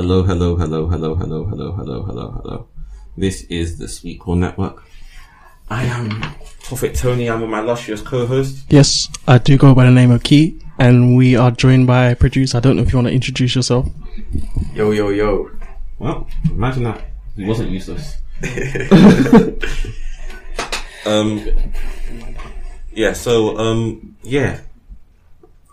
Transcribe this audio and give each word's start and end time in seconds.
Hello, 0.00 0.22
hello, 0.22 0.56
hello, 0.56 0.86
hello, 0.86 1.14
hello, 1.14 1.44
hello, 1.44 1.76
hello, 1.76 2.02
hello, 2.04 2.40
hello. 2.42 2.66
This 3.18 3.42
is 3.50 3.76
the 3.76 3.86
Sweet 3.86 4.18
Call 4.18 4.34
Network. 4.34 4.82
I 5.68 5.84
am 5.84 6.24
Prophet 6.62 6.94
Tony. 6.94 7.28
I'm 7.28 7.42
with 7.42 7.50
my 7.50 7.60
illustrious 7.60 8.00
co-host. 8.00 8.64
Yes, 8.70 9.10
I 9.28 9.36
do 9.36 9.58
go 9.58 9.74
by 9.74 9.84
the 9.84 9.90
name 9.90 10.10
of 10.10 10.22
Key, 10.22 10.58
and 10.78 11.18
we 11.18 11.36
are 11.36 11.50
joined 11.50 11.86
by 11.86 12.06
a 12.06 12.16
producer. 12.16 12.56
I 12.56 12.60
don't 12.60 12.76
know 12.76 12.82
if 12.82 12.90
you 12.90 12.96
want 12.96 13.08
to 13.08 13.12
introduce 13.12 13.54
yourself. 13.54 13.90
Yo, 14.72 14.92
yo, 14.92 15.10
yo. 15.10 15.50
Well, 15.98 16.26
imagine 16.46 16.84
that. 16.84 17.02
He 17.36 17.44
wasn't 17.44 17.68
useless. 17.68 18.16
um, 21.04 21.46
yeah, 22.94 23.12
so, 23.12 23.58
um, 23.58 24.16
yeah. 24.22 24.60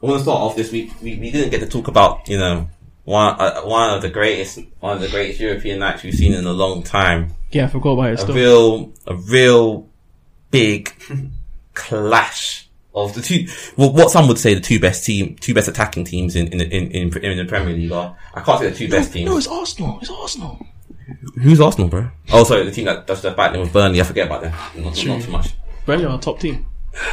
I 0.04 0.06
want 0.06 0.18
to 0.18 0.24
start 0.24 0.42
off 0.42 0.58
this 0.58 0.74
week. 0.74 0.92
We, 1.02 1.16
we 1.16 1.32
didn't 1.32 1.50
get 1.50 1.62
to 1.62 1.68
talk 1.68 1.88
about, 1.88 2.28
you 2.28 2.38
know, 2.38 2.68
one, 3.08 3.40
uh, 3.40 3.62
one 3.62 3.94
of 3.96 4.02
the 4.02 4.10
greatest, 4.10 4.60
one 4.82 4.98
of 4.98 5.02
the 5.02 5.08
greatest 5.08 5.40
European 5.40 5.80
nights 5.80 6.04
we've 6.04 6.14
seen 6.14 6.34
in 6.34 6.46
a 6.46 6.52
long 6.52 6.84
time. 6.84 7.34
Yeah, 7.52 7.64
I 7.64 7.68
forgot 7.68 7.92
about 7.92 8.10
it. 8.10 8.14
A 8.16 8.18
Still. 8.18 8.36
real, 8.36 8.94
a 9.08 9.16
real 9.16 9.90
big 10.52 10.94
clash 11.74 12.68
of 12.94 13.14
the 13.14 13.22
two, 13.22 13.48
well, 13.78 13.94
what 13.94 14.12
some 14.12 14.28
would 14.28 14.38
say 14.38 14.54
the 14.56 14.60
two 14.60 14.78
best 14.82 15.06
team, 15.06 15.38
two 15.38 15.54
best 15.54 15.70
attacking 15.70 16.04
teams 16.04 16.36
in, 16.36 16.48
in, 16.48 16.60
in, 16.60 16.92
in, 16.92 17.18
in 17.24 17.38
the 17.38 17.46
Premier 17.46 17.74
League 17.74 17.94
are. 17.94 18.14
I 18.34 18.42
can't 18.42 18.60
say 18.60 18.70
the 18.72 18.76
two 18.76 18.90
best 18.90 19.14
teams. 19.14 19.30
No, 19.30 19.38
it's 19.38 19.48
Arsenal. 19.48 20.00
It's 20.02 20.10
Arsenal. 20.10 20.66
Who's 21.42 21.62
Arsenal, 21.62 21.88
bro? 21.88 22.10
Oh, 22.34 22.44
sorry, 22.44 22.66
the 22.66 22.72
team 22.72 22.86
that 22.86 23.08
does 23.08 23.22
the 23.22 23.32
battling 23.32 23.62
with 23.62 23.72
Burnley. 23.72 24.02
I 24.02 24.04
forget 24.04 24.28
about 24.28 24.42
them. 24.42 24.52
Not, 24.84 25.06
not 25.06 25.22
too 25.22 25.32
much. 25.32 25.54
Burnley 25.86 26.04
are 26.04 26.10
our 26.10 26.20
top 26.20 26.42
team. 26.42 26.66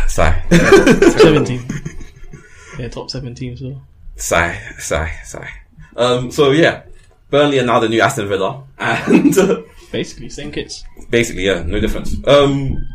Sigh, 0.09 0.43
Seventeen. 0.51 1.63
yeah, 2.81 2.89
top 2.89 3.11
seventeen. 3.11 3.57
So 3.57 3.81
sigh, 4.17 4.59
sigh, 4.79 5.13
sigh. 5.23 5.51
Um, 5.97 6.31
so 6.31 6.51
yeah, 6.51 6.83
Burnley 7.31 7.61
are 7.61 7.67
now 7.67 7.81
the 7.81 7.89
new 7.89 8.01
Aston 8.01 8.29
Villa, 8.29 8.65
and 8.79 9.37
uh, 9.39 9.63
basically, 9.93 10.29
same 10.29 10.53
kits. 10.53 10.85
basically, 11.11 11.47
yeah, 11.47 11.63
no 11.63 11.81
difference. 11.81 12.15
Um, 12.27 12.87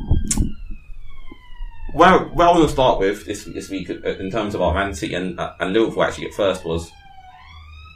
where 1.93 2.19
where 2.19 2.47
I 2.47 2.51
want 2.51 2.63
to 2.63 2.69
start 2.69 2.99
with 2.99 3.25
this 3.25 3.45
this 3.45 3.69
week 3.69 3.89
uh, 3.89 4.09
in 4.17 4.29
terms 4.31 4.55
of 4.55 4.61
our 4.61 4.73
Man 4.73 4.93
City 4.93 5.15
and 5.15 5.39
uh, 5.39 5.53
and 5.59 5.73
Liverpool 5.73 6.03
actually 6.03 6.27
at 6.27 6.33
first 6.33 6.65
was, 6.65 6.91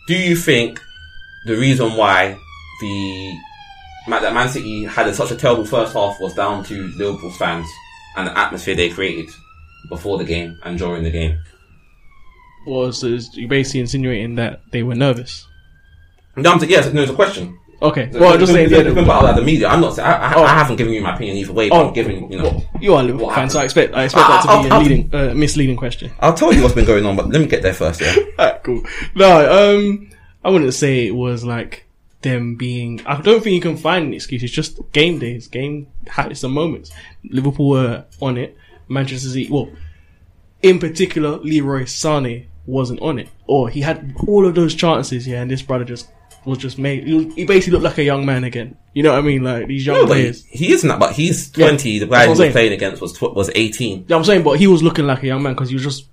do 0.07 0.15
you 0.15 0.35
think 0.35 0.81
the 1.45 1.55
reason 1.55 1.95
why 1.95 2.37
the 2.81 3.37
that 4.09 4.33
Man 4.33 4.49
City 4.49 4.83
had 4.83 5.07
a, 5.07 5.13
such 5.13 5.31
a 5.31 5.35
terrible 5.35 5.65
first 5.65 5.93
half 5.93 6.19
was 6.19 6.33
down 6.33 6.63
to 6.65 6.87
Liverpool's 6.97 7.37
fans 7.37 7.67
and 8.17 8.27
the 8.27 8.37
atmosphere 8.37 8.75
they 8.75 8.89
created 8.89 9.29
before 9.89 10.17
the 10.17 10.25
game 10.25 10.59
and 10.63 10.77
during 10.77 11.03
the 11.03 11.11
game? 11.11 11.39
Was 12.65 13.03
is 13.03 13.35
you 13.35 13.47
basically 13.47 13.81
insinuating 13.81 14.35
that 14.35 14.61
they 14.71 14.83
were 14.83 14.95
nervous? 14.95 15.47
No, 16.35 16.51
I'm 16.53 16.59
t- 16.59 16.67
yes, 16.67 16.91
no, 16.93 17.01
it's 17.01 17.11
a 17.11 17.15
question. 17.15 17.59
Okay. 17.81 18.09
Well, 18.13 18.33
I'm 18.33 18.39
just 18.39 18.53
saying. 18.53 18.71
it's 18.71 18.93
been 18.93 19.05
part 19.05 19.25
of 19.25 19.35
the 19.35 19.41
media. 19.41 19.67
I'm 19.67 19.81
not. 19.81 19.99
I, 19.99 20.13
I, 20.13 20.33
Oh. 20.35 20.43
I 20.43 20.49
haven't 20.53 20.77
given 20.77 20.93
you 20.93 21.01
my 21.01 21.13
opinion 21.15 21.35
either 21.37 21.51
way, 21.51 21.67
but 21.69 21.75
Oh, 21.75 21.87
I'm 21.89 21.93
giving 21.93 22.31
you 22.31 22.37
know. 22.37 22.43
well, 22.45 22.69
you 22.79 22.93
are 22.93 23.01
a 23.01 23.03
Liverpool 23.03 23.29
fan, 23.31 23.49
so 23.49 23.59
I 23.59 23.65
expect 23.65 23.93
I 23.93 24.05
expect 24.05 24.27
that 24.27 24.41
to 24.43 24.49
I'll- 24.49 24.63
be 24.63 24.69
I'll- 24.69 24.79
a 24.79 24.83
leading, 24.83 25.09
uh, 25.13 25.33
misleading 25.35 25.75
question. 25.75 26.11
I'll 26.21 26.33
tell 26.33 26.53
you 26.53 26.61
what's 26.61 26.73
been 26.75 26.85
going 26.85 27.05
on, 27.05 27.17
but 27.17 27.27
let 27.29 27.41
me 27.41 27.47
get 27.47 27.61
there 27.61 27.73
first. 27.73 27.99
Yeah. 28.01 28.15
Cool. 28.63 28.83
No, 29.15 29.77
um, 29.77 30.09
I 30.45 30.49
wouldn't 30.49 30.73
say 30.73 31.05
it 31.05 31.13
was 31.15 31.43
like 31.43 31.85
them 32.21 32.55
being. 32.55 33.01
I 33.05 33.19
don't 33.19 33.43
think 33.43 33.55
you 33.55 33.59
can 33.61 33.75
find 33.75 34.05
an 34.07 34.13
excuse. 34.13 34.41
It's 34.41 34.53
just 34.53 34.79
game 34.93 35.19
days, 35.19 35.47
game 35.49 35.87
habits 36.07 36.45
and 36.45 36.53
moments. 36.53 36.89
Liverpool 37.25 37.67
were 37.69 38.05
on 38.21 38.37
it. 38.37 38.55
Manchester 38.87 39.27
City, 39.27 39.49
well, 39.51 39.69
in 40.61 40.79
particular, 40.79 41.37
Leroy 41.39 41.83
Sané 41.83 42.45
wasn't 42.65 43.01
on 43.01 43.19
it, 43.19 43.29
or 43.47 43.69
he 43.69 43.81
had 43.81 44.15
all 44.27 44.45
of 44.45 44.55
those 44.55 44.73
chances. 44.75 45.27
Yeah, 45.27 45.41
and 45.41 45.51
this 45.51 45.61
brother 45.61 45.83
just 45.85 46.09
was 46.45 46.57
just 46.57 46.77
made. 46.77 47.05
He, 47.07 47.45
basically 47.45 47.71
looked 47.73 47.85
like 47.85 47.97
a 47.97 48.03
young 48.03 48.25
man 48.25 48.43
again. 48.43 48.77
You 48.93 49.03
know 49.03 49.11
what 49.13 49.19
I 49.19 49.21
mean? 49.21 49.43
Like 49.43 49.67
these 49.67 49.85
young 49.85 49.95
No, 49.97 50.07
but 50.07 50.17
he, 50.17 50.23
players. 50.23 50.45
he 50.45 50.71
isn't 50.73 50.87
that. 50.89 50.99
But 50.99 51.13
he's 51.13 51.51
Yeah, 51.57 51.67
twenty. 51.67 51.99
the 51.99 52.05
guy 52.07 52.23
he 52.23 52.29
was 52.29 52.39
playing 52.51 52.73
against 52.73 53.01
was 53.01 53.13
tw- 53.13 53.33
was 53.35 53.49
eighteen. 53.55 54.05
Yeah, 54.07 54.17
I'm 54.17 54.23
saying, 54.23 54.43
but 54.43 54.59
he 54.59 54.67
was 54.67 54.83
looking 54.83 55.07
like 55.07 55.23
a 55.23 55.27
young 55.27 55.41
man 55.43 55.53
because 55.53 55.69
he 55.69 55.75
was 55.75 55.83
just 55.83 56.05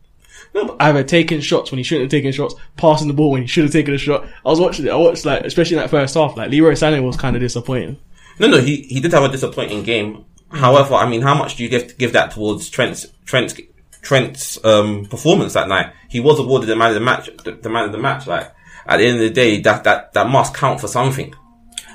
No, 0.55 0.67
but 0.67 0.77
either 0.81 1.03
taking 1.05 1.41
shots 1.41 1.71
when 1.71 1.79
he 1.79 1.85
shouldn't 1.85 2.05
have 2.05 2.11
taken 2.11 2.33
shots, 2.33 2.55
passing 2.77 3.09
the 3.09 3.15
ball 3.15 3.31
when 3.33 3.43
he 3.43 3.49
should 3.49 3.65
have 3.65 3.73
taken 3.73 3.93
a 3.95 3.99
shot. 3.99 4.25
I 4.45 4.49
was 4.51 4.61
watching 4.61 4.87
it. 4.87 4.91
I 4.91 4.97
watched 4.97 5.25
like, 5.25 5.45
especially 5.45 5.77
in 5.77 5.83
that 5.83 5.91
first 5.91 6.15
half, 6.15 6.37
like 6.37 6.51
Leroy 6.51 6.73
Sané 6.73 7.03
was 7.03 7.17
kind 7.17 7.35
of 7.37 7.41
disappointing. 7.41 7.99
no, 8.39 8.47
no. 8.49 8.59
He 8.61 8.83
he 8.83 9.01
did 9.01 9.13
have 9.13 9.25
a 9.25 9.29
disappointing 9.29 9.83
game. 9.83 10.25
However, 10.53 10.95
I 10.95 11.09
mean, 11.09 11.23
how 11.23 11.35
much 11.35 11.57
do 11.57 11.63
you 11.65 11.69
give 11.69 11.97
give 11.99 12.13
that 12.15 12.33
towards 12.33 12.69
Trent's 12.71 13.07
Trent's 13.25 13.55
Trent's 14.03 14.63
um, 14.65 15.07
performance 15.07 15.53
that 15.55 15.69
night? 15.69 15.93
He 16.09 16.21
was 16.21 16.39
awarded 16.39 16.69
the 16.69 16.77
man 16.77 16.89
of 16.89 16.95
the 16.95 17.01
match. 17.01 17.31
The, 17.45 17.53
the 17.53 17.69
man 17.69 17.85
of 17.85 17.93
the 17.93 17.99
match. 17.99 18.27
Like 18.27 18.53
at 18.87 18.97
the 18.99 19.07
end 19.07 19.17
of 19.17 19.23
the 19.23 19.31
day, 19.31 19.61
that 19.61 19.85
that 19.85 20.13
that 20.15 20.29
must 20.29 20.55
count 20.55 20.81
for 20.81 20.89
something. 20.89 21.35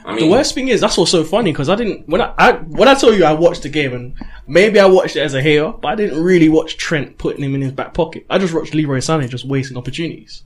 I 0.05 0.11
mean, 0.13 0.25
The 0.25 0.29
worst 0.29 0.53
thing 0.53 0.67
is 0.67 0.81
that's 0.81 0.97
what's 0.97 1.09
so 1.09 1.23
funny 1.23 1.51
because 1.51 1.67
I 1.67 1.73
didn't 1.75 2.07
when 2.07 2.21
I, 2.21 2.31
I 2.37 2.51
when 2.53 2.87
I 2.87 2.93
told 2.93 3.15
you 3.17 3.25
I 3.25 3.33
watched 3.33 3.63
the 3.63 3.69
game 3.69 3.93
and 3.93 4.13
maybe 4.45 4.79
I 4.79 4.85
watched 4.85 5.15
it 5.15 5.21
as 5.21 5.33
a 5.33 5.41
hater, 5.41 5.71
but 5.71 5.87
I 5.87 5.95
didn't 5.95 6.21
really 6.23 6.47
watch 6.47 6.77
Trent 6.77 7.17
putting 7.17 7.43
him 7.43 7.55
in 7.55 7.61
his 7.61 7.71
back 7.71 7.95
pocket. 7.95 8.25
I 8.29 8.37
just 8.37 8.53
watched 8.53 8.75
Leroy 8.75 8.99
Sané 8.99 9.27
just 9.27 9.45
wasting 9.45 9.77
opportunities. 9.77 10.43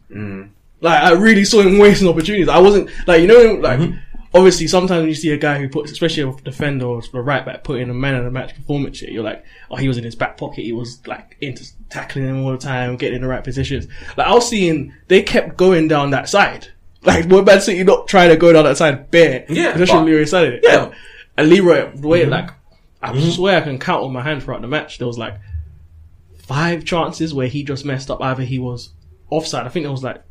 Like 0.82 1.04
I 1.04 1.12
really 1.12 1.44
saw 1.44 1.62
him 1.62 1.78
wasting 1.78 2.08
opportunities. 2.08 2.48
I 2.48 2.60
wasn't 2.60 2.90
like 3.06 3.20
you 3.22 3.28
know 3.28 3.56
like 3.56 3.82
obviously 4.34 4.68
sometimes 4.68 5.02
when 5.02 5.10
you 5.10 5.16
see 5.16 5.32
a 5.32 5.38
guy 5.38 5.58
who 5.58 5.70
puts 5.70 5.92
especially 5.92 6.24
a 6.24 6.34
defender 6.42 6.86
or 6.86 7.02
the 7.02 7.22
right 7.22 7.46
back 7.46 7.64
putting 7.64 7.90
a 7.90 7.94
man 7.94 8.16
of 8.16 8.24
the 8.24 8.32
match 8.32 8.56
performance 8.56 9.00
here, 9.00 9.10
you're 9.10 9.24
like, 9.24 9.44
oh 9.72 9.76
he 9.76 9.88
was 9.88 9.98
in 9.98 10.04
his 10.04 10.16
back 10.16 10.38
pocket, 10.38 10.64
he 10.64 10.74
was 10.74 11.06
like 11.08 11.38
into 11.42 11.66
tackling 11.90 12.28
him 12.28 12.44
all 12.44 12.52
the 12.52 12.58
time, 12.58 12.98
getting 12.98 13.18
in 13.18 13.22
the 13.22 13.28
right 13.28 13.44
positions. 13.44 13.88
Like 14.18 14.28
I 14.28 14.34
was 14.34 14.48
seeing 14.48 14.94
they 15.08 15.22
kept 15.22 15.58
going 15.58 15.88
down 15.88 16.12
that 16.12 16.30
side. 16.30 16.68
Like 17.02 17.28
were 17.28 17.44
Man 17.44 17.62
City 17.62 17.84
not 17.86 18.10
trying 18.10 18.30
to 18.30 18.36
go 18.36 18.52
down 18.52 18.66
that 18.66 18.76
side 18.76 19.10
bare. 19.10 19.46
Yeah, 19.48 19.70
Especially 19.70 20.12
Leroy 20.12 20.24
Sané. 20.24 20.60
Yeah. 20.62 20.84
And, 20.84 20.96
and 21.38 21.50
Leroy 21.50 21.92
the 21.96 22.08
way 22.08 22.22
mm-hmm. 22.24 22.32
like 22.32 22.52
I 23.02 23.14
mm-hmm. 23.14 23.30
swear 23.30 23.58
I 23.58 23.62
can 23.62 23.80
count 23.80 24.04
on 24.04 24.12
my 24.12 24.22
hand 24.22 24.44
throughout 24.44 24.62
the 24.62 24.68
match. 24.68 24.98
There 24.98 25.08
was 25.08 25.18
like 25.18 25.40
five 26.38 26.84
chances 26.84 27.34
where 27.34 27.48
he 27.48 27.64
just 27.64 27.86
messed 27.86 28.12
up. 28.12 28.22
Either 28.22 28.44
he 28.44 28.60
was 28.60 28.90
offside. 29.30 29.66
I 29.66 29.70
think 29.70 29.86
there 29.86 29.92
was 29.92 30.04
like, 30.04 30.24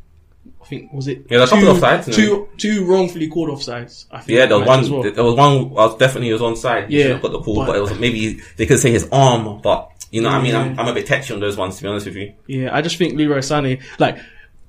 I 0.62 0.64
think 0.66 0.92
was 0.92 1.08
it? 1.08 1.26
Yeah, 1.30 1.38
there's 1.38 1.50
a 1.52 1.54
couple 1.54 1.70
of 1.70 1.76
offsides. 1.78 2.14
Two, 2.14 2.48
two 2.56 2.84
wrongfully 2.86 3.28
called 3.28 3.50
offsides. 3.50 4.06
I 4.10 4.20
think 4.20 4.36
Yeah, 4.38 4.46
there 4.46 4.58
was 4.58 4.66
one. 4.90 4.90
well. 5.02 5.12
There 5.12 5.24
was 5.24 5.34
one. 5.34 5.56
I 5.56 5.86
was 5.86 5.96
definitely 5.96 6.32
was 6.32 6.42
on 6.42 6.56
side. 6.56 6.90
He 6.90 7.00
Yeah, 7.00 7.08
have 7.14 7.22
got 7.22 7.32
the 7.32 7.40
call, 7.40 7.56
but- 7.56 7.66
but, 7.68 7.76
it 7.76 7.80
was 7.80 7.98
maybe 7.98 8.40
they 8.56 8.66
could 8.66 8.78
say 8.78 8.90
his 8.90 9.08
arm. 9.12 9.60
But 9.62 9.90
you 10.10 10.22
know, 10.22 10.28
what 10.30 10.38
I 10.38 10.42
mean, 10.42 10.54
I'm, 10.54 10.78
I'm 10.78 10.88
a 10.88 10.94
bit 10.94 11.06
touchy 11.06 11.34
on 11.34 11.40
those 11.40 11.56
ones 11.56 11.76
to 11.76 11.82
be 11.82 11.88
honest 11.88 12.06
with 12.06 12.16
you. 12.16 12.32
Yeah, 12.46 12.74
I 12.74 12.80
just 12.82 12.96
think 12.96 13.14
Leroy 13.14 13.38
Sané, 13.38 13.82
like, 13.98 14.18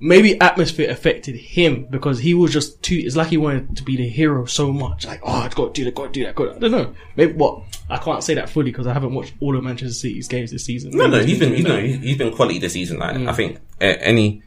maybe 0.02 0.40
atmosphere 0.40 0.90
affected 0.90 1.36
him 1.36 1.86
because 1.90 2.20
he 2.20 2.34
was 2.34 2.52
just 2.54 2.82
too. 2.84 2.96
It's 3.04 3.16
like 3.16 3.28
he 3.28 3.38
wanted 3.38 3.76
to 3.78 3.84
be 3.84 3.96
the 3.98 4.08
hero 4.08 4.46
so 4.46 4.72
much. 4.72 5.06
Like, 5.06 5.22
oh, 5.24 5.32
I've 5.34 5.56
got 5.56 5.74
to 5.76 5.82
do 5.82 5.86
that, 5.86 5.96
got 5.96 6.06
to 6.06 6.12
do 6.12 6.26
that. 6.26 6.36
Got 6.36 6.56
I 6.56 6.60
don't 6.60 6.72
know. 6.72 6.94
Maybe 7.16 7.34
what 7.34 7.64
I 7.90 7.98
can't 7.98 8.24
say 8.24 8.34
that 8.36 8.50
fully 8.50 8.72
because 8.72 8.88
I 8.88 8.94
haven't 8.94 9.14
watched 9.14 9.34
all 9.40 9.58
of 9.58 9.64
Manchester 9.64 9.94
City's 9.94 10.28
games 10.28 10.52
this 10.52 10.66
season. 10.66 10.92
No, 10.92 11.08
no, 11.08 11.20
he's 11.24 11.40
been, 11.40 11.54
you 11.54 11.64
know, 11.64 11.80
he's, 11.80 12.02
he's 12.02 12.18
been 12.18 12.34
quality 12.34 12.60
this 12.60 12.74
season. 12.74 13.00
Like, 13.00 13.16
Mm. 13.16 13.30
I 13.30 13.34
think 13.34 13.58
uh, 13.82 13.86
any 14.02 14.42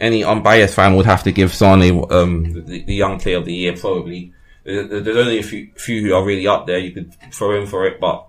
any 0.00 0.22
unbiased 0.24 0.74
fan 0.74 0.94
would 0.96 1.06
have 1.06 1.22
to 1.24 1.32
give 1.32 1.54
Sane 1.54 2.04
um, 2.10 2.52
the, 2.66 2.82
the 2.84 2.94
young 2.94 3.18
player 3.18 3.38
of 3.38 3.44
the 3.44 3.54
year 3.54 3.76
probably. 3.76 4.32
There- 4.64 4.84
there- 4.86 5.00
There's 5.00 5.16
only 5.16 5.38
a 5.38 5.42
few, 5.42 5.70
few 5.76 6.02
who 6.02 6.14
are 6.14 6.24
really 6.24 6.46
up 6.46 6.66
there. 6.66 6.78
You 6.78 6.90
could 6.92 7.14
throw 7.32 7.60
in 7.60 7.66
for 7.66 7.86
it, 7.86 8.00
but 8.00 8.26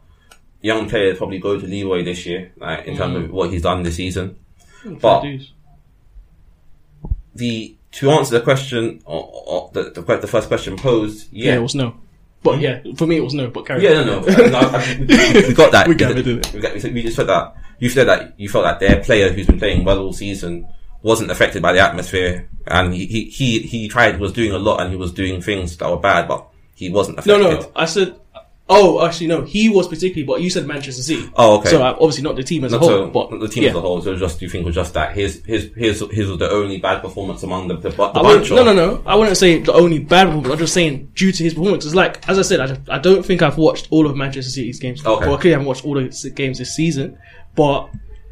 young 0.61 0.87
players 0.89 1.17
probably 1.17 1.39
go 1.39 1.59
to 1.59 1.65
Leroy 1.65 2.03
this 2.03 2.25
year, 2.25 2.51
like 2.57 2.85
in 2.85 2.95
terms 2.97 3.15
Mm. 3.15 3.25
of 3.25 3.31
what 3.31 3.49
he's 3.51 3.61
done 3.63 3.83
this 3.83 3.95
season. 3.95 4.35
But- 4.85 5.25
The 7.35 7.75
to 7.93 8.11
answer 8.11 8.37
the 8.37 8.43
question, 8.43 9.01
or, 9.05 9.29
or 9.47 9.69
the, 9.73 9.91
the 9.91 10.01
the 10.01 10.27
first 10.27 10.47
question 10.47 10.75
posed, 10.77 11.27
Yeah. 11.31 11.51
yeah, 11.53 11.57
it 11.57 11.61
was 11.61 11.75
no. 11.75 11.95
But 12.43 12.59
yeah, 12.59 12.81
for 12.95 13.07
me 13.07 13.17
it 13.17 13.23
was 13.23 13.33
no. 13.33 13.47
But 13.49 13.65
carry 13.65 13.83
Yeah, 13.83 13.99
on. 14.01 14.05
no, 14.07 14.19
no. 14.21 14.47
no 14.47 14.57
I- 14.59 14.97
we, 14.99 15.47
we 15.47 15.53
got 15.53 15.71
that. 15.71 15.87
We 15.89 15.95
gathered 15.95 16.27
it. 16.27 16.53
We, 16.53 16.59
got, 16.59 16.81
we, 16.81 16.91
we 16.91 17.03
just 17.03 17.15
said 17.15 17.27
that. 17.27 17.55
You 17.79 17.89
said 17.89 18.07
that 18.07 18.39
you 18.39 18.49
felt 18.49 18.65
that 18.65 18.79
their 18.79 19.03
player 19.03 19.31
who's 19.31 19.45
been 19.47 19.59
playing 19.59 19.83
well 19.85 19.99
all 19.99 20.13
season 20.13 20.67
wasn't 21.01 21.31
affected 21.31 21.61
by 21.61 21.73
the 21.73 21.79
atmosphere, 21.79 22.49
and 22.65 22.93
he 22.93 23.05
he 23.05 23.25
he, 23.25 23.59
he 23.59 23.87
tried 23.87 24.19
was 24.19 24.33
doing 24.33 24.51
a 24.51 24.57
lot, 24.57 24.81
and 24.81 24.91
he 24.91 24.97
was 24.97 25.11
doing 25.11 25.41
things 25.41 25.77
that 25.77 25.89
were 25.89 25.97
bad, 25.97 26.27
but 26.27 26.47
he 26.75 26.89
wasn't 26.89 27.19
affected. 27.19 27.43
no. 27.43 27.59
No, 27.59 27.71
I 27.75 27.85
said. 27.85 28.19
Oh, 28.69 29.05
actually, 29.05 29.27
no. 29.27 29.43
He 29.43 29.69
was 29.69 29.87
particularly, 29.87 30.25
but 30.25 30.41
you 30.41 30.49
said 30.49 30.67
Manchester 30.67 31.01
City. 31.01 31.31
Oh, 31.37 31.59
okay. 31.59 31.69
So 31.69 31.81
uh, 31.81 31.93
obviously 31.93 32.23
not 32.23 32.35
the 32.35 32.43
team 32.43 32.65
as 32.65 32.73
a 32.73 32.79
whole, 32.79 32.89
so, 32.89 33.07
but 33.07 33.31
not 33.31 33.39
the 33.39 33.47
team 33.47 33.63
yeah. 33.63 33.69
as 33.69 33.75
a 33.77 33.79
whole. 33.79 34.01
So 34.01 34.13
just 34.17 34.41
you 34.41 34.49
think 34.49 34.65
was 34.65 34.75
just 34.75 34.93
that 34.93 35.15
his 35.15 35.41
his 35.45 35.71
his 35.73 36.03
his 36.11 36.27
was 36.27 36.37
the 36.37 36.49
only 36.49 36.77
bad 36.77 37.01
performance 37.01 37.43
among 37.43 37.69
the 37.69 37.77
the, 37.77 37.91
the 37.91 38.03
I 38.03 38.21
bunch. 38.21 38.51
no, 38.51 38.65
no, 38.65 38.73
no. 38.73 39.01
I 39.05 39.15
wouldn't 39.15 39.37
say 39.37 39.59
the 39.59 39.71
only 39.71 39.99
bad 39.99 40.25
performance. 40.25 40.51
I'm 40.51 40.59
just 40.59 40.73
saying 40.73 41.13
due 41.15 41.31
to 41.31 41.43
his 41.45 41.53
performance. 41.53 41.85
It's 41.85 41.95
like, 41.95 42.27
as 42.27 42.37
I 42.37 42.41
said, 42.41 42.59
I, 42.59 42.95
I 42.95 42.99
don't 42.99 43.25
think 43.25 43.41
I've 43.41 43.57
watched 43.57 43.87
all 43.89 44.05
of 44.05 44.17
Manchester 44.17 44.51
City's 44.51 44.81
games. 44.81 45.05
Okay. 45.05 45.25
Well, 45.25 45.37
I 45.37 45.39
clearly 45.39 45.53
haven't 45.53 45.67
watched 45.67 45.85
all 45.85 45.93
the 45.93 46.31
games 46.35 46.57
this 46.57 46.75
season, 46.75 47.17
but 47.55 47.89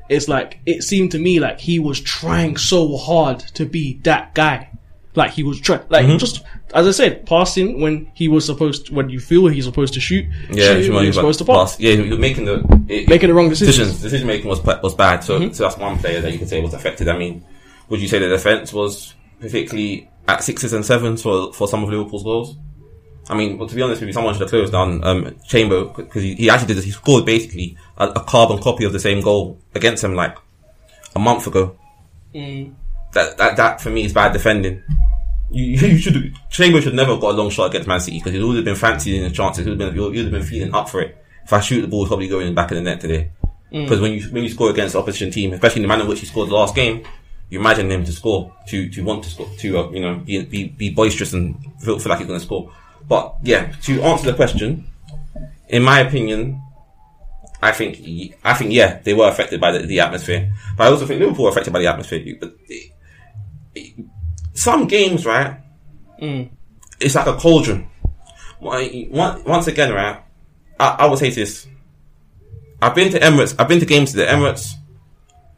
it's 0.10 0.28
like 0.28 0.60
it 0.66 0.84
seemed 0.84 1.12
to 1.12 1.20
me 1.20 1.40
like 1.40 1.60
he 1.60 1.80
was 1.80 2.00
trying 2.02 2.58
so 2.58 2.98
hard 2.98 3.40
to 3.56 3.66
be 3.66 4.00
that 4.04 4.34
guy. 4.36 4.70
Like 5.16 5.32
he 5.32 5.44
was 5.44 5.62
trying, 5.62 5.82
like 5.90 6.06
Mm-hmm. 6.06 6.18
just 6.18 6.44
as 6.74 6.86
I 6.88 6.92
said, 6.92 7.26
passing 7.26 7.80
when 7.80 8.12
he 8.14 8.28
was 8.28 8.46
supposed, 8.46 8.90
when 8.90 9.10
you 9.10 9.22
feel 9.22 9.48
he's 9.48 9.64
supposed 9.64 9.94
to 9.94 10.02
shoot, 10.02 10.26
Yeah, 10.52 10.74
shoot 10.74 10.84
he 10.84 10.90
when 10.90 10.98
was 10.98 11.04
you're 11.06 11.14
supposed 11.14 11.40
to 11.40 11.46
pass, 11.46 11.80
Yeah, 11.80 11.94
he 11.96 12.10
was 12.10 12.20
making 12.20 12.44
the 12.46 12.56
it, 12.90 13.08
making 13.08 13.30
the 13.30 13.34
wrong 13.34 13.48
decisions. 13.48 13.78
decisions. 13.78 14.02
Decision 14.02 14.28
making 14.28 14.50
was 14.50 14.62
was 14.64 14.94
bad. 14.94 15.24
So, 15.24 15.40
Mm-hmm. 15.40 15.54
so 15.54 15.64
that's 15.64 15.78
one 15.78 15.98
player 16.00 16.20
that 16.20 16.32
you 16.34 16.38
could 16.40 16.50
say 16.50 16.60
was 16.62 16.74
affected. 16.74 17.08
I 17.08 17.18
mean, 17.18 17.46
would 17.88 18.02
you 18.02 18.08
say 18.10 18.20
the 18.20 18.28
defense 18.28 18.74
was 18.74 19.14
particularly 19.40 20.10
at 20.28 20.44
sixes 20.44 20.74
and 20.74 20.86
sevens 20.86 21.22
for 21.22 21.54
for 21.54 21.68
some 21.70 21.84
of 21.84 21.90
Liverpool's 21.90 22.24
goals. 22.24 22.58
I 23.30 23.36
mean, 23.36 23.58
but 23.58 23.70
to 23.70 23.76
be 23.76 23.82
honest 23.82 24.02
with 24.02 24.08
you, 24.08 24.14
someone 24.14 24.34
should 24.34 24.42
have 24.42 24.50
closed 24.50 24.72
down 24.72 25.04
um, 25.04 25.36
Chamber 25.48 25.86
because 25.86 26.22
he, 26.22 26.36
he 26.36 26.50
actually 26.50 26.68
did 26.68 26.78
this. 26.78 26.86
He 26.86 26.92
scored 26.92 27.26
basically 27.26 27.78
a, 27.98 28.08
a 28.08 28.24
carbon 28.24 28.60
copy 28.60 28.86
of 28.86 28.94
the 28.94 29.00
same 29.00 29.22
goal 29.22 29.60
against 29.74 30.04
him 30.04 30.14
like 30.14 30.38
a 31.16 31.20
month 31.20 31.48
ago. 31.48 31.78
That 33.14 33.38
that 33.38 33.58
that 33.58 33.82
for 33.82 33.90
me 33.90 34.06
is 34.06 34.14
bad 34.14 34.34
defending. 34.34 34.84
You, 35.50 35.64
you 35.88 35.98
should 35.98 36.36
Chamber 36.50 36.82
should 36.82 36.94
never 36.94 37.14
have 37.14 37.22
got 37.22 37.34
a 37.34 37.38
long 37.38 37.50
shot 37.50 37.68
against 37.68 37.88
Man 37.88 38.00
City 38.00 38.20
because 38.20 38.34
he 38.34 38.44
would 38.44 38.58
have 38.58 38.66
been 38.66 38.76
fancying 38.76 39.24
the 39.24 39.30
chances. 39.30 39.66
He 39.66 39.72
would 39.72 39.80
have 39.80 39.94
been 39.94 40.02
he 40.02 40.10
would 40.10 40.18
have 40.18 40.32
been 40.32 40.44
feeling 40.44 40.74
up 40.74 40.90
for 40.90 41.02
it. 41.02 41.18
If 41.44 41.54
I 41.54 41.60
shoot 41.60 41.82
the 41.82 41.88
ball, 41.88 42.04
it's 42.04 42.10
probably 42.10 42.28
going 42.28 42.54
back 42.54 42.72
in 42.72 42.78
the 42.78 42.84
net 42.84 43.00
today. 43.02 43.32
Because 43.84 44.00
when 44.00 44.14
you 44.14 44.22
when 44.30 44.44
you 44.44 44.50
score 44.50 44.70
against 44.70 44.94
the 44.94 45.00
opposition 45.00 45.32
team, 45.32 45.54
especially 45.54 45.80
in 45.80 45.82
the 45.84 45.88
manner 45.88 46.04
in 46.04 46.10
which 46.10 46.20
he 46.20 46.26
scored 46.26 46.50
the 46.50 46.56
last 46.56 46.76
game, 46.76 47.04
you 47.50 47.60
imagine 47.60 47.92
him 47.92 48.06
to 48.06 48.12
score, 48.12 48.54
to 48.68 48.90
to 48.90 49.04
want 49.04 49.24
to 49.24 49.30
score, 49.30 49.50
to 49.60 49.78
uh, 49.78 49.90
you 49.92 50.02
know 50.02 50.16
be, 50.16 50.44
be 50.44 50.68
be 50.70 50.90
boisterous 50.92 51.34
and 51.34 51.58
feel, 51.80 52.00
feel 52.00 52.10
like 52.10 52.20
he's 52.20 52.28
going 52.28 52.40
to 52.40 52.46
score. 52.46 52.72
But 53.08 53.36
yeah, 53.44 53.72
to 53.84 54.02
answer 54.02 54.32
the 54.32 54.36
question, 54.36 54.86
in 55.70 55.84
my 55.84 56.00
opinion, 56.00 56.62
I 57.62 57.72
think 57.72 57.98
I 58.44 58.54
think 58.54 58.72
yeah 58.74 59.00
they 59.04 59.14
were 59.14 59.28
affected 59.28 59.60
by 59.62 59.72
the, 59.72 59.80
the 59.86 60.00
atmosphere, 60.00 60.52
but 60.78 60.88
I 60.88 60.90
also 60.92 61.06
think 61.06 61.20
Liverpool 61.20 61.46
were 61.46 61.52
affected 61.52 61.74
by 61.74 61.80
the 61.80 61.88
atmosphere. 61.88 62.36
But 62.40 62.56
it- 62.68 62.92
it- 63.76 64.06
some 64.54 64.88
games, 64.88 65.26
right? 65.26 65.58
Mm. 66.22 66.50
It's 67.00 67.14
like 67.16 67.28
a 67.28 67.34
cauldron. 67.36 67.88
Why- 68.60 69.08
Once 69.12 69.44
once 69.46 69.68
again, 69.68 69.94
right? 69.94 70.22
I, 70.80 70.88
I 71.00 71.06
would 71.08 71.20
say 71.20 71.30
this. 71.30 71.68
I've 72.82 72.96
been 72.96 73.12
to 73.12 73.20
Emirates. 73.20 73.56
I've 73.60 73.68
been 73.68 73.80
to 73.80 73.86
games 73.86 74.12
to 74.12 74.18
the 74.18 74.26
Emirates. 74.26 74.72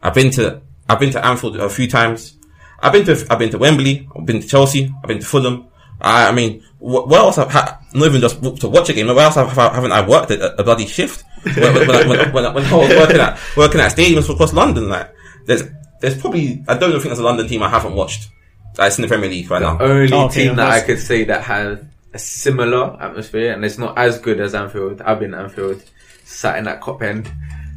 I've 0.01 0.13
been 0.13 0.31
to 0.31 0.61
I've 0.89 0.99
been 0.99 1.11
to 1.11 1.25
Anfield 1.25 1.57
a 1.57 1.69
few 1.69 1.87
times. 1.89 2.37
I've 2.79 2.93
been 2.93 3.05
to 3.05 3.25
I've 3.29 3.39
been 3.39 3.49
to 3.51 3.57
Wembley. 3.57 4.07
I've 4.15 4.25
been 4.25 4.41
to 4.41 4.47
Chelsea. 4.47 4.93
I've 5.01 5.07
been 5.07 5.19
to 5.19 5.25
Fulham. 5.25 5.67
I, 6.01 6.29
I 6.29 6.31
mean, 6.31 6.61
wh- 6.79 7.07
where 7.07 7.19
else 7.19 7.37
have 7.37 7.51
ha- 7.51 7.79
not 7.93 8.05
even 8.07 8.21
just 8.21 8.41
to 8.61 8.67
watch 8.69 8.89
a 8.89 8.93
game? 8.93 9.07
Where 9.07 9.19
else 9.19 9.35
have, 9.35 9.49
have, 9.49 9.73
haven't 9.73 9.91
I 9.91 10.07
worked 10.07 10.31
at 10.31 10.39
a, 10.39 10.61
a 10.61 10.63
bloody 10.63 10.85
shift? 10.87 11.23
when, 11.43 11.73
when, 11.73 11.87
when, 11.87 12.07
when, 12.07 12.33
when, 12.33 12.53
when 12.53 12.65
I 12.65 12.75
was 12.75 12.89
working 12.89 13.19
at 13.19 13.39
working 13.55 13.81
at 13.81 13.91
stadiums 13.95 14.29
across 14.31 14.53
London, 14.53 14.89
like 14.89 15.13
there's 15.45 15.63
there's 16.01 16.19
probably 16.19 16.63
I 16.67 16.77
don't 16.77 16.91
think 16.91 17.05
there's 17.05 17.19
a 17.19 17.23
London 17.23 17.47
team 17.47 17.63
I 17.63 17.69
haven't 17.69 17.93
watched. 17.95 18.29
That's 18.75 18.97
in 18.97 19.01
the 19.01 19.07
Premier 19.07 19.29
League 19.29 19.49
right 19.49 19.61
now. 19.61 19.79
Only 19.79 20.13
Okay, 20.13 20.43
team 20.45 20.55
that 20.57 20.69
I 20.69 20.81
could 20.81 20.99
say 20.99 21.23
that 21.25 21.43
has 21.43 21.79
a 22.13 22.19
similar 22.19 23.01
atmosphere, 23.01 23.53
and 23.53 23.65
it's 23.65 23.77
not 23.79 23.97
as 23.97 24.19
good 24.19 24.39
as 24.39 24.53
Anfield. 24.53 25.01
I've 25.01 25.19
been 25.19 25.33
Anfield, 25.33 25.81
sat 26.23 26.57
in 26.57 26.65
that 26.65 26.81
Kop 26.81 27.01
end 27.01 27.31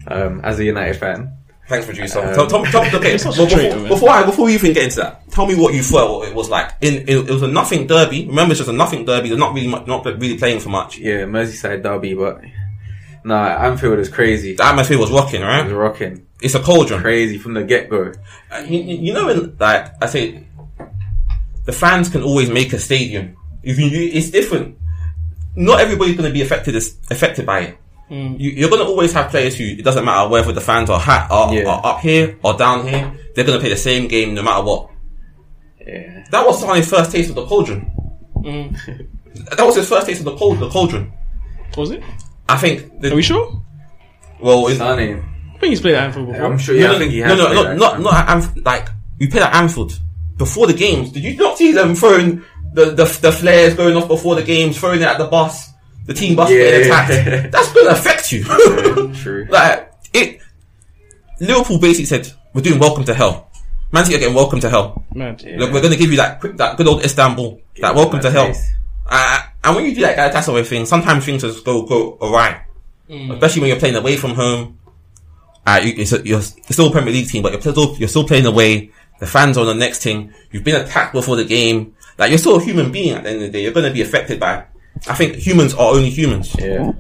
um, 0.09 0.41
as 0.45 0.59
a 0.59 0.65
United 0.65 0.97
fan. 0.97 1.37
Thanks, 1.71 1.87
producer. 1.87 2.19
Um, 2.19 2.35
tell, 2.35 2.47
tell, 2.49 2.65
tell, 2.65 2.85
okay, 2.97 3.17
well, 3.25 3.47
before, 3.47 3.89
before 3.89 4.11
I 4.11 4.27
before 4.27 4.47
we 4.47 4.55
even 4.55 4.73
get 4.73 4.83
into 4.87 4.97
that, 4.97 5.31
tell 5.31 5.47
me 5.47 5.55
what 5.55 5.73
you 5.73 5.85
thought 5.85 6.27
it 6.27 6.35
was 6.35 6.49
like. 6.51 6.73
In, 6.81 7.09
in 7.09 7.29
it 7.29 7.31
was 7.31 7.43
a 7.43 7.47
nothing 7.47 7.87
derby. 7.87 8.27
Remember, 8.27 8.51
it's 8.51 8.59
just 8.59 8.69
a 8.71 8.73
nothing 8.73 9.05
derby. 9.05 9.29
They're 9.29 9.39
not 9.39 9.55
really 9.55 9.69
much, 9.69 9.87
not 9.87 10.05
really 10.05 10.37
playing 10.37 10.59
for 10.59 10.69
much. 10.69 10.99
Yeah, 10.99 11.27
Merseyside 11.27 11.85
derby, 11.85 12.15
but 12.15 12.41
nah, 13.23 13.47
Anfield 13.47 14.01
is 14.01 14.09
crazy. 14.09 14.57
The 14.57 14.65
atmosphere 14.65 14.99
was 14.99 15.13
rocking, 15.13 15.43
right? 15.43 15.61
It 15.61 15.67
was 15.67 15.75
rocking, 15.75 16.27
It's 16.43 16.57
a 16.57 16.61
cauldron. 16.61 17.03
crazy 17.03 17.39
from 17.39 17.55
the 17.55 17.63
get 17.63 17.89
go. 17.89 18.15
Uh, 18.51 18.65
You, 18.67 18.81
you 18.81 18.97
you 18.97 19.13
know, 19.13 19.27
when 19.27 19.57
like 19.57 19.93
I 20.03 20.07
say, 20.07 20.45
the 21.67 21.73
fans 21.73 22.09
can 22.09 22.25
always 22.25 22.51
make 22.51 22.73
a 22.73 22.81
stadium. 22.81 23.37
If 23.63 23.79
you, 23.79 23.87
you 23.87 24.11
it's 24.13 24.31
different. 24.31 24.77
Not 25.55 25.81
everybody's 25.81 26.17
going 26.17 26.29
to 26.29 26.35
be 26.35 26.43
affected 26.43 26.75
as, 26.75 26.97
affected 27.13 27.47
by 27.47 27.61
it. 27.61 27.79
Mm. 28.11 28.41
You, 28.41 28.51
you're 28.51 28.69
going 28.71 28.83
to 28.83 28.89
always 28.89 29.13
have 29.13 29.31
players 29.31 29.57
who 29.57 29.65
it 29.65 29.85
doesn't 29.85 30.05
matter 30.05 30.29
whether 30.29 30.53
the 30.53 30.61
fans 30.61 30.91
are, 30.91 30.99
ha- 30.99 31.29
are, 31.31 31.55
Yeah. 31.55 31.69
are 31.69 31.81
up 31.85 32.01
here 32.01 32.39
or 32.43 32.55
down 32.55 32.87
here. 32.89 33.13
They're 33.35 33.45
going 33.45 33.57
to 33.59 33.61
play 33.61 33.71
the 33.71 33.77
same 33.77 34.09
game 34.09 34.35
no 34.35 34.43
matter 34.43 34.65
what. 34.65 34.91
Yeah, 35.87 36.25
That 36.31 36.45
was 36.47 36.61
Sane's 36.61 36.89
first 36.91 37.13
taste 37.13 37.29
of 37.31 37.37
the 37.37 37.47
cauldron. 37.47 37.91
Mm. 38.39 39.07
That 39.57 39.65
was 39.65 39.77
his 39.77 39.89
first 39.89 40.07
taste 40.09 40.21
of 40.21 40.25
the, 40.27 40.37
cauldron. 40.37 40.61
the 40.61 40.69
cauldron. 40.71 41.13
Was 41.77 41.93
it? 41.93 42.03
I 42.49 42.57
think. 42.57 43.01
The, 43.01 43.13
Are 43.13 43.15
we 43.15 43.23
sure? 43.23 43.63
well, 44.41 44.67
in, 44.67 44.75
Stunning. 44.75 45.19
I 45.55 45.59
think 45.59 45.71
he's 45.71 45.81
played 45.81 45.95
at 45.95 46.05
Anfield 46.05 46.27
before. 46.29 46.45
I'm 46.45 46.59
sure. 46.59 46.75
Yeah, 46.75 46.89
no, 46.89 46.95
I 46.95 46.99
think 46.99 47.13
he 47.13 47.21
no, 47.21 47.27
has. 47.29 47.39
no, 47.39 47.47
played 47.47 47.65
no, 47.65 47.75
not 47.77 48.01
not 48.01 48.15
at 48.15 48.29
Anf- 48.29 48.65
like 48.67 48.89
we 49.19 49.29
played 49.29 49.45
at 49.45 49.55
Anfield 49.55 49.99
before 50.37 50.67
the 50.67 50.75
games. 50.75 51.13
Did 51.13 51.23
you 51.23 51.37
not 51.37 51.57
see 51.59 51.73
them 51.73 51.95
throwing 51.95 52.43
the 52.75 52.87
the, 52.87 53.05
the 53.23 53.33
flares 53.33 53.75
going 53.75 53.97
off 53.97 54.09
before 54.09 54.35
the 54.35 54.43
games, 54.43 54.79
throwing 54.79 55.01
it 55.01 55.07
at 55.07 55.19
the 55.19 55.27
bus, 55.29 55.71
the 56.11 56.15
team 56.15 56.35
bus 56.35 56.49
getting 56.49 56.89
Yeah. 56.91 57.07
attacked? 57.07 57.53
That's 57.53 57.73
going 57.73 57.87
to 57.87 57.93
affect 57.93 58.33
you. 58.33 58.43
True. 59.15 59.47
like 59.51 59.93
it. 60.13 60.41
Liverpool 61.39 61.79
basically 61.79 62.07
said, 62.07 62.33
"We're 62.53 62.63
doing 62.63 62.81
welcome 62.81 63.05
to 63.05 63.15
hell." 63.15 63.49
Man 63.93 64.05
City 64.05 64.17
are 64.17 64.21
getting 64.21 64.35
welcome 64.35 64.59
to 64.61 64.69
hell. 64.71 65.05
Man, 65.15 65.37
Look, 65.57 65.73
we're 65.73 65.81
going 65.81 65.93
to 65.93 65.99
give 65.99 66.11
you 66.11 66.17
that 66.17 66.41
quick, 66.41 66.57
that 66.57 66.77
good 66.77 66.87
old 66.89 67.05
Istanbul, 67.05 67.61
that 67.81 67.95
welcome 67.95 68.21
to 68.21 68.31
hell. 68.31 68.53
Uh, 69.07 69.41
and 69.65 69.77
when 69.77 69.85
you 69.85 69.95
do 69.95 70.01
that 70.03 70.17
Galatasaray 70.17 70.67
thing, 70.67 70.85
sometimes 70.85 71.25
things 71.25 71.43
just 71.43 71.65
go 71.65 71.83
go 71.83 72.19
awry. 72.21 72.65
Especially 73.09 73.61
when 73.63 73.69
you're 73.71 73.79
playing 73.79 73.97
away 73.97 74.17
from 74.17 74.35
home. 74.35 74.79
Uh, 75.67 75.81
you, 75.83 75.95
it's, 75.97 76.13
a, 76.13 76.27
you're, 76.27 76.41
still 76.43 76.89
a 76.89 76.91
Premier 76.91 77.13
League 77.13 77.29
team, 77.29 77.43
but 77.43 77.53
you're 77.53 77.61
still 77.61 77.97
you're 77.97 78.09
still 78.09 78.27
playing 78.27 78.47
away. 78.47 78.91
The 79.21 79.27
fans 79.27 79.57
are 79.57 79.61
on 79.61 79.67
the 79.67 79.75
next 79.75 80.03
thing. 80.03 80.33
You've 80.51 80.65
been 80.65 80.81
attacked 80.81 81.13
before 81.13 81.37
the 81.37 81.45
game. 81.45 81.95
Like 82.19 82.31
you're 82.31 82.39
still 82.39 82.57
a 82.57 82.63
human 82.63 82.91
being 82.91 83.15
at 83.15 83.23
the 83.23 83.31
end 83.31 83.43
of 83.43 83.43
the 83.43 83.51
day. 83.51 83.63
You're 83.63 83.73
going 83.73 83.87
to 83.87 83.93
be 83.93 84.03
affected 84.03 84.41
by. 84.41 84.65
I 85.09 85.15
think 85.15 85.37
humans 85.37 85.75
are 85.75 85.93
only 85.95 86.11
humans. 86.11 86.55
Yeah. 86.59 86.93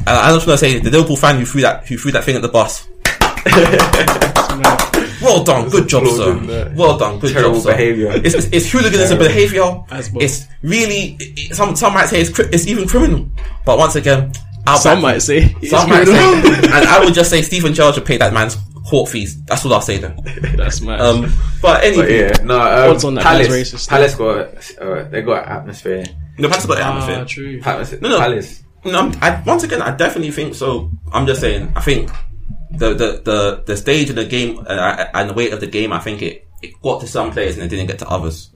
And 0.00 0.08
I 0.08 0.32
just 0.32 0.46
want 0.46 0.58
to 0.60 0.66
say 0.66 0.78
the 0.78 0.90
Liverpool 0.90 1.16
fan 1.16 1.38
who 1.38 1.46
threw 1.46 1.62
that 1.62 1.86
who 1.86 1.96
threw 1.98 2.12
that 2.12 2.24
thing 2.24 2.36
at 2.36 2.42
the 2.42 2.48
bus. 2.48 2.86
Well 5.20 5.42
done, 5.42 5.68
good 5.68 5.88
job, 5.88 6.06
sir. 6.06 6.32
Applaud 6.36 6.50
uh, 6.50 6.70
Well 6.76 6.96
done, 6.96 7.18
good 7.18 7.32
terrible 7.32 7.54
job, 7.54 7.62
sir. 7.64 7.70
behaviour. 7.72 8.12
It's, 8.24 8.34
it's, 8.34 8.46
it's 8.52 8.70
hooliganism 8.70 9.18
behaviour. 9.18 9.82
It's 9.90 10.46
really 10.62 11.16
it- 11.18 11.50
it- 11.50 11.54
some 11.56 11.74
some 11.74 11.92
might 11.94 12.06
say 12.06 12.20
it's 12.20 12.30
cri- 12.30 12.48
it's 12.52 12.66
even 12.68 12.86
criminal. 12.86 13.28
But 13.64 13.78
once 13.78 13.96
again, 13.96 14.32
I'll 14.66 14.78
Some 14.78 14.96
back 14.98 15.02
might 15.02 15.14
you. 15.14 15.20
say. 15.20 15.56
it's 15.60 15.70
some 15.70 15.88
might 15.90 16.04
criminal. 16.04 16.42
say, 16.42 16.58
and 16.72 16.72
I 16.86 17.04
would 17.04 17.14
just 17.14 17.30
say 17.30 17.42
Steven 17.42 17.74
Gerrard 17.74 17.96
should 17.96 18.04
pay 18.06 18.16
that 18.18 18.32
man's 18.32 18.56
court 18.88 19.08
fees. 19.10 19.42
That's 19.44 19.64
what 19.64 19.72
I'll 19.74 19.80
say 19.80 19.98
then. 19.98 20.16
That's 20.56 20.80
mad. 20.82 21.00
Um, 21.00 21.22
but 21.22 21.32
But 21.62 21.84
anyway, 21.84 22.20
yeah, 22.20 22.32
no. 22.44 22.60
Um, 22.60 22.90
Odds 22.92 23.04
on 23.04 23.14
that 23.14 23.24
Palace. 23.24 23.48
racist, 23.48 23.88
Palace 23.88 24.14
got. 24.14 24.78
Uh, 24.80 25.02
they 25.08 25.22
got 25.22 25.46
atmosphere. 25.48 26.04
The 26.38 26.48
Palace 26.48 26.66
got 26.66 26.76
the 26.76 26.82
ah, 26.84 26.88
atmosphere. 26.98 27.24
true. 27.24 27.60
Palace. 27.60 27.92
No, 28.00 28.08
no. 28.08 28.18
Palace. 28.18 28.62
No, 28.84 28.98
I'm- 29.00 29.12
I, 29.20 29.42
once 29.44 29.62
again, 29.64 29.82
I 29.82 29.94
definitely 29.94 30.30
think 30.30 30.54
so. 30.54 30.90
I'm 31.12 31.26
just 31.26 31.40
saying. 31.40 31.72
I 31.76 31.80
think 31.80 32.10
the 32.70 32.90
the 32.94 33.22
the, 33.24 33.62
the 33.66 33.76
stage 33.76 34.08
of 34.10 34.16
the 34.16 34.24
game 34.24 34.64
uh, 34.66 35.06
and 35.14 35.30
the 35.30 35.34
weight 35.34 35.52
of 35.52 35.60
the 35.60 35.66
game. 35.66 35.92
I 35.92 35.98
think 35.98 36.22
it, 36.22 36.46
it 36.62 36.80
got 36.82 37.00
to 37.00 37.06
some 37.08 37.32
players 37.32 37.54
and 37.56 37.64
it 37.64 37.68
didn't 37.68 37.86
get 37.88 37.98
to 38.00 38.08
others. 38.08 38.50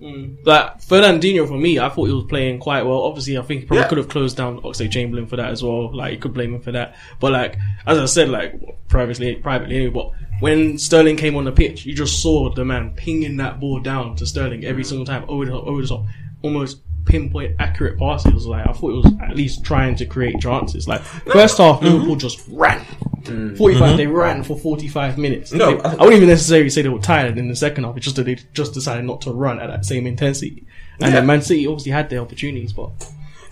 Like 0.45 0.79
Fernandinho 0.81 1.47
for 1.49 1.59
me, 1.59 1.79
I 1.79 1.89
thought 1.89 2.05
he 2.07 2.12
was 2.12 2.25
playing 2.29 2.61
quite 2.61 2.83
well. 2.85 3.03
Obviously, 3.03 3.37
I 3.39 3.43
think 3.43 3.61
he 3.62 3.67
probably 3.67 3.83
Yeah. 3.83 3.89
could 3.89 3.99
have 3.99 4.09
closed 4.09 4.37
down 4.37 4.61
Oxlade 4.62 4.91
Chamberlain 4.93 5.27
for 5.27 5.37
that 5.37 5.51
as 5.51 5.62
well. 5.62 5.95
Like 5.95 6.12
you 6.12 6.19
could 6.19 6.35
blame 6.35 6.55
him 6.55 6.61
for 6.61 6.73
that. 6.73 6.95
But 7.21 7.33
like 7.33 7.57
as 7.87 7.99
I 7.99 8.07
said, 8.07 8.29
like 8.29 8.55
privately, 8.89 9.35
privately 9.37 9.77
anyway. 9.77 9.93
But 9.93 10.11
when 10.41 10.79
Sterling 10.79 11.17
came 11.17 11.37
on 11.37 11.45
the 11.45 11.53
pitch, 11.53 11.85
you 11.87 11.95
just 11.95 12.21
saw 12.23 12.53
the 12.53 12.65
man 12.65 12.93
pinging 12.97 13.37
that 13.39 13.61
ball 13.61 13.81
down 13.81 14.17
to 14.17 14.27
Sterling 14.27 14.65
every 14.65 14.85
single 14.85 15.07
time, 15.07 15.25
over 15.29 15.45
the 15.47 15.53
top, 15.53 15.65
over 15.67 15.81
the 15.83 15.87
top, 15.89 16.05
almost 16.43 16.81
pinpoint 17.04 17.56
accurate 17.59 17.99
passes. 17.99 18.47
Like 18.47 18.66
I 18.66 18.73
thought 18.73 18.90
it 18.90 19.04
was 19.04 19.12
at 19.23 19.37
least 19.37 19.64
trying 19.64 19.97
to 19.97 20.06
create 20.06 20.40
chances. 20.40 20.87
Like 20.88 21.00
first 21.02 21.59
half, 21.59 21.80
Mm-hmm. 21.80 21.87
Liverpool 21.87 22.16
just 22.16 22.47
ran. 22.50 22.80
Mm-hmm. 23.23 23.54
45 23.54 23.97
they 23.97 24.04
mm-hmm. 24.06 24.12
ran 24.14 24.42
for 24.42 24.59
45 24.59 25.16
minutes 25.16 25.52
No, 25.52 25.76
They- 25.76 25.82
I- 25.85 25.90
I, 25.92 25.94
wouldn't 25.94 26.14
even 26.14 26.28
necessarily 26.28 26.68
say 26.71 26.82
they 26.82 26.88
were 26.88 26.99
tired 26.99 27.38
in 27.38 27.47
the 27.47 27.54
second 27.54 27.85
half 27.85 27.97
it's 27.97 28.02
just 28.02 28.16
that 28.16 28.25
they 28.25 28.35
just 28.52 28.75
decided 28.75 29.04
not 29.04 29.21
to 29.21 29.30
run 29.32 29.61
at 29.61 29.68
that 29.68 29.85
same 29.85 30.09
intensity 30.09 30.66
and 30.99 31.02
Yeah. 31.12 31.21
then 31.21 31.26
Man 31.26 31.40
City 31.40 31.64
obviously 31.68 31.92
had 31.92 32.11
their 32.11 32.18
opportunities 32.18 32.73
but 32.73 32.90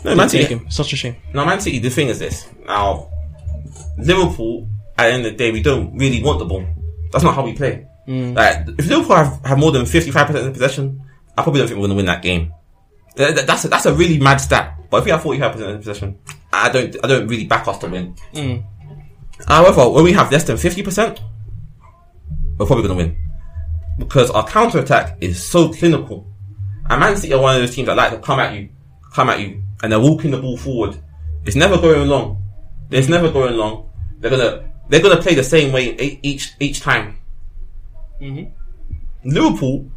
No, 0.05 0.17
Man 0.17 0.29
City. 0.29 0.47
him 0.53 0.69
such 0.73 0.93
a 0.93 0.97
shame 0.97 1.15
Now, 1.33 1.45
Man 1.45 1.61
City. 1.61 1.79
The 1.79 1.89
thing 1.89 2.09
is 2.09 2.19
this. 2.19 2.49
Now, 2.67 3.11
Liverpool. 3.97 4.69
At 4.99 5.07
the 5.07 5.13
end 5.13 5.27
of 5.27 5.33
the 5.33 5.39
day, 5.39 5.51
we 5.53 5.63
don't 5.63 5.97
really 5.97 6.23
want 6.23 6.41
the 6.41 6.45
ball. 6.45 6.65
That's 7.13 7.25
not 7.25 7.35
how 7.35 7.45
we 7.45 7.55
play. 7.55 7.87
Mm. 8.07 8.35
Like, 8.37 8.69
if 8.79 8.87
Liverpool 8.89 9.17
have, 9.17 9.41
have 9.47 9.59
more 9.59 9.73
than 9.73 9.87
fifty 9.87 10.11
five 10.11 10.27
percent 10.27 10.47
of 10.47 10.53
possession, 10.53 11.01
I 11.39 11.43
probably 11.43 11.61
don't 11.61 11.69
think 11.69 11.79
we're 11.79 11.87
going 11.87 11.91
to 11.91 11.97
win 11.97 12.07
that 12.07 12.23
game. 12.23 12.53
Th- 13.17 13.35
th- 13.35 13.47
That's 13.47 13.65
a, 13.65 13.69
that's 13.69 13.87
a 13.87 13.95
really 13.95 14.19
mad 14.19 14.39
stat. 14.39 14.77
But 14.91 14.99
if 14.99 15.05
we 15.05 15.11
have 15.11 15.23
forty 15.23 15.39
five 15.41 15.53
percent 15.53 15.79
possession, 15.79 16.19
I 16.53 16.69
don't 16.71 16.97
I 17.05 17.09
don't 17.09 17.27
really 17.29 17.45
back 17.47 17.67
us 17.69 17.79
to 17.79 17.89
win. 17.89 18.15
Mm. 18.35 18.65
However, 19.47 19.89
when 19.89 20.05
we 20.05 20.13
have 20.13 20.31
less 20.33 20.45
than 20.45 20.57
fifty 20.57 20.83
percent, 20.83 21.21
we're 22.59 22.67
probably 22.67 22.87
going 22.87 22.99
to 22.99 23.05
win 23.05 23.17
because 23.99 24.31
our 24.31 24.47
counter 24.47 24.79
attack 24.81 25.17
is 25.21 25.43
so 25.43 25.73
clinical. 25.73 26.27
And 26.89 27.01
Man 27.01 27.17
City 27.17 27.33
are 27.35 27.41
one 27.41 27.55
of 27.57 27.63
those 27.63 27.75
teams 27.75 27.87
that 27.87 27.97
like 27.97 28.11
to 28.11 28.19
come 28.19 28.41
at 28.41 28.55
you, 28.55 28.69
come 29.13 29.29
at 29.31 29.41
you, 29.41 29.63
and 29.83 29.93
they're 29.93 30.01
walking 30.01 30.31
the 30.31 30.39
ball 30.39 30.57
forward. 30.57 30.97
It's 31.47 31.57
never 31.57 31.79
going 31.79 32.09
long. 32.09 32.43
It's 32.91 33.09
never 33.09 33.31
going 33.31 33.57
long. 33.57 33.89
They're 34.19 34.31
gonna 34.31 34.71
they're 34.89 35.01
gonna 35.03 35.23
play 35.23 35.35
the 35.35 35.45
same 35.45 35.73
way 35.73 35.95
each 36.23 36.53
each 36.59 36.81
time. 36.81 37.17
Mm-hmm. 38.21 39.29
Liverpool, 39.31 39.91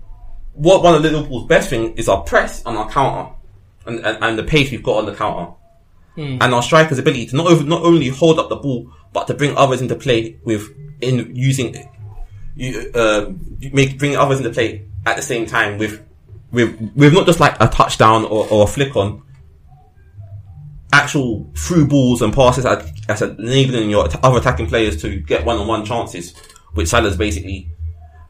what 0.53 0.83
one 0.83 0.95
of 0.95 1.01
Liverpool's 1.01 1.47
best 1.47 1.69
thing 1.69 1.93
is 1.93 2.07
our 2.07 2.21
press 2.23 2.63
and 2.65 2.77
our 2.77 2.89
counter, 2.89 3.33
and 3.85 3.99
and, 4.05 4.23
and 4.23 4.37
the 4.37 4.43
pace 4.43 4.71
we've 4.71 4.83
got 4.83 4.97
on 4.97 5.05
the 5.05 5.15
counter, 5.15 5.53
and 6.15 6.53
our 6.53 6.61
strikers' 6.61 6.99
ability 6.99 7.27
to 7.27 7.35
not 7.35 7.47
over, 7.47 7.63
not 7.63 7.83
only 7.83 8.09
hold 8.09 8.39
up 8.39 8.49
the 8.49 8.55
ball 8.55 8.91
but 9.13 9.27
to 9.27 9.33
bring 9.33 9.55
others 9.55 9.81
into 9.81 9.95
play 9.95 10.37
with 10.43 10.69
in 11.01 11.35
using 11.35 11.75
you 12.55 12.91
uh, 12.95 13.31
make 13.71 13.97
bring 13.97 14.15
others 14.15 14.39
into 14.39 14.51
play 14.51 14.85
at 15.05 15.15
the 15.15 15.21
same 15.21 15.45
time 15.45 15.77
with 15.77 16.03
with 16.51 16.79
with 16.95 17.13
not 17.13 17.25
just 17.25 17.39
like 17.39 17.55
a 17.59 17.67
touchdown 17.67 18.25
or, 18.25 18.47
or 18.49 18.63
a 18.63 18.67
flick 18.67 18.95
on, 18.95 19.23
actual 20.91 21.49
through 21.55 21.87
balls 21.87 22.21
and 22.21 22.33
passes 22.33 22.65
at 22.65 22.85
enabling 23.39 23.89
your 23.89 24.07
other 24.23 24.39
attacking 24.39 24.67
players 24.67 25.01
to 25.01 25.19
get 25.19 25.45
one 25.45 25.57
on 25.57 25.67
one 25.67 25.85
chances, 25.85 26.35
which 26.73 26.87
Salah's 26.87 27.17
basically 27.17 27.72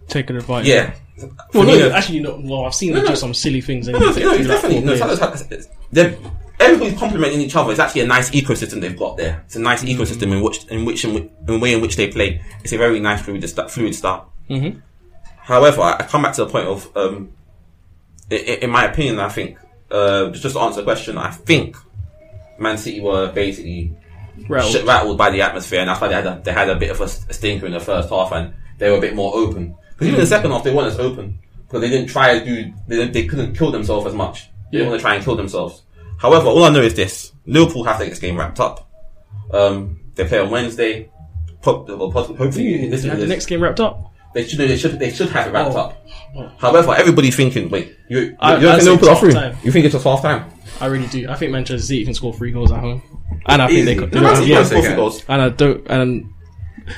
Taking 0.08 0.36
advice. 0.38 0.66
yeah. 0.66 0.94
Well, 1.18 1.30
no, 1.30 1.34
For 1.52 1.64
me, 1.66 1.92
actually, 1.92 2.20
no. 2.22 2.42
Well, 2.44 2.66
I've 2.66 2.74
seen 2.74 2.94
them 2.94 3.04
no. 3.04 3.10
do 3.12 3.16
some 3.16 3.34
silly 3.34 3.62
things. 3.62 3.88
And 3.88 3.94
No, 4.00 4.00
no, 4.00 4.06
no, 4.08 4.14
through, 4.14 4.32
it's 4.32 4.40
like, 4.40 4.62
definitely. 4.62 4.80
No, 4.82 4.96
had, 4.98 5.68
they're, 5.92 6.18
everybody's 6.60 6.98
complementing 7.00 7.40
each 7.42 7.56
other. 7.56 7.72
It's 7.72 7.80
actually 7.80 8.02
a 8.02 8.08
nice 8.08 8.30
ecosystem 8.32 8.82
they've 8.82 8.98
got 8.98 9.18
there. 9.18 9.44
It's 9.46 9.56
a 9.56 9.60
nice 9.60 9.84
Mm. 9.84 9.96
ecosystem 9.96 10.32
in 10.34 10.42
which, 10.42 10.66
in 10.66 10.86
which, 10.86 11.06
in, 11.06 11.30
in 11.48 11.60
way 11.60 11.74
in 11.74 11.82
which 11.82 11.96
they 11.96 12.08
play. 12.08 12.42
It's 12.64 12.74
a 12.74 12.78
very 12.78 13.00
nice 13.00 13.22
fluid, 13.22 13.44
fluid 13.70 13.94
style. 13.96 14.32
Mhm. 14.50 14.82
However, 15.38 15.82
I, 15.82 16.04
come 16.04 16.24
back 16.24 16.34
to 16.34 16.46
the 16.46 16.52
point 16.52 16.68
of, 16.68 16.90
um, 16.98 17.30
i- 18.32 18.36
i- 18.36 18.60
in 18.64 18.70
my 18.72 18.86
opinion, 18.86 19.20
I 19.20 19.30
think, 19.30 19.58
uh, 19.92 20.30
just 20.32 20.56
to 20.56 20.60
answer 20.62 20.78
the 20.82 20.84
question, 20.86 21.18
I 21.18 21.30
think 21.32 21.76
Man 22.58 22.78
City 22.78 23.02
were 23.02 23.32
basically 23.32 23.94
Rattled. 24.50 24.72
shit 24.74 24.86
rattled 24.86 25.18
by 25.18 25.30
the 25.30 25.42
atmosphere, 25.42 25.82
and 25.82 25.90
that's 25.90 26.02
why 26.02 26.08
they 26.08 26.16
had 26.16 26.26
a, 26.26 26.42
they 26.44 26.52
had 26.54 26.70
a 26.70 26.76
bit 26.76 26.90
of 26.92 27.00
a 27.02 27.08
stinker 27.08 27.66
in 27.68 27.74
the 27.74 27.80
first 27.80 28.10
half, 28.10 28.32
and 28.32 28.54
they 28.80 28.90
were 28.90 28.98
a 28.98 29.02
bit 29.02 29.16
more 29.16 29.36
open. 29.36 29.76
Because 29.94 30.08
even 30.08 30.16
in 30.16 30.22
the 30.22 30.28
second 30.28 30.52
half, 30.52 30.64
they 30.64 30.74
weren't 30.74 30.88
as 30.88 31.00
open 31.00 31.40
because 31.68 31.82
they 31.82 31.90
didn't 31.90 32.08
try 32.08 32.38
to 32.40 32.46
do 32.46 32.74
they, 32.88 33.08
they 33.08 33.26
couldn't 33.26 33.56
kill 33.58 33.72
themselves 33.72 34.06
as 34.08 34.14
much. 34.14 34.50
They 34.72 34.80
didn't 34.80 34.90
want 34.90 35.00
to 35.00 35.04
try 35.04 35.16
and 35.16 35.24
kill 35.24 35.36
themselves. 35.36 35.84
However, 36.18 36.48
all 36.48 36.64
I 36.64 36.70
know 36.70 36.82
is 36.82 36.94
this: 36.96 37.32
Liverpool 37.46 37.84
have 37.86 37.98
to 38.00 38.06
get 38.06 38.10
this 38.12 38.20
game 38.20 38.38
wrapped 38.38 38.60
up. 38.60 38.90
Um, 39.52 40.00
they 40.16 40.26
play 40.28 40.40
on 40.40 40.50
Wednesday. 40.50 41.10
Well, 41.66 42.12
hopefully, 42.12 42.90
this 42.90 42.90
They 42.90 42.96
is 42.96 43.04
had 43.06 43.14
the 43.14 43.22
this- 43.22 43.30
next 43.30 43.46
game 43.46 43.62
wrapped 43.64 43.80
up. 43.80 44.12
they 44.34 44.46
should 44.46 44.60
they 44.60 44.76
should 44.76 45.00
they 45.00 45.12
should 45.12 45.30
have 45.30 45.48
it 45.48 45.52
wrapped 45.54 45.76
Oh. 45.76 45.78
up. 45.78 46.60
However, 46.60 46.94
everybody's 46.96 47.36
thinking, 47.36 47.70
wait, 47.70 47.96
you 48.10 48.20
you, 48.20 48.36
I- 48.40 48.56
you 48.58 48.68
think 48.72 48.84
Liverpool 48.84 49.10
are 49.10 49.16
through? 49.16 49.32
time. 49.34 49.58
You 49.64 49.72
think 49.72 49.86
it's 49.86 49.94
just 49.94 50.04
half 50.04 50.22
time? 50.22 50.50
I 50.82 50.88
really 50.88 51.08
do. 51.08 51.30
I 51.30 51.36
think 51.36 51.52
Manchester 51.52 51.86
City 51.86 52.04
can 52.06 52.14
score 52.14 52.34
three 52.34 52.52
goals 52.52 52.72
at 52.72 52.80
home, 52.80 53.02
and 53.46 53.62
I 53.62 53.68
think 53.68 53.86
they 53.86 53.96
could. 53.96 54.12
No, 54.14 54.20
they 54.20 54.24
Man 54.26 54.34
don't- 54.34 54.36
City 54.38 54.52
yeah, 54.52 54.58
can 54.58 54.66
score 54.66 54.82
three 54.82 54.96
goals. 54.96 55.24
and 55.30 55.42
I 55.42 55.50
don't. 55.50 55.88
And 55.88 56.33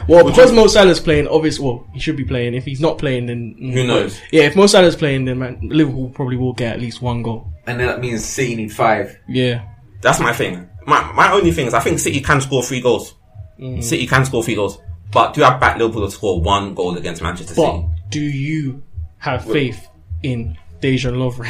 well, 0.07 0.25
because 0.25 0.51
Mo 0.51 0.67
Salah's 0.67 0.99
playing, 0.99 1.27
obviously, 1.27 1.65
well, 1.65 1.87
he 1.93 1.99
should 1.99 2.17
be 2.17 2.25
playing. 2.25 2.53
If 2.53 2.65
he's 2.65 2.81
not 2.81 2.97
playing, 2.97 3.27
then 3.27 3.55
Who 3.59 3.85
knows? 3.85 4.19
Yeah, 4.31 4.43
if 4.43 4.55
Mo 4.55 4.67
Salah's 4.67 4.95
playing, 4.95 5.25
then 5.25 5.39
man, 5.39 5.59
Liverpool 5.61 6.09
probably 6.09 6.37
will 6.37 6.53
get 6.53 6.73
at 6.73 6.81
least 6.81 7.01
one 7.01 7.21
goal. 7.23 7.51
And 7.67 7.79
then 7.79 7.87
that 7.87 7.99
means 7.99 8.23
City 8.23 8.55
need 8.55 8.71
five. 8.73 9.17
Yeah, 9.27 9.67
That's 10.01 10.19
my 10.19 10.33
thing. 10.33 10.69
My 10.85 11.11
my 11.13 11.31
only 11.31 11.51
thing 11.51 11.65
is 11.67 11.73
I 11.73 11.79
think 11.79 11.99
City 11.99 12.21
can 12.21 12.41
score 12.41 12.61
three 12.61 12.81
goals. 12.81 13.15
Mm. 13.59 13.83
City 13.83 14.05
can 14.05 14.23
score 14.25 14.43
three 14.43 14.55
goals, 14.55 14.77
but 15.11 15.33
do 15.33 15.43
I 15.43 15.57
back 15.57 15.77
Liverpool 15.77 16.05
to 16.05 16.11
score 16.11 16.41
one 16.41 16.73
goal 16.75 16.95
against 16.97 17.21
Manchester 17.21 17.55
but 17.55 17.71
City? 17.75 17.87
do 18.09 18.21
you 18.21 18.83
have 19.17 19.43
faith 19.45 19.87
in 20.21 20.57
Dejan 20.85 21.15
Lovren? 21.15 21.49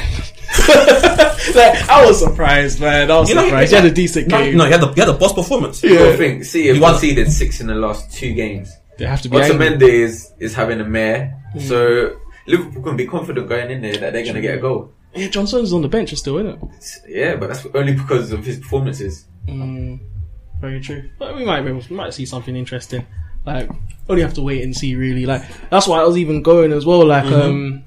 like, 1.55 1.89
I 1.89 2.05
was 2.05 2.19
surprised, 2.19 2.79
man. 2.79 3.11
I 3.11 3.19
was 3.19 3.29
You 3.29 3.35
know, 3.35 3.43
surprised. 3.43 3.71
He 3.71 3.75
had 3.75 3.85
a 3.85 3.91
decent 3.91 4.27
no, 4.29 4.37
game. 4.37 4.57
No, 4.57 4.65
he 4.65 4.71
had 4.71 4.81
the 4.81 4.91
he 4.93 4.99
had 5.01 5.09
the 5.09 5.13
boss 5.13 5.33
performance. 5.33 5.83
Yeah. 5.83 5.97
gotta 5.97 6.17
think, 6.17 6.45
City 6.45 6.67
have 6.67 6.75
He 6.77 6.81
won- 6.81 6.91
conceded 6.93 7.31
six 7.31 7.59
in 7.59 7.67
the 7.67 7.75
last 7.75 8.13
two 8.13 8.33
games. 8.33 8.71
They 8.97 9.05
have 9.05 9.21
to 9.23 9.29
be 9.29 9.37
angry. 9.37 9.57
Otamendi 9.57 9.89
is, 9.89 10.31
is 10.39 10.53
having 10.55 10.79
a 10.79 10.85
mare, 10.85 11.21
so 11.59 12.17
Liverpool 12.47 12.81
can 12.81 12.95
be 12.95 13.05
confident 13.05 13.49
going 13.49 13.69
in 13.69 13.81
there 13.81 13.97
that 13.97 14.13
they're 14.13 14.25
gonna 14.25 14.41
get 14.41 14.57
a 14.57 14.61
goal. 14.61 14.91
Yeah, 15.13 15.27
Johnson's 15.27 15.73
on 15.73 15.81
the 15.81 15.87
bench 15.89 16.13
still, 16.15 16.37
isn't 16.37 16.61
it? 16.61 16.99
Yeah, 17.07 17.35
but 17.35 17.47
that's 17.47 17.65
only 17.73 17.93
because 17.93 18.31
of 18.31 18.45
his 18.45 18.57
performances. 18.59 19.25
Mm, 19.47 19.99
very 20.61 20.79
true. 20.79 21.09
But 21.19 21.35
we 21.35 21.43
might 21.45 21.61
be 21.61 21.69
able, 21.69 21.81
we 21.89 21.95
might 21.95 22.13
see 22.13 22.25
something 22.25 22.55
interesting. 22.55 23.05
Like 23.45 23.69
only 24.09 24.21
have 24.23 24.33
to 24.35 24.41
wait 24.41 24.63
and 24.63 24.75
see. 24.75 24.95
Really, 24.95 25.25
like 25.25 25.43
that's 25.69 25.87
why 25.87 25.99
I 25.99 26.03
was 26.05 26.17
even 26.17 26.41
going 26.41 26.71
as 26.71 26.85
well. 26.85 27.05
Like 27.05 27.25
um, 27.25 27.83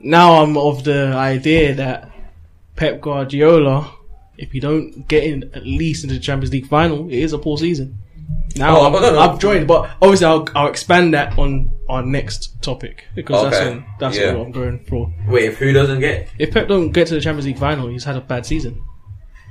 now 0.00 0.42
I'm 0.42 0.56
of 0.56 0.84
the 0.84 1.08
idea 1.14 1.74
that 1.74 2.10
Pep 2.76 3.00
Guardiola, 3.00 3.92
if 4.36 4.54
you 4.54 4.60
don't 4.60 5.06
get 5.08 5.24
in 5.24 5.50
at 5.54 5.64
least 5.66 6.04
into 6.04 6.14
the 6.14 6.20
Champions 6.20 6.52
League 6.52 6.66
final, 6.68 7.08
it 7.08 7.14
is 7.18 7.32
a 7.32 7.38
poor 7.38 7.58
season. 7.58 7.98
Now 8.56 8.78
Oh, 8.78 8.86
I'm, 8.86 8.92
but 8.92 9.00
no, 9.00 9.12
no. 9.12 9.18
I've 9.20 9.38
joined, 9.38 9.66
but 9.66 9.90
obviously 10.00 10.26
I'll, 10.26 10.48
I'll 10.54 10.68
expand 10.68 11.14
that 11.14 11.38
on 11.38 11.70
our 11.88 12.02
next 12.02 12.60
topic 12.62 13.04
because 13.14 13.44
that's 13.44 13.56
Okay. 13.56 13.70
on, 13.76 13.84
that's 13.98 14.16
Yeah. 14.16 14.34
what 14.34 14.46
I'm 14.46 14.52
going 14.52 14.84
for. 14.84 15.12
Wait, 15.26 15.44
if 15.46 15.58
who 15.58 15.72
doesn't 15.72 16.00
get? 16.00 16.28
If 16.38 16.52
Pep 16.52 16.68
don't 16.68 16.90
get 16.92 17.08
to 17.08 17.14
the 17.14 17.20
Champions 17.20 17.46
League 17.46 17.58
final, 17.58 17.88
he's 17.88 18.04
had 18.04 18.16
a 18.16 18.20
bad 18.20 18.46
season. 18.46 18.82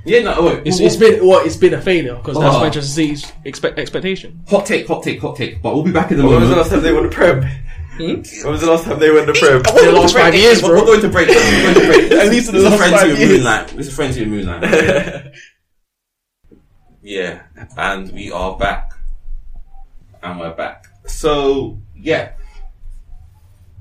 Yeah, 0.04 0.22
no, 0.22 0.42
wait, 0.44 0.62
It's, 0.64 0.80
it's 0.80 0.96
been 0.96 1.26
what 1.26 1.44
it's 1.46 1.56
been 1.56 1.74
a 1.74 1.82
failure 1.82 2.14
because 2.14 2.38
that's 2.38 2.54
Oh. 2.56 2.60
Manchester 2.62 2.88
City's 2.90 3.30
expect, 3.44 3.78
expectation. 3.78 4.40
hot 4.48 4.64
take, 4.64 4.86
hot 4.86 5.02
take, 5.02 5.20
hot 5.20 5.36
take. 5.36 5.60
But 5.60 5.74
we'll 5.74 5.82
be 5.84 5.90
back 5.92 6.10
in 6.12 6.16
the 6.18 6.22
When 6.24 6.40
was 6.40 6.48
the 6.48 6.56
moment. 6.56 6.58
last 6.62 6.70
time 6.70 6.82
they 6.82 6.92
won 6.92 7.02
the 7.02 7.08
Prem? 7.10 7.44
Hmm? 7.98 8.22
When 8.44 8.52
was 8.52 8.60
the 8.60 8.68
last 8.70 8.84
time 8.84 9.00
they 9.00 9.10
won 9.10 9.26
the 9.26 9.32
Prem? 9.32 9.60
The 9.62 9.92
last 9.92 10.14
five 10.14 10.32
years, 10.34 10.60
bro. 10.60 10.70
We're 10.78 10.86
going 10.86 11.00
to 11.00 11.08
break. 11.08 11.28
We're 11.28 11.34
going 11.34 11.74
to 11.74 11.86
break. 11.86 12.12
At 12.20 12.28
least 12.28 12.48
in 12.48 12.54
the 12.54 12.60
This 12.60 12.62
is 12.62 12.70
last 12.70 12.78
friends 12.78 12.94
five 12.94 13.08
with 13.10 13.18
years. 13.18 13.30
Moonlight. 13.32 13.66
This 13.68 13.86
is 13.88 13.94
friends 13.94 14.18
with 14.18 14.28
Moonlight. 14.28 15.34
yeah, 17.02 17.42
and 17.76 18.12
we 18.12 18.30
are 18.30 18.56
back, 18.56 18.92
and 20.22 20.38
we're 20.38 20.54
back. 20.54 20.86
So 21.06 21.78
yeah, 21.96 22.32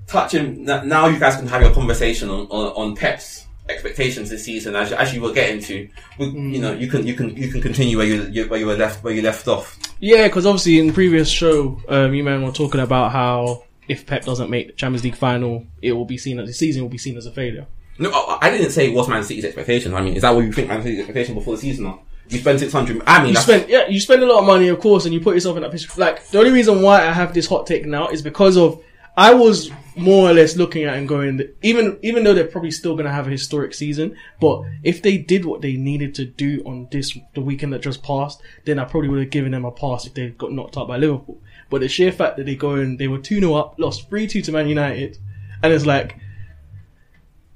touching 0.08 0.68
n- 0.68 0.88
now, 0.88 1.08
you 1.08 1.20
guys 1.20 1.36
can 1.36 1.48
have 1.48 1.62
your 1.62 1.74
conversation 1.74 2.30
on 2.30 2.48
on, 2.48 2.68
on 2.90 2.96
Pep's 2.96 3.46
expectations 3.70 4.30
this 4.30 4.46
season. 4.46 4.76
As 4.76 4.90
you, 4.90 4.96
as 4.96 5.14
you 5.14 5.22
were 5.22 5.34
getting 5.34 5.60
to, 5.62 5.90
we, 6.18 6.26
you 6.28 6.60
know, 6.60 6.74
you 6.74 6.88
can 6.88 7.06
you 7.06 7.14
can 7.14 7.36
you 7.36 7.50
can 7.52 7.62
continue 7.62 7.98
where 7.98 8.08
you, 8.08 8.24
you 8.32 8.48
where 8.48 8.60
you 8.60 8.66
were 8.66 8.78
left 8.78 9.04
where 9.04 9.14
you 9.14 9.22
left 9.22 9.48
off. 9.48 9.78
Yeah, 10.00 10.28
because 10.28 10.46
obviously 10.46 10.80
in 10.80 10.88
the 10.88 10.94
previous 10.94 11.30
show, 11.30 11.80
um, 11.90 12.14
you 12.14 12.24
man 12.24 12.44
were 12.44 12.52
talking 12.52 12.82
about 12.82 13.12
how 13.12 13.64
if 13.88 14.06
Pep 14.06 14.26
doesn't 14.26 14.50
make 14.50 14.68
the 14.68 14.74
Champions 14.74 15.04
League 15.04 15.16
final, 15.16 15.66
it 15.82 15.94
will 15.94 16.06
be 16.06 16.18
seen 16.18 16.40
as 16.40 16.48
the 16.48 16.54
season 16.54 16.82
will 16.82 16.90
be 16.90 16.98
seen 16.98 17.18
as 17.18 17.26
a 17.26 17.32
failure. 17.32 17.66
No, 18.00 18.12
I 18.42 18.52
didn't 18.52 18.72
say 18.72 18.90
what's 18.90 19.10
Man 19.10 19.24
City's 19.24 19.46
expectation. 19.46 19.94
I 19.94 20.02
mean, 20.02 20.16
is 20.16 20.22
that 20.22 20.34
what 20.36 20.42
you 20.46 20.52
think 20.52 20.68
Man 20.68 20.84
City's 20.84 21.00
expectation 21.00 21.36
before 21.36 21.56
the 21.56 21.62
season? 21.62 21.88
Are? 21.88 22.00
You 22.30 22.40
spend 22.40 22.60
six 22.60 22.74
hundred. 22.74 23.02
I 23.06 23.24
mean, 23.24 23.34
You 23.34 23.40
spend 23.40 23.70
yeah, 23.70 23.88
you 23.88 24.00
spend 24.00 24.22
a 24.22 24.26
lot 24.26 24.40
of 24.40 24.46
money, 24.46 24.68
of 24.68 24.80
course, 24.80 25.06
and 25.06 25.14
you 25.14 25.22
put 25.22 25.34
yourself 25.34 25.56
in 25.58 25.64
that 25.64 25.72
position. 25.72 25.94
Like 25.98 26.28
the 26.28 26.40
only 26.40 26.52
reason 26.52 26.82
why 26.82 27.08
I 27.08 27.12
have 27.12 27.34
this 27.34 27.48
hot 27.48 27.66
take 27.66 27.86
now 27.86 28.10
is 28.10 28.22
because 28.22 28.58
of 28.58 28.84
I 29.16 29.34
was 29.34 29.72
more 29.96 30.30
or 30.30 30.34
less 30.34 30.56
looking 30.56 30.84
at 30.84 30.96
and 30.96 31.08
going 31.08 31.42
even 31.64 31.98
even 32.04 32.24
though 32.24 32.34
they're 32.34 32.46
probably 32.46 32.70
still 32.70 32.94
going 32.94 33.06
to 33.06 33.12
have 33.12 33.28
a 33.28 33.32
historic 33.32 33.74
season, 33.74 34.16
but 34.40 34.62
if 34.84 35.02
they 35.02 35.18
did 35.18 35.46
what 35.46 35.62
they 35.62 35.74
needed 35.74 36.14
to 36.16 36.26
do 36.26 36.62
on 36.66 36.88
this 36.92 37.18
the 37.34 37.42
weekend 37.42 37.74
that 37.74 37.82
just 37.82 38.04
passed, 38.04 38.42
then 38.66 38.78
I 38.78 38.86
probably 38.86 39.10
would 39.10 39.20
have 39.20 39.30
given 39.32 39.54
them 39.54 39.66
a 39.66 39.72
pass 39.72 40.06
if 40.06 40.14
they 40.14 40.30
got 40.30 40.52
knocked 40.52 40.78
out 40.78 40.88
by 40.88 40.98
Liverpool. 40.98 41.42
But 41.70 41.82
the 41.82 41.90
sheer 41.90 42.12
fact 42.12 42.38
that 42.38 42.46
they 42.46 42.56
go 42.56 42.72
and 42.72 42.98
they 42.98 43.08
were 43.08 43.18
two 43.18 43.40
0 43.40 43.54
up, 43.54 43.76
lost 43.78 44.10
three 44.10 44.28
two 44.28 44.42
to 44.44 44.52
Man 44.52 44.68
United, 44.68 45.18
and 45.62 45.74
it's 45.74 45.86
like 45.86 46.18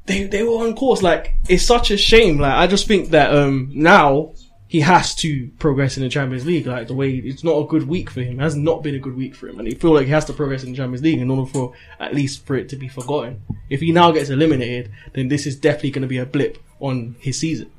they 0.05 0.23
they 0.23 0.43
were 0.43 0.65
on 0.65 0.75
course. 0.75 1.01
Like 1.01 1.35
it's 1.47 1.65
such 1.65 1.91
a 1.91 1.97
shame. 1.97 2.39
Like 2.39 2.53
I 2.53 2.67
just 2.67 2.87
think 2.87 3.09
that 3.09 3.33
um 3.33 3.71
now 3.73 4.33
he 4.67 4.79
has 4.79 5.13
to 5.15 5.49
progress 5.59 5.97
in 5.97 6.03
the 6.03 6.09
Champions 6.09 6.45
League. 6.45 6.65
Like 6.65 6.87
the 6.87 6.93
way 6.93 7.15
it's 7.15 7.43
not 7.43 7.57
a 7.57 7.67
good 7.67 7.87
week 7.87 8.09
for 8.09 8.21
him. 8.21 8.39
It 8.39 8.43
has 8.43 8.55
not 8.55 8.83
been 8.83 8.95
a 8.95 8.99
good 8.99 9.15
week 9.15 9.35
for 9.35 9.47
him, 9.47 9.59
and 9.59 9.67
he 9.67 9.75
feel 9.75 9.93
like 9.93 10.05
he 10.05 10.11
has 10.11 10.25
to 10.25 10.33
progress 10.33 10.63
in 10.63 10.71
the 10.71 10.77
Champions 10.77 11.03
League 11.03 11.19
in 11.19 11.29
order 11.29 11.49
for 11.49 11.73
at 11.99 12.15
least 12.15 12.45
for 12.45 12.55
it 12.55 12.69
to 12.69 12.75
be 12.75 12.87
forgotten. 12.87 13.41
If 13.69 13.81
he 13.81 13.91
now 13.91 14.11
gets 14.11 14.29
eliminated, 14.29 14.91
then 15.13 15.27
this 15.27 15.45
is 15.45 15.55
definitely 15.55 15.91
going 15.91 16.03
to 16.03 16.07
be 16.07 16.17
a 16.17 16.25
blip 16.25 16.57
on 16.79 17.15
his 17.19 17.37
season. 17.37 17.69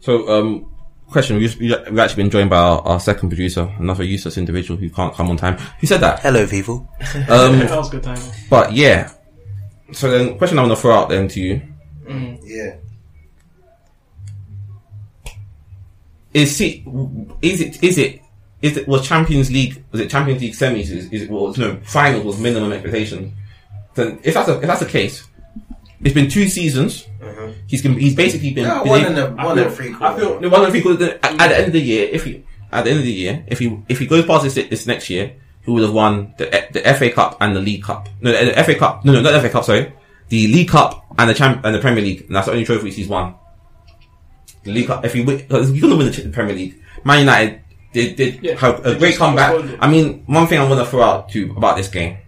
So, 0.00 0.28
um, 0.28 0.72
question: 1.10 1.36
We've, 1.36 1.58
we've 1.58 1.98
actually 1.98 2.22
been 2.22 2.30
joined 2.30 2.50
by 2.50 2.58
our, 2.58 2.80
our 2.82 3.00
second 3.00 3.28
producer, 3.30 3.72
another 3.78 4.04
useless 4.04 4.36
individual 4.36 4.78
who 4.78 4.90
can't 4.90 5.14
come 5.14 5.30
on 5.30 5.36
time. 5.36 5.56
Who 5.80 5.86
said 5.86 6.00
that? 6.00 6.20
Hello, 6.20 6.46
people. 6.46 6.88
Um, 7.28 7.58
that 7.60 7.70
was 7.76 7.90
good 7.90 8.02
timing. 8.02 8.22
but 8.50 8.72
yeah. 8.72 9.10
So 9.92 10.10
then, 10.10 10.36
question 10.36 10.58
I 10.58 10.62
want 10.62 10.74
to 10.74 10.80
throw 10.80 10.94
out 10.94 11.08
then 11.08 11.28
to 11.28 11.40
you 11.40 11.62
Yeah. 12.42 12.76
is: 16.34 16.56
see, 16.56 16.84
is 17.42 17.60
it 17.60 17.82
is 17.82 17.98
it 17.98 18.20
is 18.62 18.76
it 18.76 18.88
was 18.88 19.06
Champions 19.06 19.50
League 19.50 19.84
was 19.92 20.00
it 20.00 20.10
Champions 20.10 20.40
League 20.42 20.54
semis? 20.54 20.90
Is, 20.90 21.10
is 21.12 21.22
it 21.22 21.30
was 21.30 21.56
no 21.56 21.76
final 21.84 22.22
was 22.22 22.38
minimum 22.40 22.72
expectation? 22.72 23.32
Then 23.94 24.18
if 24.22 24.34
that's 24.34 24.48
a, 24.48 24.56
if 24.60 24.66
that's 24.66 24.80
the 24.80 24.86
case, 24.86 25.26
it's 26.06 26.14
been 26.14 26.28
two 26.30 26.48
seasons. 26.48 27.06
Mm-hmm. 27.20 27.52
He's 27.66 27.82
been, 27.82 27.98
he's 27.98 28.14
basically 28.14 28.52
been, 28.54 28.64
Yeah, 28.64 28.82
been 28.82 28.88
one 28.90 29.04
and 29.04 29.18
a 29.18 29.34
I 29.38 29.44
one 29.44 29.56
feel- 29.56 29.66
and 29.66 29.74
three 29.74 29.94
I 30.00 30.16
feel- 30.18 30.40
No, 30.40 30.48
one 30.48 30.64
of 30.64 30.72
the 30.72 30.78
people 30.78 30.92
at, 31.02 31.24
at 31.24 31.48
the 31.48 31.56
end 31.58 31.66
of 31.66 31.72
the 31.72 31.80
year, 31.80 32.08
if 32.12 32.24
he 32.24 32.44
at 32.72 32.84
the 32.84 32.90
end 32.90 32.98
of 33.00 33.04
the 33.04 33.12
year, 33.12 33.44
if 33.48 33.58
he 33.58 33.66
if 33.88 33.98
he 33.98 34.06
goes 34.06 34.24
past 34.24 34.44
this 34.44 34.54
this 34.54 34.86
next 34.86 35.10
year, 35.10 35.34
he 35.64 35.70
would 35.70 35.82
have 35.82 35.92
won 35.92 36.34
the 36.38 36.44
the 36.72 36.80
FA 36.94 37.10
Cup 37.10 37.36
and 37.40 37.54
the 37.56 37.60
League 37.60 37.82
Cup. 37.82 38.08
No, 38.20 38.30
the, 38.32 38.52
the 38.52 38.64
FA 38.64 38.74
Cup. 38.76 39.04
No, 39.04 39.12
no, 39.12 39.20
not 39.20 39.32
the 39.32 39.40
FA 39.40 39.50
Cup. 39.50 39.64
Sorry, 39.64 39.92
the 40.28 40.46
League 40.48 40.68
Cup 40.68 41.04
and 41.18 41.28
the 41.30 41.34
champ 41.34 41.64
and 41.64 41.74
the 41.74 41.80
Premier 41.80 42.02
League. 42.02 42.22
And 42.26 42.36
that's 42.36 42.46
the 42.46 42.52
only 42.52 42.64
trophies 42.64 42.96
he's 42.96 43.08
won. 43.08 43.34
The 44.64 44.72
League 44.72 44.86
Cup. 44.88 45.04
If 45.04 45.12
he 45.14 45.22
win, 45.22 45.38
because 45.38 45.70
you're 45.72 45.82
gonna 45.82 45.96
win 45.96 46.10
the 46.12 46.28
Premier 46.32 46.54
League. 46.54 46.82
Man 47.04 47.20
United 47.20 47.60
did 47.92 48.16
did 48.16 48.42
Yeah, 48.42 48.54
have 48.56 48.84
a 48.86 48.94
great 48.96 49.16
comeback. 49.16 49.52
I 49.80 49.88
mean, 49.90 50.24
one 50.26 50.46
thing 50.46 50.58
I 50.60 50.68
want 50.68 50.80
to 50.84 50.86
throw 50.90 51.02
out 51.02 51.28
to 51.30 51.50
about 51.56 51.76
this 51.76 51.88
game, 51.88 52.18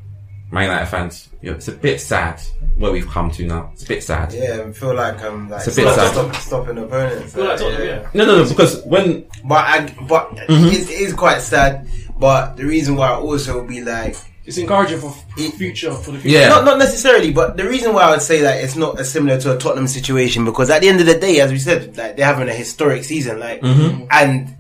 Man 0.51 0.65
United 0.65 0.87
fans, 0.87 1.29
you 1.43 1.51
know, 1.51 1.57
it's 1.57 1.69
a 1.69 1.73
bit 1.73 2.01
sad 2.01 2.41
where 2.77 2.91
we've 2.91 3.07
come 3.09 3.31
to 3.33 3.47
now. 3.47 3.71
It's 3.75 3.85
a 3.85 3.89
bit 3.89 4.03
sad. 4.03 4.33
Yeah, 4.33 4.65
I 4.69 4.73
feel 4.73 4.95
like 4.95 5.23
um 5.23 5.51
like 5.51 5.67
It's 5.67 5.77
a 5.77 5.83
bit 5.83 5.95
sad. 5.95 6.13
stop, 6.13 6.35
stopping 6.37 6.79
opponents. 6.79 7.37
Like 7.37 7.61
like, 7.61 7.79
yeah. 7.79 7.83
yeah. 7.85 8.11
No, 8.15 8.25
no, 8.25 8.43
no, 8.43 8.49
because 8.49 8.83
when 8.85 9.27
But 9.45 9.65
I 9.67 9.95
but 10.09 10.31
Mm-hmm. 10.37 10.67
it, 10.69 10.73
is, 10.75 10.91
it 10.91 11.01
is 11.01 11.13
quite 11.13 11.41
sad. 11.43 11.87
But 12.19 12.57
the 12.57 12.65
reason 12.65 12.97
why 12.97 13.09
I 13.09 13.15
also 13.17 13.65
be 13.67 13.83
like 13.83 14.17
It's 14.47 14.57
encouraging 14.57 15.01
for 15.01 15.09
f- 15.37 15.55
future 15.55 15.93
for 15.93 16.13
the 16.13 16.19
future. 16.19 16.39
Yeah. 16.39 16.49
Not 16.49 16.65
not 16.65 16.79
necessarily, 16.79 17.31
but 17.31 17.57
the 17.59 17.69
reason 17.69 17.93
why 17.93 18.05
I 18.05 18.11
would 18.13 18.23
say 18.23 18.41
that 18.41 18.65
it's 18.65 18.75
not 18.77 18.99
as 18.99 19.11
similar 19.13 19.39
to 19.43 19.55
a 19.55 19.59
Tottenham 19.59 19.87
situation 19.87 20.45
because 20.47 20.71
at 20.71 20.81
the 20.81 20.89
end 20.89 21.01
of 21.01 21.07
the 21.07 21.19
day, 21.19 21.41
as 21.41 21.53
we 21.53 21.59
said, 21.59 21.95
like 21.97 22.17
they're 22.17 22.25
having 22.27 22.49
a 22.49 22.55
historic 22.55 23.05
season, 23.05 23.39
like, 23.39 23.61
Mm-hmm. 23.61 24.07
and 24.11 24.55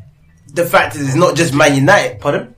the 0.53 0.67
fact 0.67 0.97
is, 0.97 1.07
it's 1.09 1.17
not 1.17 1.35
just 1.35 1.55
Man 1.55 1.75
United. 1.75 2.21
Pardon? 2.21 2.55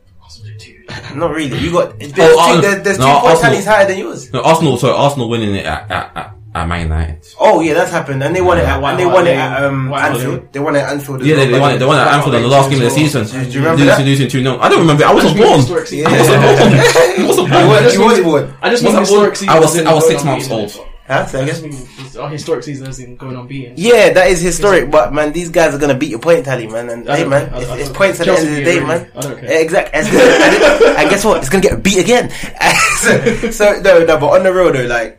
Not 1.14 1.30
really. 1.30 1.58
You 1.58 1.72
got 1.72 1.98
there's, 1.98 2.12
Oh, 2.18 2.32
two, 2.34 2.38
Ar- 2.56 2.60
there's, 2.60 2.82
there's 2.84 2.96
two 2.98 3.04
no, 3.04 3.14
point 3.20 3.24
Arsenal. 3.26 3.50
tallies 3.52 3.64
higher 3.66 3.86
than 3.86 3.98
yours. 3.98 4.32
No, 4.32 4.42
Arsenal. 4.42 4.78
So 4.78 4.94
Arsenal 4.96 5.28
winning 5.28 5.54
it 5.54 5.66
at 5.66 5.90
at, 5.90 6.16
at, 6.16 6.34
at 6.54 6.66
Man 6.68 6.82
United. 6.82 7.26
Oh 7.38 7.60
yeah, 7.60 7.74
that's 7.74 7.90
happened, 7.92 8.22
and 8.22 8.34
they 8.34 8.40
won 8.40 8.58
it. 8.58 8.64
At, 8.64 8.80
White 8.80 8.92
and 8.92 9.00
they 9.00 9.06
won 9.06 9.26
it 9.26 9.36
at 9.36 9.64
um, 9.64 9.92
Anfield. 9.92 10.52
They 10.52 10.58
won 10.60 10.76
it 10.76 10.80
at 10.80 10.90
Anfield. 10.92 11.20
as 11.22 11.26
Yeah, 11.26 11.36
they, 11.36 11.46
well, 11.52 11.52
they 11.52 11.60
won 11.60 11.74
it. 11.74 11.78
They 11.78 11.86
won 11.86 11.96
it 11.98 12.02
at 12.02 12.14
Anfield 12.14 12.34
in 12.36 12.42
the 12.42 12.48
last 12.48 12.70
game 12.70 12.78
of 12.78 12.84
the 12.84 12.90
season. 12.90 13.24
Do 13.26 13.38
you 13.50 13.58
remember 13.60 13.70
losing, 13.82 13.86
that? 13.86 14.04
losing 14.04 14.28
two 14.28 14.42
0 14.42 14.58
I 14.58 14.68
don't 14.68 14.80
remember. 14.80 15.04
I 15.04 15.14
wasn't 15.14 15.36
born. 15.36 15.48
I 15.50 15.54
wasn't 15.58 16.42
born. 16.42 16.72
I 17.20 17.26
wasn't 17.26 17.50
born. 17.50 17.66
was- 17.68 17.94
you 17.94 18.04
was 18.04 18.20
born. 18.20 18.54
I 18.62 18.70
just 18.70 18.84
Was 18.84 18.94
I 18.94 19.04
born? 19.14 19.48
I 19.48 19.60
was- 19.60 19.78
I 19.78 19.94
was 19.94 20.06
six 20.08 20.24
months 20.24 20.50
old. 20.50 20.86
Huh? 21.10 21.26
Say 21.26 21.42
again? 21.42 21.88
it's 21.98 22.14
our 22.14 22.28
historic 22.28 22.62
season 22.62 22.86
as 22.86 23.00
in 23.00 23.16
going 23.16 23.36
unbeaten. 23.36 23.74
Yeah, 23.76 24.12
that 24.12 24.28
is 24.28 24.40
historic, 24.40 24.92
but 24.92 25.12
man, 25.12 25.32
these 25.32 25.48
guys 25.48 25.74
are 25.74 25.78
gonna 25.78 25.96
beat 25.96 26.10
your 26.10 26.20
point 26.20 26.44
tally, 26.44 26.68
man. 26.68 26.88
And 26.88 27.04
hey, 27.04 27.24
man, 27.24 27.50
it's, 27.52 27.88
it's 27.88 27.90
points 27.90 28.20
at 28.20 28.26
the 28.26 28.32
end 28.32 28.48
of 28.48 28.54
the 28.54 28.62
day, 28.62 28.78
man. 28.78 29.02
beat 29.02 29.08
it, 29.08 29.14
really. 29.14 29.18
I 29.18 29.20
don't 29.20 29.40
care. 29.40 29.52
Yeah, 29.52 29.58
exactly. 29.58 29.98
And, 29.98 30.06
and 30.98 31.10
guess 31.10 31.24
what? 31.24 31.38
It's 31.38 31.48
gonna 31.48 31.62
get 31.64 31.82
beat 31.82 31.98
again. 31.98 32.30
so, 32.98 33.50
so 33.50 33.80
no, 33.80 34.04
no, 34.04 34.18
but 34.20 34.28
on 34.28 34.44
the 34.44 34.52
road 34.52 34.76
though, 34.76 34.86
like. 34.86 35.16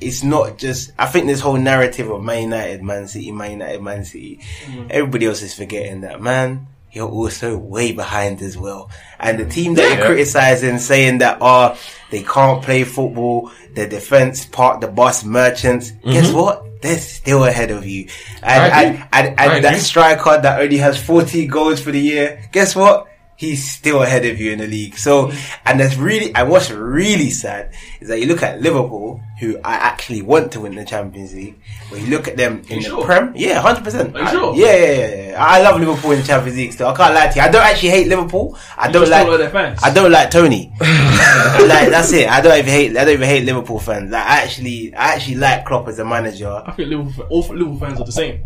It's 0.00 0.22
not 0.22 0.58
just. 0.58 0.92
I 0.96 1.06
think 1.06 1.26
this 1.26 1.40
whole 1.40 1.56
narrative 1.56 2.08
of 2.08 2.22
Man 2.22 2.44
United, 2.44 2.84
Man 2.84 3.08
City, 3.08 3.32
Man 3.32 3.50
United, 3.50 3.82
Man 3.82 4.04
City. 4.04 4.38
Mm. 4.66 4.90
Everybody 4.90 5.26
else 5.26 5.42
is 5.42 5.54
forgetting 5.54 6.02
that, 6.02 6.22
man. 6.22 6.68
You're 6.98 7.08
also 7.08 7.56
way 7.56 7.92
behind 7.92 8.42
as 8.42 8.58
well. 8.58 8.90
And 9.20 9.38
the 9.38 9.46
team 9.46 9.74
that 9.74 9.82
you're 9.82 10.00
Yeah. 10.00 10.06
criticizing, 10.06 10.80
saying 10.80 11.18
that, 11.18 11.38
oh, 11.40 11.76
they 12.10 12.24
can't 12.24 12.60
play 12.60 12.82
football, 12.82 13.52
the 13.76 13.86
defense 13.86 14.44
part, 14.44 14.80
the 14.80 14.88
boss 14.88 15.22
merchants. 15.22 15.92
Mm-hmm. 15.92 16.10
Guess 16.10 16.32
what? 16.32 16.64
They're 16.82 16.98
still 16.98 17.44
ahead 17.44 17.70
of 17.70 17.86
you. 17.86 18.08
And, 18.42 18.62
I 18.62 18.82
and, 18.82 19.08
and, 19.12 19.26
and, 19.38 19.50
I 19.52 19.60
that 19.60 19.78
striker 19.78 20.40
that 20.42 20.60
only 20.60 20.78
has 20.78 21.00
40 21.00 21.46
goals 21.46 21.80
for 21.80 21.92
the 21.92 22.00
year, 22.00 22.42
guess 22.50 22.74
what? 22.74 23.06
He's 23.36 23.70
still 23.70 24.02
ahead 24.02 24.26
of 24.26 24.40
you 24.40 24.50
in 24.50 24.58
the 24.58 24.66
league. 24.66 24.98
So, 24.98 25.28
mm-hmm. 25.28 25.62
and 25.66 25.78
that's 25.78 25.94
really, 25.96 26.34
and 26.34 26.50
what's 26.50 26.72
really 26.72 27.30
sad 27.30 27.74
is 28.00 28.08
that 28.08 28.18
you 28.18 28.26
look 28.26 28.42
at 28.42 28.60
Liverpool, 28.60 29.22
who 29.38 29.56
I 29.64 29.74
actually 29.74 30.22
want 30.22 30.50
to 30.52 30.60
win 30.60 30.74
the 30.74 30.84
Champions 30.84 31.32
League. 31.34 31.54
When 31.90 32.04
you 32.04 32.08
look 32.10 32.26
at 32.28 32.36
them 32.36 32.62
in 32.68 32.78
you 32.78 32.82
the 32.82 32.88
sure? 32.88 33.04
Prem, 33.04 33.32
yeah, 33.36 33.60
hundred 33.60 33.84
percent. 33.84 34.14
Are 34.16 34.22
you 34.22 34.28
sure? 34.28 34.54
Yeah, 34.56 34.76
yeah, 34.76 34.92
yeah, 34.92 35.30
yeah. 35.30 35.44
I 35.44 35.62
love 35.62 35.80
Liverpool 35.80 36.10
in 36.12 36.20
the 36.20 36.26
Champions 36.26 36.56
League. 36.56 36.72
Still, 36.72 36.88
I 36.88 36.96
can't 36.96 37.14
lie 37.14 37.28
to 37.28 37.36
you. 37.36 37.42
I 37.42 37.48
don't 37.48 37.62
actually 37.64 37.90
hate 37.90 38.08
Liverpool. 38.08 38.58
I 38.76 38.90
don't 38.90 39.08
like. 39.08 39.26
don't 39.26 39.40
like 39.40 39.52
fans. 39.52 39.80
I 39.82 39.92
don't 39.94 40.10
like 40.10 40.30
Tony. 40.30 40.72
like 40.80 41.90
that's 41.90 42.12
it. 42.12 42.28
I 42.28 42.40
don't 42.40 42.58
even 42.58 42.70
hate. 42.70 42.96
I 42.96 43.04
don't 43.04 43.14
even 43.14 43.28
hate 43.28 43.44
Liverpool 43.44 43.78
fans. 43.78 44.10
Like 44.10 44.24
I 44.24 44.42
actually, 44.42 44.94
I 44.94 45.14
actually 45.14 45.36
like 45.36 45.64
Klopp 45.64 45.88
as 45.88 45.98
a 45.98 46.04
manager. 46.04 46.62
I 46.66 46.72
think 46.72 46.88
Liverpool, 46.90 47.26
all 47.30 47.40
Liverpool 47.42 47.78
fans 47.78 48.00
are 48.00 48.04
the 48.06 48.12
same. 48.12 48.44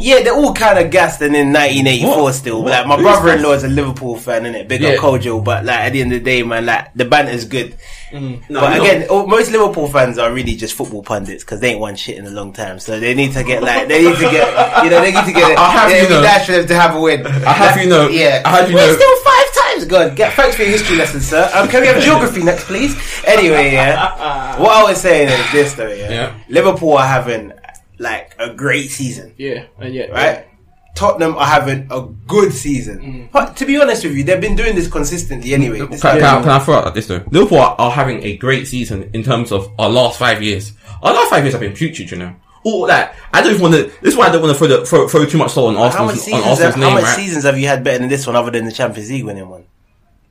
Yeah, 0.00 0.22
they're 0.22 0.34
all 0.34 0.54
kind 0.54 0.78
of 0.78 0.90
gassed 0.90 1.20
and 1.20 1.36
in 1.36 1.52
1984 1.52 2.22
What? 2.22 2.34
still. 2.34 2.62
What? 2.62 2.70
Like 2.72 2.86
my 2.86 2.96
brother-in-law 2.96 3.52
is 3.52 3.64
a 3.64 3.68
Liverpool 3.68 4.16
fan, 4.16 4.42
innit? 4.44 4.66
Big 4.66 4.80
Yeah. 4.80 4.90
up 4.90 4.96
Kojo, 5.00 5.42
but 5.44 5.64
like 5.64 5.78
at 5.80 5.92
the 5.92 6.00
end 6.00 6.12
of 6.12 6.18
the 6.20 6.24
day, 6.24 6.42
man, 6.42 6.66
like 6.66 6.92
the 6.94 7.04
banter's 7.04 7.44
good. 7.44 7.76
No, 8.14 8.60
but 8.60 8.78
again, 8.80 9.06
oh, 9.10 9.26
most 9.26 9.50
Liverpool 9.50 9.88
fans 9.88 10.18
are 10.18 10.32
really 10.32 10.54
just 10.54 10.74
football 10.74 11.02
pundits 11.02 11.42
because 11.42 11.60
they 11.60 11.70
ain't 11.72 11.80
won 11.80 11.96
shit 11.96 12.16
in 12.16 12.26
a 12.26 12.30
long 12.30 12.52
time. 12.52 12.78
So 12.78 13.00
they 13.00 13.12
need 13.14 13.32
to 13.32 13.42
get 13.42 13.62
like 13.62 13.88
they 13.88 14.02
need 14.08 14.14
to 14.16 14.30
get 14.30 14.84
you 14.84 14.90
know 14.90 15.00
they 15.00 15.10
need 15.12 15.24
to 15.24 15.32
get 15.32 15.50
it. 15.52 15.58
I'll 15.58 15.70
have 15.70 15.90
yeah, 15.90 15.96
you 15.96 16.02
it'd 16.04 16.08
be 16.10 16.14
know- 16.14 16.22
nice 16.22 16.46
for 16.46 16.52
them 16.52 16.66
to 16.66 16.74
have 16.76 16.94
a 16.94 17.00
win. 17.00 17.26
I 17.26 17.52
have 17.52 17.76
you 17.82 17.88
know. 17.88 18.08
Yeah, 18.08 18.42
I 18.44 18.50
have 18.60 18.68
you 18.70 18.76
We're 18.76 18.86
know. 18.86 18.94
still 18.96 19.16
five 19.24 19.54
times. 19.64 19.84
God, 19.86 20.16
get 20.16 20.32
thanks 20.34 20.54
for 20.56 20.62
your 20.62 20.70
history 20.72 20.96
lesson, 20.96 21.20
sir. 21.20 21.50
Um, 21.54 21.68
can 21.68 21.80
we 21.80 21.88
have 21.88 22.02
geography 22.02 22.42
next, 22.44 22.64
please? 22.66 22.94
Anyway, 23.26 23.72
yeah. 23.72 24.60
what 24.60 24.70
I 24.72 24.84
was 24.84 25.00
saying 25.00 25.28
is 25.28 25.52
this 25.52 25.74
though, 25.74 25.88
yeah. 25.88 26.10
Yeah. 26.10 26.38
Liverpool 26.48 26.96
are 26.96 27.06
having 27.06 27.52
like 27.98 28.34
a 28.38 28.52
great 28.52 28.90
season 28.90 29.34
Yeah, 29.36 29.66
and 29.78 29.94
yeah, 29.94 30.06
right? 30.06 30.46
Tottenham 30.94 31.34
are 31.36 31.46
having 31.46 31.88
a 31.90 32.02
good 32.26 32.52
season. 32.52 32.98
Mm. 33.00 33.32
But 33.32 33.56
to 33.56 33.66
be 33.66 33.80
honest 33.80 34.04
with 34.04 34.14
you, 34.16 34.22
they've 34.24 34.40
been 34.40 34.54
doing 34.56 34.74
this 34.76 34.88
consistently 34.88 35.52
anyway. 35.54 35.78
Can, 35.78 35.90
This 35.90 36.02
can, 36.02 36.20
guy- 36.20 36.38
I, 36.38 36.40
can 36.40 36.50
I 36.50 36.58
throw 36.60 36.76
out 36.76 36.94
this 36.94 37.06
though? 37.08 37.22
Liverpool 37.30 37.58
are, 37.58 37.74
are 37.78 37.90
having 37.90 38.22
a 38.22 38.36
great 38.36 38.66
season 38.68 39.10
in 39.12 39.22
terms 39.24 39.50
of 39.52 39.72
our 39.78 39.88
last 39.90 40.18
five 40.18 40.42
years. 40.42 40.72
Our 41.02 41.12
last 41.12 41.30
five 41.30 41.42
years 41.44 41.52
have 41.54 41.60
been 41.60 41.74
putrid, 41.74 42.10
you 42.10 42.16
know. 42.18 42.34
All 42.64 42.86
that. 42.86 43.14
I 43.32 43.42
don't 43.42 43.60
want 43.60 43.74
to. 43.74 43.82
This 44.00 44.14
is 44.14 44.16
why 44.16 44.28
I 44.28 44.32
don't 44.32 44.40
want 44.40 44.54
to 44.54 44.58
throw, 44.58 44.68
the, 44.68 44.86
throw 44.86 45.06
throw 45.08 45.26
too 45.26 45.36
much 45.36 45.52
salt 45.52 45.68
on 45.68 45.74
how 45.74 45.80
much 45.82 45.92
Arsenal's, 45.94 46.12
on 46.12 46.16
seasons? 46.24 46.44
Arsenal's 46.46 46.60
Have, 46.60 46.74
how 46.76 46.80
name, 46.80 46.94
much 46.94 47.04
right? 47.04 47.16
seasons 47.16 47.44
have 47.44 47.58
you 47.58 47.66
had 47.66 47.84
better 47.84 47.98
than 47.98 48.08
this 48.08 48.26
one, 48.26 48.36
other 48.36 48.50
than 48.52 48.64
the 48.64 48.72
Champions 48.72 49.10
League 49.10 49.24
winning 49.24 49.48
one? 49.48 49.64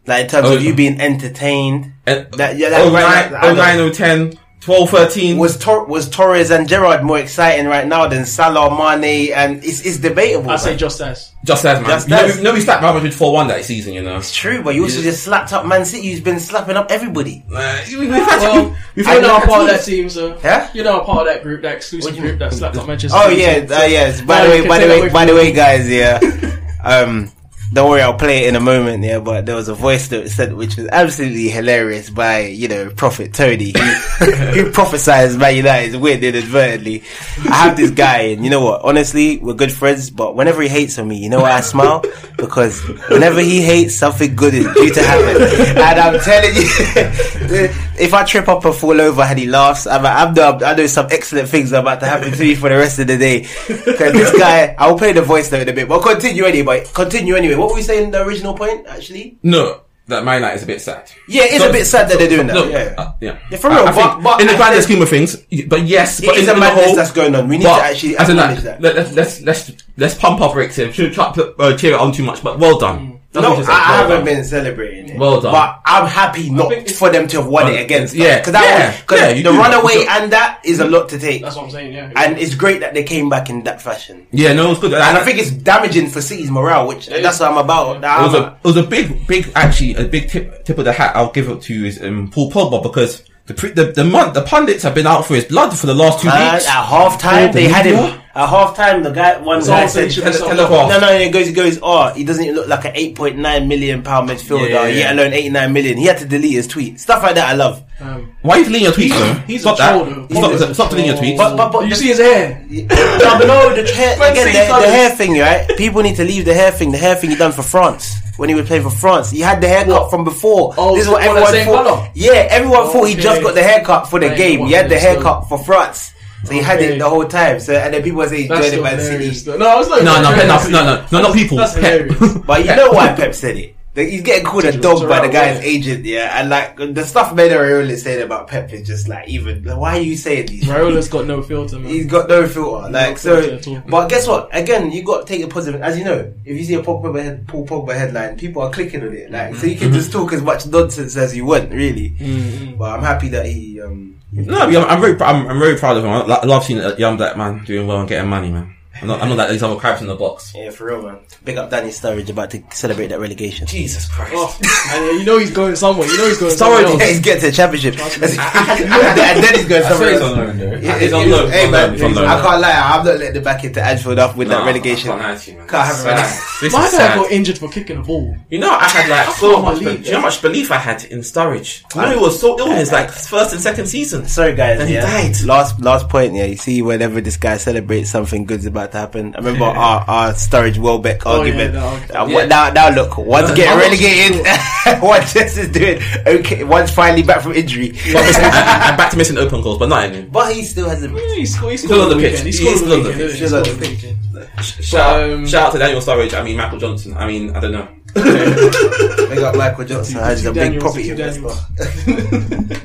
Like 0.08 0.24
in 0.24 0.30
terms 0.30 0.48
Oh, 0.50 0.56
of 0.56 0.64
you 0.64 0.74
being 0.74 1.00
entertained. 1.00 1.94
And, 2.08 2.32
That- 2.34 2.58
yeah, 2.58 2.70
that- 2.70 2.86
09, 2.86 2.94
right, 2.94 3.34
I 3.34 3.50
oh, 3.50 3.54
know. 3.54 3.90
09, 3.90 3.92
010, 3.94 4.40
12, 4.64 4.90
13. 4.92 5.38
Was 5.38 5.58
Tor- 5.58 5.86
was 5.86 6.10
Torres 6.10 6.50
and 6.50 6.70
Gerrard 6.70 7.04
more 7.04 7.20
exciting 7.20 7.66
right 7.68 7.86
now 7.86 8.08
than 8.08 8.26
Salah, 8.26 8.70
Mane, 8.72 9.34
and 9.34 9.64
it's, 9.64 9.86
it's 9.86 9.98
debatable. 9.98 10.50
I 10.52 10.56
say 10.56 10.70
man. 10.72 10.80
just 10.80 11.02
as. 11.02 11.34
just 11.44 11.66
as 11.66 11.82
man. 11.82 11.90
Just 11.90 12.08
you 12.08 12.16
know, 12.16 12.24
as. 12.24 12.38
we, 12.38 12.44
know 12.44 12.54
we 12.54 12.62
slapped 12.62 12.82
Real 12.82 12.94
Madrid 12.94 13.12
4-1 13.12 13.48
that 13.50 13.66
season, 13.66 13.94
you 13.94 14.02
know. 14.02 14.16
it's 14.18 14.34
true, 14.34 14.64
but 14.64 14.74
you 14.74 14.84
also 14.84 15.00
Yeah. 15.00 15.04
just 15.12 15.24
slapped 15.24 15.52
up 15.52 15.66
Man 15.66 15.84
City, 15.84 16.10
who's 16.12 16.22
been 16.22 16.40
slapping 16.40 16.78
up 16.78 16.92
everybody. 16.92 17.44
Uh, 17.54 17.82
we- 17.90 17.98
we've 17.98 18.10
had 18.12 18.40
Well, 18.40 18.64
we've, 18.70 18.76
we've 18.96 19.06
you're 19.06 19.16
had 19.16 19.22
now 19.24 19.38
a 19.38 19.42
part 19.46 19.62
of 19.64 19.68
that 19.68 19.84
team, 19.84 20.10
so 20.10 20.38
Yeah? 20.42 20.70
you're 20.74 20.86
now 20.86 21.02
a 21.02 21.04
part 21.06 21.28
of 21.28 21.34
that 21.34 21.44
group, 21.44 21.62
that 21.64 21.76
exclusive 21.76 22.14
group 22.16 22.24
mean? 22.24 22.40
that 22.40 22.54
slapped 22.54 22.78
up 22.78 22.88
Manchester. 22.88 23.18
Oh 23.20 23.28
City. 23.30 23.42
yeah, 23.42 23.78
uh, 23.80 23.84
yes. 23.84 24.22
By 24.22 24.44
the 24.46 24.50
way, 24.50 24.66
by 24.68 24.80
the 24.80 24.88
way, 24.88 25.10
by 25.10 25.26
the 25.26 25.36
way, 25.36 25.52
guys, 25.52 25.90
yeah. 25.90 26.20
Um, 26.86 27.32
don't 27.74 27.90
worry, 27.90 28.02
I'll 28.02 28.14
play 28.14 28.44
it 28.46 28.50
in 28.50 28.56
a 28.56 28.60
moment. 28.60 29.04
Yeah, 29.04 29.20
but 29.20 29.48
there 29.48 29.56
was 29.56 29.68
a 29.68 29.74
voice 29.74 30.08
that 30.10 30.30
said, 30.30 30.54
which 30.54 30.78
was 30.78 30.88
absolutely 30.90 31.50
hilarious 31.50 32.10
by 32.10 32.46
you 32.46 32.68
know 32.68 32.92
Prophet 32.92 33.34
Tony, 33.34 33.74
who, 33.76 34.26
who 34.32 34.72
prophesies 34.72 35.36
Man 35.36 35.56
United's 35.56 35.98
win 35.98 36.24
inadvertently. 36.24 37.04
I 37.50 37.68
have 37.68 37.76
this 37.76 37.90
guy, 37.90 38.20
and 38.34 38.44
you 38.44 38.52
know 38.52 38.64
what? 38.64 38.84
Honestly, 38.84 39.38
we're 39.38 39.56
good 39.56 39.72
friends, 39.72 40.12
but 40.12 40.36
whenever 40.36 40.62
he 40.62 40.70
hates 40.70 41.00
on 41.00 41.08
me, 41.08 41.18
you 41.18 41.30
know 41.30 41.42
why 41.42 41.54
I 41.54 41.62
smile? 41.62 42.04
Because 42.38 42.80
whenever 43.10 43.40
he 43.42 43.62
hates, 43.62 43.96
something 43.96 44.36
good 44.36 44.54
is 44.54 44.66
due 44.74 44.94
to 44.94 45.02
happen. 45.02 45.42
And 45.78 46.00
I'm 46.00 46.20
telling 46.20 46.56
you, 46.56 47.70
if 48.00 48.14
I 48.14 48.24
trip 48.24 48.48
up 48.48 48.64
and 48.66 48.74
fall 48.76 49.00
over 49.00 49.22
and 49.22 49.38
he 49.40 49.46
laughs, 49.46 49.86
I'm, 49.88 50.06
I'm 50.06 50.34
know, 50.34 50.60
I 50.66 50.76
know 50.76 50.88
some 50.88 51.08
excellent 51.12 51.48
things 51.50 51.72
are 51.74 51.82
about 51.82 52.00
to 52.02 52.06
happen 52.06 52.32
to 52.32 52.40
me 52.40 52.56
for 52.56 52.70
the 52.70 52.78
rest 52.78 53.00
of 53.00 53.08
the 53.08 53.18
day. 53.18 53.42
Because 53.68 54.14
this 54.14 54.38
guy, 54.38 54.76
I'll 54.78 54.98
play 54.98 55.14
the 55.14 55.22
voice 55.22 55.52
note 55.52 55.62
in 55.62 55.70
a 55.70 55.74
bit, 55.74 55.88
but 55.88 56.02
continue 56.02 56.46
anyway. 56.46 56.86
Continue 56.94 57.36
anyway. 57.36 57.56
What 57.56 57.70
were 57.70 57.76
we 57.76 57.82
saying? 57.84 58.12
The 58.12 58.24
original 58.24 58.54
point, 58.56 58.88
actually. 58.88 59.38
No, 59.44 59.82
that 60.08 60.24
Man 60.26 60.36
United 60.42 60.56
is 60.58 60.64
a 60.64 60.66
bit 60.66 60.82
sad. 60.82 61.12
Yeah, 61.28 61.44
it's 61.46 61.60
So- 61.64 61.70
a 61.70 61.72
bit 61.72 61.86
sad 61.86 62.10
that 62.10 62.18
they're 62.18 62.28
doing 62.30 62.48
that. 62.48 62.56
Look, 62.56 62.72
yeah. 62.72 62.94
uh, 62.98 63.12
yeah. 63.22 63.40
Yeah, 63.52 63.58
for 63.58 63.70
real, 63.70 63.80
I 63.80 63.92
but- 63.94 64.22
but 64.22 64.42
in 64.42 64.48
the 64.48 64.54
I 64.54 64.58
grander 64.58 64.82
scheme 64.82 65.02
of 65.02 65.10
things, 65.10 65.36
but 65.68 65.84
yes, 65.84 66.20
It 66.22 66.26
but 66.26 66.38
is 66.38 66.48
a 66.48 66.58
madness 66.58 66.86
whole, 66.86 66.96
that's 66.96 67.12
going 67.12 67.36
on. 67.36 67.48
We 67.48 67.58
need 67.58 67.66
but 67.66 67.78
to 67.78 67.84
actually 67.86 68.18
acknowledge 68.18 68.62
that, 68.64 68.82
that. 68.82 68.96
let, 68.96 68.98
us 68.98 69.14
let's 69.14 69.42
let's 69.42 69.72
let's 69.98 70.16
pump 70.16 70.42
up 70.42 70.56
Rick 70.56 70.72
Tim. 70.72 70.92
Shouldn't 70.92 71.14
try 71.16 71.32
to 71.34 71.56
uh, 71.58 71.78
cheer 71.78 71.94
it 71.94 72.00
on 72.00 72.12
too 72.12 72.24
much, 72.24 72.44
but 72.44 72.58
well 72.60 72.78
done. 72.80 73.13
That's 73.34 73.44
No, 73.44 73.50
what 73.56 73.66
you 73.66 73.72
I, 73.74 73.76
I 73.76 73.98
haven't 73.98 74.26
been 74.26 74.44
celebrating 74.44 75.10
it. 75.10 75.20
Well 75.20 75.42
done. 75.42 75.52
But 75.52 75.82
I'm 75.86 76.08
happy 76.08 76.52
not 76.52 76.88
for 76.92 77.10
them 77.10 77.28
to 77.30 77.38
have 77.38 77.48
won 77.48 77.72
it 77.72 77.82
against. 77.82 78.14
Yeah, 78.14 78.38
because 78.38 78.54
that 78.54 78.64
yeah, 78.64 79.02
was, 79.10 79.20
yeah, 79.20 79.34
the 79.34 79.52
do. 79.52 79.58
runaway 79.58 79.94
You 79.94 80.08
and 80.08 80.32
that 80.32 80.62
is 80.64 80.80
a 80.80 80.86
lot 80.86 81.10
to 81.10 81.20
take. 81.20 81.42
That's 81.42 81.56
what 81.56 81.66
I'm 81.66 81.72
saying. 81.72 81.94
Yeah, 81.94 82.12
And 82.16 82.38
it's 82.38 82.54
great 82.54 82.82
that 82.82 82.94
they 82.94 83.04
came 83.04 83.30
back 83.30 83.50
in 83.50 83.64
that 83.64 83.82
fashion. 83.82 84.28
Yeah, 84.32 84.54
no, 84.54 84.68
it 84.68 84.70
was 84.70 84.80
good. 84.80 84.94
And 84.94 85.02
I 85.18 85.24
think 85.24 85.40
it's 85.40 85.50
damaging 85.50 86.10
for 86.10 86.22
City's 86.22 86.52
morale, 86.52 86.88
which 86.88 87.08
that's 87.08 87.40
what 87.40 87.52
I'm 87.52 87.58
about. 87.58 88.02
That 88.02 88.20
it 88.20 88.24
was 88.24 88.34
a 88.36 88.58
it 88.64 88.68
was 88.68 88.78
a 88.78 88.84
big 88.84 89.26
big 89.26 89.52
actually 89.56 89.96
a 89.96 90.06
big 90.06 90.30
tip 90.30 90.64
tip 90.64 90.78
of 90.78 90.86
the 90.86 90.94
hat 90.94 91.16
I'll 91.16 91.32
give 91.32 91.50
it 91.50 91.62
to 91.64 91.74
you 91.74 91.86
is 91.86 92.02
um, 92.04 92.30
Paul 92.30 92.52
Pogba 92.52 92.84
because 92.84 93.24
the 93.46 93.54
pre- 93.54 93.72
the 93.72 93.86
the, 93.92 94.04
mon- 94.06 94.34
the 94.34 94.42
pundits 94.44 94.84
have 94.84 94.96
been 94.96 95.06
out 95.08 95.26
for 95.26 95.36
his 95.36 95.44
blood 95.46 95.78
for 95.78 95.86
the 95.86 95.94
last 95.94 96.22
two 96.22 96.30
Man, 96.30 96.54
weeks. 96.54 96.66
at 96.66 96.84
half 96.86 97.20
time, 97.20 97.52
they 97.52 97.68
had 97.68 97.86
him. 97.86 98.20
At 98.36 98.48
half 98.50 98.76
time, 98.76 99.04
the 99.04 99.12
guy, 99.12 99.38
one 99.40 99.60
guy 99.60 99.86
said 99.86 99.90
said, 99.90 100.04
he 100.06 100.10
should 100.12 100.24
Tele- 100.24 100.32
be 100.34 100.38
sold 100.40 100.52
Telegraph. 100.52 100.80
off. 100.80 100.90
no, 100.90 101.00
no, 101.02 101.20
he 101.20 101.30
goes, 101.30 101.46
he 101.48 101.54
goes, 101.54 101.78
oh, 101.84 102.08
he 102.14 102.24
doesn't 102.24 102.44
even 102.44 102.56
look 102.56 102.68
like 102.68 102.86
an 102.86 102.94
8.9 102.96 103.68
million 103.68 104.02
pound 104.02 104.28
midfielder, 104.30 104.70
Yeah, 104.70 104.88
yeah, 104.88 104.96
yet 104.96 105.12
alone 105.14 105.34
89 105.34 105.74
million. 105.74 105.98
He 105.98 106.06
had 106.06 106.18
to 106.20 106.26
delete 106.26 106.54
his 106.54 106.68
tweet. 106.68 107.00
Stuff 107.00 107.22
like 107.22 107.36
that 107.36 107.50
I 107.50 107.54
love. 107.54 107.84
Um, 108.00 108.36
Why 108.42 108.56
are 108.56 108.60
you 108.60 108.66
deleting 108.66 108.86
your 108.86 108.94
tweets 108.94 109.10
though? 109.20 109.34
he's 109.46 109.62
stop 109.62 109.76
a 109.76 109.78
that! 109.82 109.92
troll, 109.92 110.06
though. 110.06 110.28
Stop, 110.36 110.52
He's 110.68 110.76
stop 110.76 110.90
deleting 110.90 111.12
your 111.12 111.22
tweets. 111.22 111.38
But, 111.38 111.58
but, 111.58 111.72
but, 111.74 111.88
you 111.88 111.94
see 111.96 112.08
his 112.08 112.18
hair? 112.18 112.66
no, 112.68 112.88
but 112.88 113.46
no, 113.46 113.76
the 113.76 113.92
hair, 113.94 114.16
again, 114.32 114.48
the, 114.48 114.82
the 114.82 114.92
hair 114.92 115.10
thing, 115.12 115.38
right? 115.38 115.70
People 115.78 116.02
need 116.02 116.16
to 116.16 116.24
leave 116.24 116.46
the 116.46 116.54
hair 116.56 116.72
thing. 116.72 116.92
The 116.92 116.98
hair 116.98 117.14
thing 117.16 117.30
he 117.30 117.36
done 117.36 117.52
for 117.52 117.62
France 117.62 118.16
when 118.38 118.50
he 118.50 118.56
was 118.56 118.66
playing 118.68 118.84
for 118.84 118.90
France. 118.90 119.30
He 119.32 119.40
had 119.42 119.62
the 119.62 119.68
haircut 119.68 119.94
What? 120.04 120.10
from 120.10 120.24
before. 120.24 120.74
Oh, 120.78 120.96
this 120.96 121.06
is 121.06 121.10
what 121.12 121.24
everyone 121.24 121.54
thought. 121.54 121.86
colour? 121.86 122.12
Yeah, 122.16 122.48
everyone 122.50 122.88
thought 122.90 123.06
he 123.06 123.16
just 123.16 123.42
got 123.42 123.54
the 123.56 123.64
haircut 123.64 124.10
for 124.10 124.20
the 124.20 124.28
Right, 124.30 124.38
game. 124.38 124.66
He 124.68 124.74
had 124.74 124.90
the 124.90 124.98
haircut 125.00 125.48
for 125.50 125.58
France. 125.64 126.14
So 126.46 126.52
he 126.54 126.60
had 126.60 126.82
it 126.82 127.00
the 127.00 127.08
whole 127.10 127.26
time. 127.26 127.60
So 127.62 127.74
and 127.74 127.94
then 127.94 128.04
people 128.04 128.18
were 128.20 128.28
saying 128.28 128.42
he 128.44 128.48
That's 128.50 128.60
joined 128.62 128.72
still 128.74 128.84
Man 128.84 129.00
hilarious. 129.00 129.40
City. 129.46 129.52
though. 129.52 129.58
No, 129.58 129.80
it's 129.80 129.90
not. 129.90 130.04
no, 130.04 130.22
no, 130.22 130.36
no, 130.36 130.46
no, 130.46 130.68
no, 130.70 130.86
no, 130.86 131.06
no, 131.12 131.22
not 131.22 131.34
people. 131.34 131.58
That's 131.58 131.74
Pep. 131.80 132.10
But 132.46 132.66
you 132.66 132.76
know 132.76 132.92
why 132.92 133.14
Pep 133.16 133.34
said 133.34 133.56
it? 133.58 133.76
Like, 133.96 134.08
he's 134.08 134.24
getting 134.24 134.44
called 134.44 134.66
a 134.66 134.76
dog 134.80 135.08
by 135.08 135.28
the 135.28 135.32
guy's 135.32 135.60
yeah. 135.60 135.70
agent, 135.70 136.06
yeah, 136.06 136.40
and 136.40 136.50
like 136.50 136.78
the 136.78 137.06
stuff 137.06 137.36
Meda 137.36 137.56
Raiola 137.56 137.90
is 137.92 138.02
saying 138.02 138.24
about 138.24 138.48
Pep 138.48 138.74
is 138.74 138.88
just 138.88 139.08
like 139.08 139.28
even. 139.28 139.64
Like, 139.64 139.78
why 139.78 139.98
are 139.98 140.02
you 140.02 140.16
saying 140.16 140.48
these? 140.48 140.64
Raiola's 140.64 141.08
got 141.08 141.28
no 141.28 141.44
filter, 141.44 141.78
man. 141.78 141.92
He's 141.92 142.08
got 142.08 142.28
no 142.28 142.48
filter, 142.48 142.90
like 142.90 143.20
so. 143.20 143.40
filter 143.40 143.78
at. 143.78 143.88
But 143.88 144.08
guess 144.10 144.28
what? 144.28 144.50
Again, 144.52 144.92
you 144.92 145.04
got 145.04 145.22
to 145.22 145.26
take 145.28 145.42
the 145.42 145.48
positive. 145.48 145.82
As 145.84 145.96
you 145.96 146.06
know, 146.06 146.34
if 146.44 146.58
you 146.58 146.64
see 146.64 146.74
a 146.74 146.82
Pogba 146.82 147.22
head, 147.22 147.48
Paul 147.48 147.68
Pogba 147.68 147.96
headline, 147.96 148.36
people 148.36 148.64
are 148.64 148.72
clicking 148.72 149.04
on 149.04 149.14
it. 149.14 149.30
Like, 149.30 149.54
so 149.56 149.68
you 149.68 149.76
can 149.76 149.94
just 149.94 150.12
talk 150.12 150.34
as 150.34 150.42
much 150.42 150.66
nonsense 150.66 151.16
as 151.16 151.36
you 151.36 151.46
want, 151.46 151.72
really. 151.72 152.12
Mm-hmm. 152.12 152.78
But 152.78 152.98
I'm 152.98 153.04
happy 153.04 153.30
that 153.30 153.46
he. 153.46 153.80
um 153.80 154.20
No, 154.32 154.58
I 154.58 154.66
mean, 154.66 154.78
I'm, 154.78 154.86
I'm 154.86 155.02
very, 155.02 155.22
I'm, 155.22 155.48
I'm 155.48 155.60
very 155.60 155.78
proud 155.78 155.98
of 155.98 156.04
him. 156.04 156.12
I 156.12 156.46
love 156.46 156.64
seeing 156.64 156.80
a 156.80 156.96
young 156.96 157.16
black 157.18 157.38
man 157.38 157.64
doing 157.64 157.86
well 157.86 158.00
and 158.00 158.10
getting 158.10 158.28
money, 158.28 158.50
man. 158.50 158.76
I'm 159.02 159.08
not, 159.08 159.22
I'm 159.22 159.30
not 159.30 159.38
like 159.40 159.50
these 159.50 159.64
other 159.64 159.80
crabs 159.80 160.02
in 160.02 160.08
the 160.08 160.16
box. 160.16 160.54
Yeah, 160.56 160.70
for 160.70 160.86
real, 160.86 161.02
man. 161.02 161.20
Big 161.44 161.58
up 161.58 161.70
Danny 161.70 161.90
Sturridge 161.90 162.30
about 162.30 162.52
to 162.52 162.64
celebrate 162.72 163.08
that 163.08 163.20
relegation. 163.20 163.66
Jesus 163.66 164.08
Christ. 164.08 164.32
Oh, 164.36 164.58
and 164.92 165.20
you 165.20 165.26
know 165.26 165.40
he's 165.40 165.52
going 165.52 165.76
somewhere. 165.76 166.08
You 166.08 166.18
know 166.18 166.28
he's 166.28 166.40
going 166.40 166.56
somewhere 166.56 166.84
Sturridge 166.84 166.92
else. 166.92 167.04
he's 167.04 167.20
getting 167.20 167.42
to 167.42 167.48
the 167.48 167.52
championship. 167.54 167.94
and 168.00 169.44
then 169.44 169.56
he's 169.56 169.68
going 169.68 169.84
somewhere 169.84 170.04
swear 170.04 170.12
he's 170.12 170.22
on 170.22 170.38
loan 170.38 170.58
though. 170.58 171.00
He's 171.00 171.14
on 171.14 171.30
loan, 171.30 171.52
Hey 171.52 171.72
man, 171.72 171.98
loan, 171.98 172.10
he's 172.10 172.18
on. 172.18 172.26
I 172.26 172.42
can't 172.42 172.62
lie. 172.62 172.72
I'm 172.72 173.06
not 173.06 173.18
letting 173.18 173.36
him 173.36 173.44
back 173.44 173.64
into 173.64 173.84
Anfield 173.84 174.20
up 174.20 174.36
with 174.38 174.48
that 174.50 174.66
relegation. 174.66 175.10
I 175.10 175.14
can't 175.14 175.24
lie 175.24 175.36
to 175.38 175.52
you, 175.52 175.58
man. 175.58 175.68
Can't 175.68 175.88
have 175.88 176.64
It's 176.64 176.74
sad. 176.74 176.80
My 176.80 176.86
is 176.88 176.94
guy 176.94 177.16
got 177.16 177.32
injured 177.32 177.58
for 177.58 177.70
kicking 177.70 177.98
a 177.98 178.02
ball. 178.02 178.38
You 178.50 178.60
know, 178.60 178.72
I 178.72 178.86
had 178.86 179.10
like 179.10 179.28
I 179.28 179.34
so 179.34 179.62
much. 179.62 179.80
believe 179.80 180.00
Do 180.00 180.06
you 180.06 180.12
know 180.12 180.20
how 180.20 180.26
much 180.26 180.42
belief 180.42 180.72
I 180.72 180.78
had 180.78 181.04
in 181.06 181.20
Sturridge? 181.20 181.84
I 181.96 182.06
know 182.06 182.12
he 182.18 182.20
was 182.22 182.40
so 182.40 182.60
ill 182.60 182.72
in 182.72 182.78
his 182.78 182.92
like 182.92 183.10
first 183.10 183.54
and 183.54 183.62
second 183.62 183.88
season. 183.88 184.28
Sorry 184.28 184.56
guys, 184.56 184.80
And 184.80 184.90
he 184.90 184.96
died. 184.96 185.42
Last 185.44 185.80
last 185.82 186.10
point, 186.10 186.34
yeah. 186.34 186.46
You 186.46 186.58
see, 186.58 186.82
whenever 186.82 187.22
this 187.22 187.38
guy 187.38 187.58
celebrates 187.58 188.12
something 188.12 188.46
good's 188.46 188.66
about 188.66 188.83
to 188.92 188.98
happen. 188.98 189.34
I 189.36 189.38
remember 189.40 189.66
our 189.66 190.04
our 190.08 190.34
Sturridge 190.34 190.78
Welbeck 190.78 191.26
Oh, 191.26 191.40
argument. 191.40 191.74
yeah, 191.74 191.84
argument. 191.84 192.12
Uh, 192.16 192.26
Yeah. 192.40 192.46
Now 192.46 192.70
now 192.72 192.90
look, 192.90 193.18
one's 193.18 193.50
Uh, 193.52 193.56
getting 193.56 193.80
relegated, 193.80 195.02
one 195.02 195.22
just 195.22 195.58
is 195.62 195.70
doing 195.70 196.02
okay. 196.28 196.64
One's 196.64 196.92
finally 196.92 197.24
back 197.24 197.42
from 197.42 197.54
injury, 197.54 197.90
missing- 197.92 198.14
I'm 198.18 198.98
back 198.98 199.12
to 199.12 199.18
missing 199.18 199.38
open 199.38 199.62
goals, 199.62 199.80
but 199.80 199.90
not 199.90 200.04
anymore. 200.06 200.30
but 200.32 200.54
he 200.54 200.64
still 200.64 200.90
hasn't. 200.90 201.16
Yeah, 201.16 201.36
he 201.36 201.46
scored, 201.46 201.72
he 201.72 201.78
Still 201.78 202.02
on 202.02 202.10
the 202.10 202.16
pitch. 202.16 202.44
weekend. 202.44 202.46
He 202.48 202.52
He 202.52 202.52
scored 202.52 202.76
is 202.76 202.82
on 202.82 202.88
still 202.88 202.98
on 202.98 203.04
the 203.04 203.10
pitch. 203.10 203.18
didn't 203.18 203.36
he? 203.36 203.48
Still 203.48 203.58
on 203.58 203.64
the 203.64 203.70
scored 203.70 203.76
on 203.76 203.80
the 203.80 203.90
weekend. 203.90 204.64
Shout, 204.86 205.24
Um, 205.32 205.48
shout 205.48 205.68
out 205.68 205.72
to 205.74 205.80
Daniel 205.80 206.02
Sturridge. 206.02 206.34
I 206.34 206.44
mean 206.44 206.58
Michael 206.58 206.80
Johnson. 206.80 207.14
I 207.18 207.26
mean 207.28 207.56
I 207.56 207.60
don't 207.60 207.72
know. 207.72 207.88
they 208.14 209.36
got 209.36 209.56
Michael 209.56 209.86
Johnson. 209.86 210.16
Has 210.16 210.46
a 210.46 210.52
big 210.54 210.80
property 210.80 211.10
investor. 211.10 211.50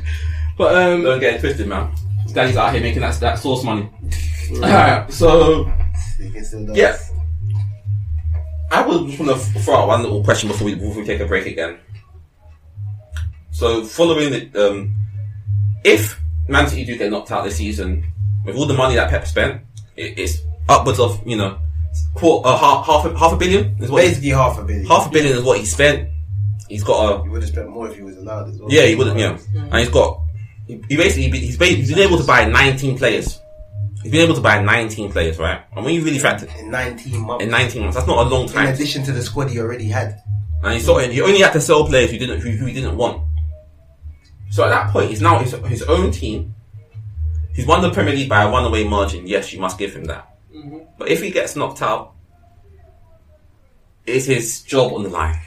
But 0.59 0.75
um, 0.75 1.03
Don't 1.05 1.21
get 1.21 1.39
twisted, 1.39 1.69
man. 1.69 1.89
Danny's 2.33 2.57
out 2.57 2.73
here 2.73 2.83
making 2.83 3.01
that 3.03 3.15
that 3.21 3.39
source 3.39 3.63
money. 3.63 3.89
Alright, 4.57 5.13
so 5.13 5.71
He 6.19 6.31
can 6.31 6.45
still 6.45 6.77
Yeah. 6.77 6.97
I 8.71 8.87
would 8.87 9.07
just 9.07 9.19
want 9.19 9.33
to 9.33 9.61
throw 9.61 9.77
out 9.77 9.89
one 9.89 10.03
little 10.03 10.23
question 10.23 10.49
before 10.49 10.67
we 10.67 10.75
before 10.75 10.97
we 11.01 11.05
take 11.07 11.21
a 11.21 11.27
break 11.27 11.47
again. 11.47 11.79
So, 13.51 13.83
following 13.85 14.31
the 14.31 14.71
um, 14.71 14.95
if 15.85 16.21
Man 16.49 16.69
City 16.69 16.85
do 16.85 16.97
get 16.99 17.11
knocked 17.11 17.31
out 17.33 17.45
this 17.45 17.57
season, 17.57 18.05
with 18.45 18.57
all 18.57 18.67
the 18.67 18.75
money 18.75 18.95
that 18.97 19.11
Pep 19.11 19.27
spent, 19.27 19.63
it, 19.97 20.19
it's 20.19 20.39
upwards 20.69 21.01
of 21.01 21.27
you 21.27 21.37
know, 21.37 21.59
quarter, 22.15 22.47
uh, 22.49 22.57
half 22.59 22.87
half 22.87 23.05
a, 23.07 23.19
half 23.19 23.33
a 23.33 23.37
billion 23.37 23.77
is 23.83 23.91
what 23.91 24.03
he- 24.03 24.09
Basically 24.11 24.29
half 24.31 24.59
a 24.59 24.63
billion. 24.65 24.87
half 24.87 25.07
a 25.07 25.11
billion 25.11 25.37
is 25.39 25.43
what 25.45 25.59
he 25.59 25.65
spent. 25.65 26.09
He's 26.69 26.85
got 26.85 27.21
a 27.21 27.23
He 27.23 27.31
would 27.31 27.41
have 27.43 27.51
spent 27.51 27.71
more 27.71 27.89
if 27.89 27.97
he 27.97 28.03
was 28.03 28.19
allowed 28.19 28.49
as 28.51 28.59
well. 28.59 28.71
yeah, 28.71 28.83
he 28.83 28.95
wouldn't. 28.95 29.19
Yeah, 29.19 29.39
and 29.55 29.75
he's 29.77 29.89
got. 29.89 30.21
He, 30.67 30.75
he 30.91 30.97
basically 30.97 31.31
he's, 31.41 31.57
ba- 31.57 31.65
he's 31.65 31.89
been 31.89 32.01
able 32.07 32.19
to 32.19 32.25
buy 32.25 32.45
19 32.45 32.99
players. 32.99 33.41
He's 34.03 34.13
been 34.13 34.21
able 34.23 34.35
to 34.37 34.41
buy 34.41 34.63
19 34.63 35.11
players, 35.13 35.39
right? 35.39 35.61
And 35.75 35.85
when 35.85 35.95
you 35.95 36.05
really 36.05 36.19
factor 36.21 36.47
In 36.59 36.71
19 36.71 37.21
months. 37.21 37.45
in 37.45 37.51
19 37.51 37.83
months, 37.83 37.97
that's 37.97 38.07
not 38.07 38.27
a 38.27 38.29
long 38.29 38.49
time. 38.49 38.69
in 38.69 38.75
addition 38.75 39.03
to 39.05 39.13
the 39.13 39.23
squad 39.23 39.51
he 39.51 39.59
already 39.59 39.89
had. 39.89 40.23
And 40.63 40.75
he 40.75 40.81
saw 40.81 40.99
he 40.99 41.21
only 41.21 41.41
had 41.41 41.53
to 41.53 41.61
sell 41.61 41.87
players 41.87 42.11
who 42.11 42.19
didn't 42.19 42.41
who, 42.41 42.51
who 42.51 42.67
he 42.67 42.75
didn't 42.75 42.97
want. 42.97 43.23
So 44.51 44.65
at 44.65 44.71
that 44.71 44.93
point, 44.93 45.11
he's 45.11 45.21
now 45.21 45.39
his, 45.41 45.53
his 45.67 45.83
own 45.83 46.11
team. 46.11 46.55
He's 47.55 47.67
won 47.67 47.83
the 47.83 47.91
Premier 47.91 48.15
League 48.15 48.29
by 48.29 48.43
a 48.45 48.49
runaway 48.51 48.85
margin. 48.85 49.27
Yes, 49.27 49.53
you 49.53 49.61
must 49.61 49.79
give 49.79 49.95
him 49.95 50.05
that. 50.05 50.29
Mm-hmm. 50.55 50.79
But 50.97 51.09
if 51.09 51.21
he 51.21 51.31
gets 51.31 51.55
knocked 51.57 51.83
out, 51.83 52.15
is 54.07 54.27
his 54.27 54.63
job 54.63 54.93
on 54.95 55.03
the 55.03 55.11
line? 55.11 55.39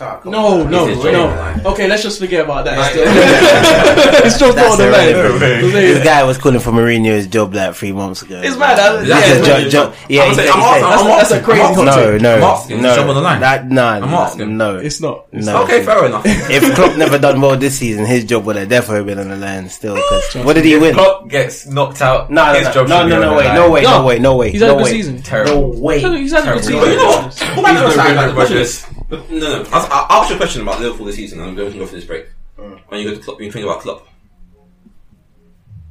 Ah, 0.00 0.20
no, 0.24 0.60
on. 0.62 0.70
no, 0.70 0.86
This 0.86 0.96
is 0.96 1.02
Jordan 1.02 1.62
no. 1.64 1.70
Okay, 1.72 1.88
let's 1.88 2.04
just 2.04 2.20
forget 2.20 2.44
about 2.44 2.64
that. 2.66 2.78
It's 4.24 4.38
just 4.38 4.54
That's 4.54 4.56
not 4.56 4.70
on 4.70 4.78
the 4.78 4.90
line. 4.90 5.72
This 5.72 6.04
guy 6.04 6.22
was 6.22 6.38
calling 6.38 6.60
for 6.60 6.70
Mourinho's 6.70 7.26
job 7.26 7.52
like 7.54 7.74
three 7.74 7.90
months 7.92 8.22
ago. 8.22 8.40
It's 8.44 8.56
mad. 8.56 8.78
that- 8.78 9.04
That's 9.06 9.26
yeah, 9.28 9.34
a 9.34 9.38
jo- 9.44 9.62
jo- 9.62 9.68
jo- 9.90 9.92
yeah, 10.08 10.22
I'm 10.22 10.28
he 10.30 10.34
saying- 10.36 10.48
said- 10.48 10.54
I'm 10.54 10.60
he 10.60 10.64
asking- 10.64 10.82
said- 10.82 10.84
I'm 10.84 11.06
That's- 11.08 11.18
that's 11.18 11.30
a 11.30 11.34
asking- 11.34 11.44
crazy 11.44 11.62
I'm 11.62 11.74
No, 11.84 12.18
no, 12.18 12.34
I'm 12.36 12.42
asking. 12.44 12.82
no. 12.82 12.94
Job 12.94 13.08
on 13.08 13.14
the 13.16 13.20
line. 13.22 13.40
That, 13.40 13.70
nah, 13.70 13.90
I'm 13.94 14.04
asking. 14.04 14.56
No, 14.56 14.76
It's 14.76 15.00
not. 15.00 15.24
It's 15.32 15.46
No. 15.46 15.62
Okay, 15.64 15.82
fair 15.84 16.04
enough. 16.06 16.22
if 16.26 16.74
Klopp 16.76 16.96
never 16.96 17.18
done 17.18 17.40
well 17.40 17.56
this 17.56 17.78
season, 17.78 18.06
his 18.06 18.24
job 18.24 18.44
would 18.44 18.56
have 18.56 18.68
definitely 18.68 19.04
been 19.12 19.18
on 19.18 19.30
the 19.30 19.36
line 19.36 19.68
still. 19.68 19.96
what 20.44 20.52
did 20.54 20.64
he 20.64 20.76
win? 20.76 20.94
No, 20.94 21.02
Klopp 21.02 21.28
gets 21.28 21.66
knocked 21.66 22.02
out. 22.02 22.30
no, 22.30 22.44
his 22.54 22.66
no, 22.68 22.72
job 22.72 22.88
no, 22.88 23.00
should 23.02 23.08
no, 23.08 23.20
no, 23.20 23.30
the 23.30 23.36
way, 23.36 23.54
no 23.54 23.70
way, 23.70 23.82
no 23.82 23.90
No. 23.98 24.04
way, 24.06 24.18
no 24.20 24.36
way, 24.36 24.50
He's 24.52 24.60
had 24.60 24.68
no 24.68 24.74
a 24.74 24.76
good 24.78 24.84
way. 24.84 24.90
season. 24.90 25.14
No 25.16 25.20
Terrible. 25.22 25.80
way. 25.80 25.98
He's 26.00 26.32
had 26.32 26.46
a 26.48 26.52
good 26.54 26.64
season. 26.64 26.82
You 26.90 26.96
know 26.96 27.04
what? 27.08 27.24
What 27.24 27.58
about 27.58 27.62
the 27.62 27.68
other 27.68 27.86
He's 27.86 27.94
side? 27.96 28.14
no 28.14 28.20
Like, 28.38 28.48
good 28.48 28.48
the 28.58 28.97
No, 29.10 29.24
no. 29.30 29.64
I'll, 29.72 29.88
I'll 29.90 30.22
ask 30.22 30.30
you 30.30 30.36
a 30.36 30.38
question 30.38 30.62
about 30.62 30.80
Liverpool 30.80 31.06
this 31.06 31.16
season, 31.16 31.40
and 31.40 31.56
then 31.56 31.64
we 31.64 31.70
can 31.70 31.80
go 31.80 31.86
for 31.86 31.94
this 31.94 32.04
break. 32.04 32.26
When 32.56 33.00
you 33.00 33.08
go 33.08 33.14
to 33.14 33.22
Klopp, 33.22 33.40
you 33.40 33.50
think 33.52 33.64
about 33.64 33.80
Klopp, 33.80 34.06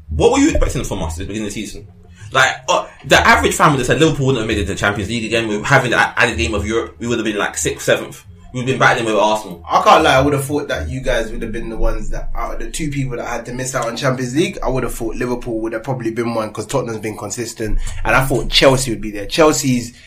what 0.09 0.31
were 0.31 0.39
you 0.39 0.49
expecting 0.49 0.83
from 0.83 1.03
us 1.03 1.13
at 1.13 1.19
the 1.19 1.25
beginning 1.25 1.47
of 1.47 1.53
the 1.53 1.61
season? 1.65 1.87
Like 2.31 2.55
uh, 2.67 2.87
the 3.05 3.15
average 3.15 3.55
fan 3.55 3.71
would 3.71 3.77
have 3.79 3.87
said 3.87 3.99
Liverpool 3.99 4.27
wouldn't 4.27 4.41
have 4.41 4.47
made 4.47 4.57
it 4.57 4.65
to 4.65 4.73
the 4.73 4.75
Champions 4.75 5.09
League 5.09 5.25
again. 5.25 5.47
With 5.47 5.63
having 5.63 5.91
the 5.91 5.97
added 5.97 6.37
game 6.37 6.53
of 6.53 6.65
Europe, 6.65 6.97
we 6.99 7.07
would 7.07 7.17
have 7.17 7.25
been 7.25 7.37
like 7.37 7.57
sixth, 7.57 7.85
seventh. 7.85 8.25
We've 8.53 8.65
been 8.65 8.79
battling 8.79 9.05
with 9.05 9.15
Arsenal. 9.15 9.63
I 9.69 9.83
can't 9.83 10.03
lie. 10.03 10.15
I 10.15 10.21
would 10.21 10.33
have 10.33 10.45
thought 10.45 10.67
that 10.69 10.89
you 10.89 11.01
guys 11.01 11.31
would 11.31 11.41
have 11.41 11.51
been 11.51 11.69
the 11.69 11.77
ones 11.77 12.09
that 12.09 12.31
out 12.33 12.53
of 12.53 12.59
the 12.59 12.71
two 12.71 12.89
people 12.89 13.17
that 13.17 13.27
had 13.27 13.45
to 13.45 13.53
miss 13.53 13.75
out 13.75 13.87
on 13.87 13.95
Champions 13.95 14.35
League. 14.35 14.57
I 14.63 14.69
would 14.69 14.83
have 14.83 14.93
thought 14.93 15.15
Liverpool 15.15 15.59
would 15.59 15.73
have 15.73 15.83
probably 15.83 16.11
been 16.11 16.33
one 16.33 16.49
because 16.49 16.65
Tottenham's 16.65 17.01
been 17.01 17.17
consistent, 17.17 17.79
and 18.03 18.15
I 18.15 18.25
thought 18.25 18.49
Chelsea 18.49 18.91
would 18.91 19.01
be 19.01 19.11
there. 19.11 19.25
Chelsea's 19.25 19.97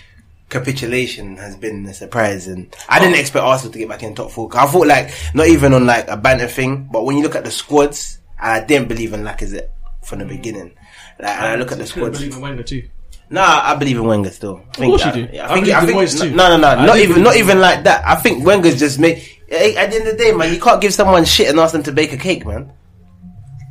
capitulation 0.51 1.37
has 1.37 1.57
been 1.57 1.87
a 1.87 1.95
surprise, 1.95 2.47
and 2.47 2.75
I 2.89 2.99
didn't 2.99 3.15
oh. 3.15 3.21
expect 3.21 3.45
Arsenal 3.45 3.73
to 3.73 3.79
get 3.79 3.89
back 3.89 4.03
in 4.03 4.15
top 4.15 4.31
four. 4.31 4.51
I 4.55 4.67
thought 4.67 4.87
like 4.87 5.13
not 5.33 5.47
even 5.47 5.73
on 5.73 5.87
like 5.87 6.09
a 6.09 6.17
banter 6.17 6.49
thing, 6.49 6.89
but 6.93 7.05
when 7.05 7.17
you 7.17 7.23
look 7.23 7.37
at 7.37 7.45
the 7.45 7.51
squads, 7.51 8.19
I 8.39 8.61
didn't 8.61 8.89
believe 8.89 9.13
in 9.13 9.23
Lacazette 9.23 9.69
from 10.03 10.19
the 10.19 10.25
hmm. 10.25 10.31
beginning. 10.31 10.73
Like, 11.19 11.37
and 11.37 11.47
I 11.47 11.55
look 11.55 11.73
at 11.73 11.79
the 11.79 11.87
squads. 11.87 12.19
believe 12.19 12.35
in 12.35 12.41
Wenger 12.41 12.63
too. 12.63 12.89
Nah, 13.33 13.61
I 13.63 13.77
believe 13.77 13.97
in 13.97 14.05
Wenger 14.05 14.31
still. 14.31 14.63
I 14.77 14.87
course 14.87 15.05
that- 15.05 15.17
you 15.17 15.27
do. 15.27 15.33
yeah, 15.33 15.47
I 15.47 15.53
I 15.53 15.55
think, 15.55 15.67
believe 15.67 15.77
I 15.77 16.03
in 16.03 16.09
think, 16.09 16.35
no, 16.35 16.49
no, 16.49 16.57
no, 16.57 16.69
I 16.69 16.87
not 16.87 16.99
even, 16.99 17.23
not 17.23 17.37
even 17.37 17.61
like 17.61 17.85
that. 17.85 18.05
I 18.05 18.17
think 18.17 18.45
Wenger's 18.45 18.79
just 18.79 18.99
made. 18.99 19.23
At 19.51 19.91
the 19.91 19.97
end 19.97 20.09
of 20.09 20.17
the 20.17 20.25
day, 20.25 20.33
man, 20.33 20.53
you 20.53 20.61
can't 20.61 20.81
give 20.81 20.93
someone 20.93 21.25
shit 21.25 21.49
and 21.49 21.59
ask 21.59 21.73
them 21.73 21.83
to 21.85 21.93
bake 21.93 22.13
a 22.13 22.17
cake, 22.17 22.45
man. 22.45 22.73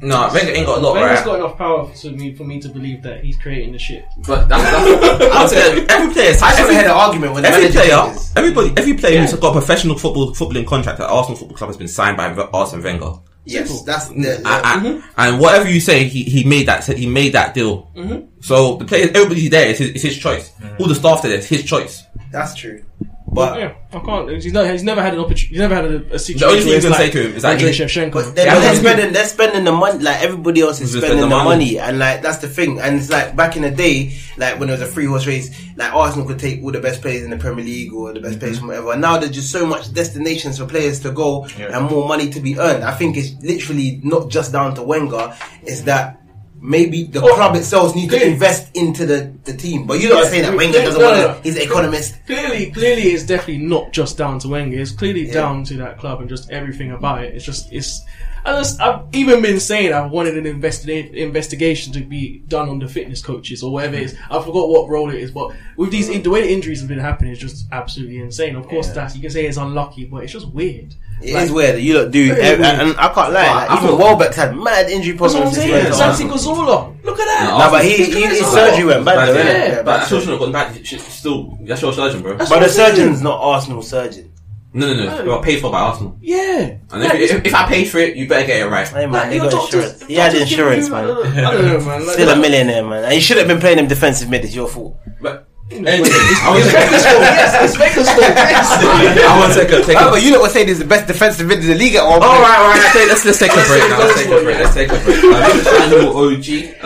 No, 0.01 0.29
Wenger 0.33 0.51
ain't 0.51 0.65
got 0.65 0.77
a 0.77 0.81
lot, 0.81 0.93
Wenger's 0.95 1.17
right? 1.17 1.25
got 1.25 1.35
enough 1.39 1.57
power 1.57 1.91
to 1.93 2.11
me 2.11 2.33
for 2.33 2.45
me 2.45 2.59
to 2.61 2.69
believe 2.69 3.03
that 3.03 3.21
he's 3.23 3.37
creating 3.37 3.73
the 3.73 3.79
shit. 3.79 4.05
But 4.25 4.47
that's, 4.47 4.63
that's 4.63 5.35
I'm 5.35 5.47
saying 5.49 5.87
every 5.89 6.13
player. 6.13 6.29
I 6.29 6.33
just 6.33 6.59
every, 6.59 6.75
had 6.75 6.85
an 6.85 6.91
argument 6.91 7.33
with 7.33 7.43
every 7.45 7.69
player, 7.69 7.89
changes. 8.05 8.31
everybody, 8.35 8.73
every 8.77 8.93
player 8.93 9.19
who's 9.21 9.33
got 9.33 9.49
a 9.49 9.51
professional 9.51 9.97
football 9.97 10.33
footballing 10.33 10.65
contract 10.67 10.99
at 11.01 11.09
Arsenal 11.09 11.37
Football 11.37 11.57
Club 11.57 11.69
has 11.69 11.77
been 11.77 11.87
signed 11.89 12.15
by 12.15 12.31
V- 12.31 12.43
Arsene 12.53 12.81
Wenger. 12.81 13.13
Yes, 13.45 13.81
that's 13.83 14.07
the, 14.09 14.15
And, 14.15 14.47
and- 14.47 14.85
mm-hmm. 14.85 15.09
and 15.17 15.39
whatever 15.39 15.69
you 15.69 15.79
say, 15.81 16.03
he, 16.05 16.23
he 16.23 16.43
made 16.43 16.67
that 16.67 16.83
said 16.83 16.97
he 16.97 17.07
made 17.07 17.33
that 17.33 17.53
deal. 17.53 17.91
Mm-hmm. 17.95 18.39
So 18.41 18.77
the 18.77 18.85
players, 18.85 19.09
everybody 19.15 19.49
there 19.49 19.67
is 19.69 19.79
his, 19.79 19.89
is 19.91 20.01
his 20.03 20.17
choice. 20.17 20.51
Mm-hmm. 20.51 20.81
All 20.81 20.87
the 20.87 20.95
staff 20.95 21.25
It's 21.25 21.47
his 21.47 21.63
choice. 21.63 22.03
that's 22.31 22.55
true. 22.55 22.83
But 23.31 23.59
Yeah, 23.59 23.75
I 23.93 23.99
can't. 23.99 24.29
He's, 24.29 24.53
not, 24.53 24.69
he's 24.69 24.83
never 24.83 25.01
had 25.01 25.13
an 25.13 25.19
opportunity. 25.19 25.47
He's 25.49 25.59
never 25.59 25.75
had 25.75 25.85
a, 25.85 26.15
a 26.15 26.19
situation. 26.19 26.39
The 26.39 26.45
only 26.45 26.59
thing 26.59 26.67
where 26.67 26.75
you 26.75 26.81
can 26.81 26.91
like 26.91 26.99
say 26.99 27.09
to 27.11 27.27
him 27.27 27.35
is 27.35 27.41
that 27.43 27.51
Andrei 27.53 27.71
Shevchenko. 27.71 28.13
But 28.13 28.35
they're, 28.35 28.45
Yeah, 28.45 28.59
they're 28.59 28.75
spending, 28.75 29.13
they're 29.13 29.25
spending 29.25 29.63
the 29.63 29.71
money 29.71 29.99
like 29.99 30.21
everybody 30.21 30.61
else 30.61 30.81
is 30.81 30.91
spending 30.91 31.09
spend 31.09 31.19
the 31.19 31.27
the 31.27 31.29
money. 31.29 31.49
money. 31.49 31.79
and 31.79 31.99
like 31.99 32.21
that's 32.21 32.39
the 32.39 32.47
thing. 32.47 32.79
And 32.79 32.97
it's 32.97 33.09
like 33.09 33.35
back 33.35 33.55
in 33.55 33.61
the 33.61 33.71
day, 33.71 34.17
like 34.37 34.59
when 34.59 34.69
it 34.69 34.73
was 34.73 34.81
a 34.81 34.87
three 34.87 35.05
horse 35.05 35.27
race, 35.27 35.49
like 35.75 35.93
Arsenal 35.93 36.27
could 36.27 36.39
take 36.39 36.63
all 36.63 36.71
the 36.71 36.79
best 36.79 37.01
players 37.01 37.23
in 37.23 37.29
the 37.29 37.37
Premier 37.37 37.63
League 37.63 37.93
or 37.93 38.13
the 38.13 38.19
best 38.19 38.33
mm-hmm. 38.33 38.39
players 38.39 38.59
from 38.59 38.67
whatever. 38.67 38.91
And 38.93 39.01
now 39.01 39.17
there's 39.17 39.31
just 39.31 39.51
so 39.51 39.65
much 39.65 39.93
destinations 39.93 40.57
for 40.57 40.65
players 40.65 40.99
to 41.01 41.11
go 41.11 41.45
and 41.57 41.89
more 41.89 42.07
money 42.07 42.29
to 42.31 42.39
be 42.39 42.57
earned. 42.59 42.83
I 42.83 42.91
think 42.91 43.17
it's 43.17 43.31
literally 43.43 43.99
not 44.03 44.29
just 44.29 44.51
down 44.51 44.75
to 44.75 44.83
Wenger. 44.83 45.35
It's 45.63 45.81
that. 45.81 46.15
Maybe 46.61 47.03
the 47.03 47.21
Oh, 47.21 47.35
club 47.35 47.55
itself 47.55 47.95
needs 47.95 48.13
to 48.13 48.27
invest 48.27 48.75
into 48.75 49.05
the, 49.05 49.33
the 49.45 49.53
team, 49.55 49.87
but 49.87 49.99
you're 49.99 50.13
not 50.13 50.25
Yeah, 50.25 50.29
saying 50.29 50.41
that 50.43 50.51
we- 50.51 50.57
Wenger 50.57 50.79
doesn't 50.81 50.99
no, 51.01 51.07
want 51.09 51.37
to. 51.37 51.43
He's 51.43 51.55
an 51.55 51.61
economist. 51.63 52.15
Clearly, 52.25 52.71
clearly, 52.71 53.03
it's 53.03 53.23
definitely 53.23 53.65
not 53.65 53.91
just 53.93 54.17
down 54.17 54.39
to 54.39 54.47
Wenger. 54.49 54.77
It's 54.79 54.91
clearly 54.91 55.27
Yeah. 55.27 55.33
down 55.33 55.63
to 55.65 55.75
that 55.77 55.97
club 55.99 56.19
and 56.19 56.29
just 56.29 56.49
everything 56.51 56.91
about 56.91 57.23
it. 57.23 57.33
It's 57.35 57.45
just 57.45 57.71
it's. 57.71 58.01
I 58.45 58.53
just, 58.57 58.79
I've 58.79 59.01
even 59.11 59.41
been 59.41 59.59
saying 59.59 59.91
I've 59.91 60.11
wanted 60.11 60.37
an 60.37 60.45
investi- 60.45 61.13
investigation 61.13 61.91
to 61.93 61.99
be 62.01 62.41
done 62.47 62.69
on 62.69 62.79
the 62.79 62.87
fitness 62.87 63.21
coaches 63.21 63.61
or 63.61 63.71
whatever 63.73 63.95
it 63.97 64.03
is. 64.03 64.15
I 64.31 64.41
forgot 64.41 64.69
what 64.69 64.87
role 64.89 65.09
it 65.09 65.17
is, 65.19 65.29
but 65.31 65.51
with 65.75 65.91
these 65.91 66.07
the 66.07 66.29
way 66.29 66.41
the 66.43 66.51
injuries 66.51 66.79
have 66.79 66.87
been 66.87 66.99
happening, 66.99 67.33
is 67.33 67.39
just 67.39 67.65
absolutely 67.73 68.19
insane. 68.19 68.55
Of 68.55 68.67
course, 68.67 68.87
that 68.89 69.13
you 69.13 69.21
can 69.21 69.29
say 69.29 69.45
it's 69.45 69.57
unlucky, 69.57 70.05
but 70.05 70.23
it's 70.23 70.31
just 70.33 70.47
weird. 70.53 70.95
It 71.21 71.29
is 71.29 71.33
Like, 71.33 71.51
weird. 71.51 71.79
You 71.81 71.99
lot 71.99 72.11
do, 72.11 72.33
Very 72.33 72.41
and, 72.53 72.61
weird. 72.61 72.79
and 72.79 72.97
I 72.97 73.07
can't 73.13 73.15
lie. 73.15 73.23
But 73.33 73.33
Like, 73.33 73.69
I 73.69 73.77
even 73.77 73.89
thought- 73.89 73.99
Welbeck's 73.99 74.35
had 74.37 74.55
mad 74.55 74.89
injury 74.89 75.17
That's 75.17 75.33
what 75.33 75.43
I'm 75.43 75.51
problems. 75.51 75.55
saying. 75.57 75.71
went 75.71 75.95
Santi 75.95 76.23
Arsenal. 76.29 76.37
Cazorla, 76.37 77.03
look 77.03 77.19
at 77.19 77.25
that. 77.25 77.43
No, 77.51 77.57
No, 77.57 77.71
but 77.71 77.83
he, 77.83 77.95
he 78.05 78.21
his 78.25 78.47
surgery 78.47 78.85
went 78.85 79.03
bad, 79.05 79.27
though, 79.27 79.33
yeah. 79.33 79.43
Yeah, 79.43 79.75
But 79.77 79.85
bad 79.85 79.99
that 80.01 80.07
surgery. 80.07 80.25
surgeon 80.37 80.51
got 80.51 80.73
bad. 80.75 80.85
Still, 81.11 81.57
that's 81.63 81.81
your 81.81 81.93
surgeon, 81.93 82.21
bro. 82.21 82.37
That's 82.37 82.49
But 82.49 82.59
the 82.59 82.65
I'm 82.65 82.71
saying. 82.71 82.95
surgeon's 82.95 83.21
not 83.21 83.39
Arsenal 83.41 83.81
surgeon. 83.81 84.31
No, 84.71 84.85
no, 84.85 85.03
no. 85.03 85.19
You 85.23 85.25
got 85.25 85.43
paid 85.43 85.59
for 85.61 85.71
by 85.71 85.79
Arsenal. 85.79 86.15
Yeah. 86.21 86.75
And 86.91 87.03
if, 87.03 87.31
if, 87.31 87.45
if 87.47 87.55
I 87.55 87.67
pay 87.67 87.85
for 87.85 87.97
it, 87.97 88.15
you 88.15 88.27
better 88.29 88.45
get 88.45 88.61
it 88.61 88.69
right. 88.69 88.87
Hey 88.87 89.07
man, 89.07 89.11
Like, 89.11 89.29
they 89.29 89.35
your 89.37 89.45
got 89.45 89.51
doctors- 89.51 89.73
insurance. 89.93 90.03
He 90.07 90.13
had 90.15 90.35
insurance, 90.35 90.89
man. 90.89 91.09
uh, 91.09 91.21
I 91.21 91.41
don't 91.41 91.65
know, 91.65 91.79
man. 91.81 92.05
Like, 92.05 92.13
Still 92.13 92.29
a 92.29 92.35
millionaire, 92.37 92.83
man. 92.85 93.03
And 93.03 93.13
you 93.15 93.19
should 93.19 93.37
have 93.37 93.47
been 93.47 93.59
playing 93.59 93.79
him 93.79 93.87
defensive 93.87 94.29
mid. 94.29 94.45
It's 94.45 94.53
your 94.55 94.67
fault. 94.69 94.95
But 95.21 95.48
anyway, 95.71 96.09
I 96.41 96.49
want 96.49 96.63
to 96.63 96.71
yes, 96.71 97.53
it's 97.69 97.77
Baker's. 97.77 98.07
I 98.09 99.39
want 99.39 99.53
to 99.53 99.59
take 99.59 99.71
a 99.71 99.85
take. 99.85 99.97
Oh, 99.99 100.11
but 100.11 100.23
you 100.23 100.31
know 100.31 100.39
what 100.41 100.51
saying 100.51 100.67
he's 100.67 100.79
the 100.79 100.85
best 100.85 101.07
defensive 101.07 101.47
mid 101.47 101.59
in 101.59 101.67
the 101.67 101.75
league 101.75 101.95
at 101.95 102.03
All 102.03 102.13
point. 102.19 102.23
right, 102.23 102.57
all 102.59 102.67
right. 102.69 102.79
Let's, 102.79 102.93
take- 102.93 103.07
let's 103.09 103.25
let's 103.25 103.39
take 103.39 103.51
a 103.51 103.63
break 103.67 103.89
now. 103.89 103.99
Let's 103.99 104.15
take 104.17 104.27
a 104.27 104.43
break. 104.43 104.57
Let's 104.59 104.73
take 104.73 104.91
a 104.91 104.99
break. 105.03 105.23
Um, 105.29 105.57
this 105.57 105.57
is 105.57 105.65
Daniel 105.65 106.17
OG 106.17 106.85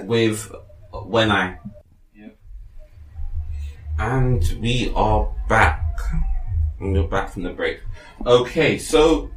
um, 0.00 0.06
with 0.06 0.52
When 0.92 1.30
I. 1.30 1.58
And 3.98 4.42
we 4.60 4.92
are 4.96 5.32
back. 5.48 5.80
And 6.80 6.92
we're 6.92 7.04
back 7.06 7.30
from 7.30 7.44
the 7.44 7.50
break. 7.50 7.80
Okay, 8.26 8.78
so 8.78 9.30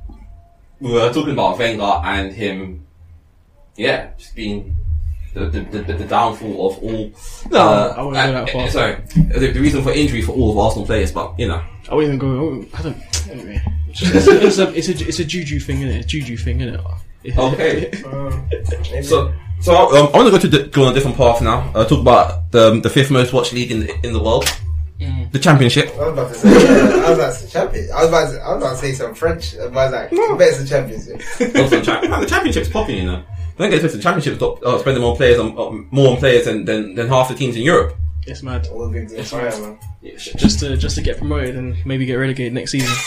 we 0.80 0.92
were 0.92 1.14
talking 1.14 1.34
about 1.34 1.60
Wenger 1.60 2.02
and 2.04 2.34
him. 2.34 2.86
Yeah, 3.76 4.12
just 4.18 4.36
being 4.36 4.76
the 5.46 5.60
the, 5.62 5.80
the, 5.84 5.94
the 5.94 6.06
downfall 6.06 6.72
of 6.72 6.84
all. 6.84 7.12
No, 7.52 7.60
uh, 7.60 7.94
I 7.98 8.02
wouldn't 8.02 8.26
go 8.26 8.32
that 8.34 8.50
uh, 8.50 8.54
far. 8.54 8.70
Sorry, 8.70 8.96
the, 9.16 9.52
the 9.52 9.60
reason 9.60 9.84
for 9.84 9.92
injury 9.92 10.22
for 10.22 10.32
all 10.34 10.52
of 10.52 10.58
Arsenal 10.58 10.86
players, 10.86 11.12
but 11.12 11.38
you 11.40 11.48
know. 11.48 11.62
I 11.90 11.96
wouldn't 11.96 12.16
even 12.16 12.20
go. 12.20 12.38
I 12.38 12.42
wouldn't- 12.42 12.80
I 12.80 12.82
don't. 12.84 13.30
Anyway, 13.30 13.62
it's, 13.90 14.02
it's, 14.02 14.28
a, 14.28 14.46
it's, 14.46 14.58
a, 14.60 14.74
it's 14.76 14.88
a 15.02 15.08
it's 15.08 15.20
a 15.20 15.26
juju 15.26 15.60
thing, 15.60 15.78
isn't 15.82 15.90
it? 15.96 15.98
It's 16.00 16.08
juju 16.08 16.38
thing, 16.38 16.62
isn't 16.62 16.76
it? 17.26 17.38
Okay. 17.38 17.92
So, 19.04 19.34
so 19.62 19.74
um, 19.76 20.10
I 20.14 20.18
want 20.18 20.26
to 20.28 20.32
go 20.32 20.38
to 20.38 20.48
the, 20.48 20.64
go 20.68 20.84
on 20.86 20.92
a 20.92 20.94
different 20.94 21.18
path 21.18 21.42
now. 21.42 21.72
Uh, 21.74 21.84
talk 21.86 22.00
about 22.00 22.52
the 22.52 22.80
the 22.80 22.90
fifth 22.90 23.10
most 23.12 23.34
watched 23.34 23.54
league 23.54 23.72
in 23.72 23.82
the, 23.82 24.06
in 24.06 24.14
the 24.14 24.22
world, 24.22 24.46
the 25.32 25.40
Championship. 25.40 25.90
I 25.96 26.10
was 26.10 26.14
about 26.14 26.28
to 26.30 26.36
say, 26.36 26.50
yeah, 26.52 27.06
I 27.06 27.10
was 27.10 27.18
about 27.18 27.34
to 27.34 27.40
say 27.40 27.48
champion. 27.50 27.90
I 27.92 28.00
was 28.02 28.10
about 28.10 28.32
to, 28.32 28.40
I 28.42 28.54
was 28.54 28.64
about 28.64 28.70
to 28.72 28.78
say 28.78 28.94
some 28.94 29.16
French. 29.16 29.56
I 29.58 29.66
was 29.68 29.74
like, 29.92 30.14
I 30.14 30.38
bet 30.38 30.48
it's 30.50 30.60
a 30.62 30.68
championship. 30.68 31.16
Also, 31.58 31.78
the, 31.80 31.82
cha- 31.84 32.02
man, 32.08 32.22
the 32.22 32.28
Championship's 32.28 32.70
popping, 32.70 32.98
you 32.98 33.06
know. 33.06 33.24
Don't 33.58 33.70
get 33.72 33.80
twisted. 33.80 34.00
The 34.00 34.04
championship 34.04 34.40
top, 34.40 34.64
uh, 34.64 34.78
spending 34.80 35.02
more 35.02 35.16
players 35.16 35.40
on 35.40 35.58
uh, 35.58 35.72
more 35.92 36.12
on 36.12 36.18
players 36.18 36.46
than, 36.46 36.66
than 36.66 36.96
than 36.96 37.08
half 37.08 37.30
the 37.30 37.36
teams 37.36 37.56
in 37.56 37.64
Europe. 37.64 37.96
It's 38.26 38.44
mad. 38.44 38.68
All 38.68 38.90
good 38.90 39.08
to 39.10 39.24
fire, 39.24 39.50
man. 39.62 39.80
Just 40.18 40.60
to 40.60 40.76
just 40.78 40.96
to 40.98 41.02
get 41.02 41.18
promoted 41.18 41.56
and 41.56 41.76
maybe 41.86 42.06
get 42.06 42.16
relegated 42.16 42.54
next 42.54 42.72
season. 42.72 42.96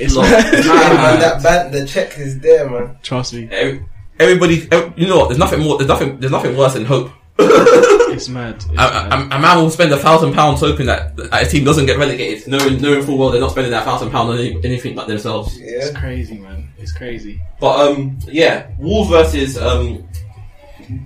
It's 0.00 0.14
Lord. 0.14 0.30
mad. 0.30 0.54
Yeah, 0.54 0.70
man, 0.94 1.18
that 1.18 1.42
ban, 1.42 1.72
the 1.72 1.84
check 1.84 2.16
is 2.18 2.38
there, 2.38 2.70
man. 2.70 2.96
Trust 3.02 3.34
me, 3.34 3.48
Every, 3.50 3.84
everybody, 4.20 4.68
ev 4.70 4.92
you 4.96 5.08
know 5.08 5.18
what? 5.18 5.28
There's 5.28 5.38
nothing 5.40 5.60
more. 5.60 5.76
There's 5.76 5.88
nothing. 5.88 6.20
There's 6.20 6.30
nothing 6.30 6.56
worse 6.56 6.74
than 6.74 6.84
hope. 6.84 7.10
it's 8.12 8.28
mad. 8.28 8.56
It's 8.56 8.64
A, 8.66 8.74
mad. 8.74 9.12
a, 9.12 9.36
a 9.36 9.40
man 9.40 9.58
will 9.58 9.70
spend 9.70 9.92
a 9.92 9.96
thousand 9.96 10.32
pounds 10.32 10.60
hoping 10.60 10.86
that, 10.86 11.16
that 11.16 11.46
a 11.46 11.48
team 11.48 11.64
doesn't 11.64 11.86
get 11.86 11.98
relegated, 11.98 12.48
knowing 12.48 12.80
knowing 12.80 13.02
full 13.04 13.16
well 13.16 13.30
they're 13.30 13.40
not 13.40 13.52
spending 13.52 13.70
that 13.70 13.84
thousand 13.84 14.10
pounds 14.10 14.30
on 14.30 14.38
any, 14.38 14.56
anything 14.64 14.94
but 14.94 15.06
themselves. 15.06 15.58
Yeah. 15.58 15.66
It's 15.78 15.96
crazy, 15.96 16.38
man. 16.38 16.68
It's 16.78 16.92
crazy. 16.92 17.40
But 17.60 17.90
um, 17.92 18.18
yeah, 18.26 18.70
Wolves 18.78 19.10
versus 19.10 19.56
um, 19.58 20.08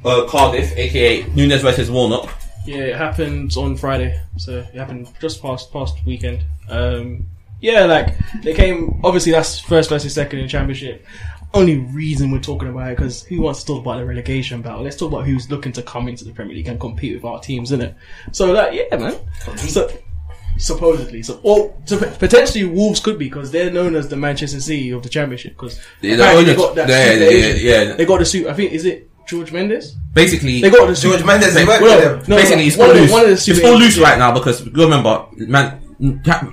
uh, 0.04 0.26
Cardiff, 0.28 0.76
aka 0.76 1.22
Nuno 1.34 1.58
versus 1.58 1.90
Warnock. 1.90 2.30
Yeah, 2.64 2.78
it 2.78 2.96
happened 2.96 3.54
on 3.56 3.76
Friday, 3.76 4.18
so 4.38 4.58
it 4.60 4.74
happened 4.74 5.08
just 5.20 5.42
past 5.42 5.72
past 5.72 5.96
weekend. 6.06 6.44
Um, 6.68 7.26
yeah, 7.60 7.84
like 7.84 8.16
they 8.42 8.54
came. 8.54 9.00
Obviously, 9.04 9.32
that's 9.32 9.58
first 9.58 9.90
versus 9.90 10.14
second 10.14 10.38
in 10.38 10.46
the 10.46 10.50
championship. 10.50 11.04
Only 11.54 11.78
reason 11.78 12.30
we're 12.30 12.40
talking 12.40 12.68
about 12.68 12.92
it 12.92 12.96
because 12.96 13.22
who 13.24 13.42
wants 13.42 13.60
to 13.60 13.66
talk 13.66 13.82
about 13.82 13.98
the 13.98 14.06
relegation 14.06 14.62
battle? 14.62 14.82
Let's 14.82 14.96
talk 14.96 15.12
about 15.12 15.26
who's 15.26 15.50
looking 15.50 15.72
to 15.72 15.82
come 15.82 16.08
into 16.08 16.24
the 16.24 16.32
Premier 16.32 16.54
League 16.56 16.68
and 16.68 16.80
compete 16.80 17.14
with 17.14 17.24
our 17.24 17.40
teams, 17.40 17.70
innit? 17.72 17.94
So, 18.32 18.52
like, 18.52 18.72
yeah, 18.72 18.96
man. 18.96 19.18
So, 19.56 19.90
supposedly, 20.58 21.22
so 21.22 21.40
or 21.42 21.74
so 21.84 21.98
potentially 21.98 22.64
Wolves 22.64 23.00
could 23.00 23.18
be 23.18 23.26
because 23.26 23.50
they're 23.50 23.70
known 23.70 23.96
as 23.96 24.08
the 24.08 24.16
Manchester 24.16 24.60
City 24.60 24.90
of 24.90 25.02
the 25.02 25.08
championship 25.08 25.52
because 25.52 25.80
Yeah, 26.00 26.16
they're 26.16 26.56
got 26.56 26.74
that. 26.76 26.88
yeah, 26.88 27.12
yeah, 27.12 27.30
yeah, 27.30 27.82
yeah. 27.88 27.92
They 27.96 28.04
got 28.04 28.18
the 28.20 28.24
suit. 28.26 28.46
I 28.46 28.54
think 28.54 28.72
is 28.72 28.84
it 28.84 29.10
George 29.26 29.52
Mendes? 29.52 29.92
Basically, 30.14 30.60
They 30.60 30.70
got 30.70 30.80
the 30.88 30.94
George 30.94 31.16
super- 31.16 31.24
Mendes, 31.26 31.54
he 31.56 31.64
Ba- 31.64 31.68
worked 31.70 31.82
well, 31.82 31.98
with 32.16 32.20
them. 32.26 32.30
no, 32.30 32.36
basically, 32.36 32.66
it's 32.66 32.78
all 32.78 32.88
the- 32.88 32.94
loose. 32.94 33.12
of 33.12 33.46
the 33.46 33.52
It's 33.52 33.64
all 33.64 33.78
loose 33.78 33.96
yeah. 33.98 34.04
right 34.08 34.18
now 34.18 34.32
because 34.32 34.64
you 34.66 34.72
remember, 34.72 35.24
man, 35.36 35.78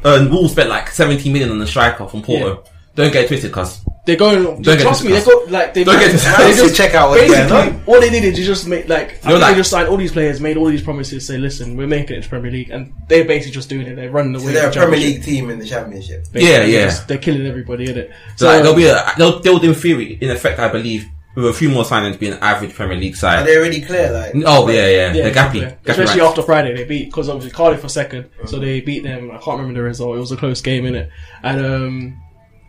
uh, 0.04 0.28
Wolves 0.32 0.52
spent 0.54 0.70
like 0.70 0.90
70 0.92 1.30
million 1.32 1.52
on 1.52 1.60
the 1.60 1.68
striker 1.68 2.06
from 2.08 2.22
Porto. 2.22 2.64
Don't 2.96 3.12
get 3.14 3.26
it 3.26 3.28
twisted, 3.28 3.52
cuz. 3.52 3.80
They're 4.10 4.18
going. 4.18 4.62
get 4.62 4.80
trust 4.82 5.04
me, 5.04 5.12
they 5.12 5.24
got 5.24 5.52
like 5.52 5.74
they. 5.74 5.84
Don't 5.84 6.00
get 6.00 6.12
they 6.12 6.54
just 6.56 6.76
check 6.76 6.96
out 6.96 7.10
what's 7.10 7.22
going 7.22 7.48
basically 7.50 7.94
all 7.94 8.02
they 8.02 8.10
did 8.10 8.24
is 8.26 8.46
just 8.46 8.68
make 8.68 8.88
like 8.90 9.04
I 9.04 9.30
think 9.30 9.40
like- 9.42 9.52
they 9.52 9.56
just 9.60 9.70
signed 9.70 9.88
all 9.88 9.98
these 9.98 10.12
players, 10.12 10.40
made 10.42 10.58
all 10.58 10.66
these 10.66 10.82
promises, 10.82 11.26
say, 11.28 11.38
listen, 11.38 11.76
we're 11.78 11.88
making 11.88 12.18
it 12.18 12.24
to 12.24 12.30
Premier 12.30 12.50
League, 12.52 12.70
and 12.72 12.92
they're 13.08 13.26
basically 13.26 13.52
just 13.52 13.70
doing 13.70 13.88
it. 13.88 13.96
They're 13.96 14.10
running 14.10 14.34
the 14.34 14.40
So 14.40 14.46
way. 14.48 14.54
they're 14.54 14.70
a 14.70 14.74
Premier. 14.74 15.00
League 15.00 15.24
team 15.24 15.50
in 15.50 15.60
the 15.60 15.66
championship. 15.66 16.24
Basically, 16.32 16.42
Yeah, 16.50 16.60
they're 16.60 16.68
yeah. 16.70 16.86
just- 16.86 17.08
They're 17.08 17.18
killing 17.18 17.46
everybody 17.46 17.90
in 17.90 17.98
it. 17.98 18.12
So 18.36 18.48
like, 18.48 18.62
there'll 18.64 18.76
be 18.76 18.88
a, 18.88 19.12
they'll, 19.18 19.40
they'll 19.42 19.62
in 19.64 19.74
theory, 19.76 20.18
in 20.20 20.30
effect, 20.32 20.60
I 20.60 20.70
believe, 20.70 21.06
with 21.36 21.46
a 21.46 21.54
few 21.54 21.70
more 21.70 21.84
signings, 21.84 22.20
be 22.20 22.28
an 22.30 22.40
average 22.42 22.74
Premier 22.74 22.98
League 22.98 23.16
side. 23.16 23.36
Are 23.36 23.38
side. 23.42 23.48
they 23.48 23.58
already 23.58 23.82
clear? 23.82 24.12
Like, 24.12 24.32
Oh, 24.46 24.68
yeah, 24.70 24.88
yeah. 24.88 25.14
Yeah, 25.14 25.30
They're 25.30 25.32
gappy. 25.32 25.62
yeah. 25.62 25.70
gappy 25.70 25.78
especially 25.90 26.20
ranks. 26.22 26.30
after 26.32 26.42
Friday 26.42 26.76
they 26.76 26.84
beat 26.86 27.06
because 27.06 27.30
obviously 27.30 27.52
Cardiff 27.56 27.82
for 27.82 27.88
second, 27.90 28.30
so 28.46 28.58
they 28.60 28.82
beat 28.82 29.04
them. 29.04 29.30
I 29.32 29.36
can't 29.38 29.60
remember 29.60 29.74
the 29.80 29.84
result. 29.84 30.18
It 30.18 30.20
was 30.20 30.32
a 30.32 30.38
close 30.38 30.62
game 30.62 30.86
in 30.86 30.96
it, 30.96 31.10
and 31.44 31.66
um, 31.66 32.22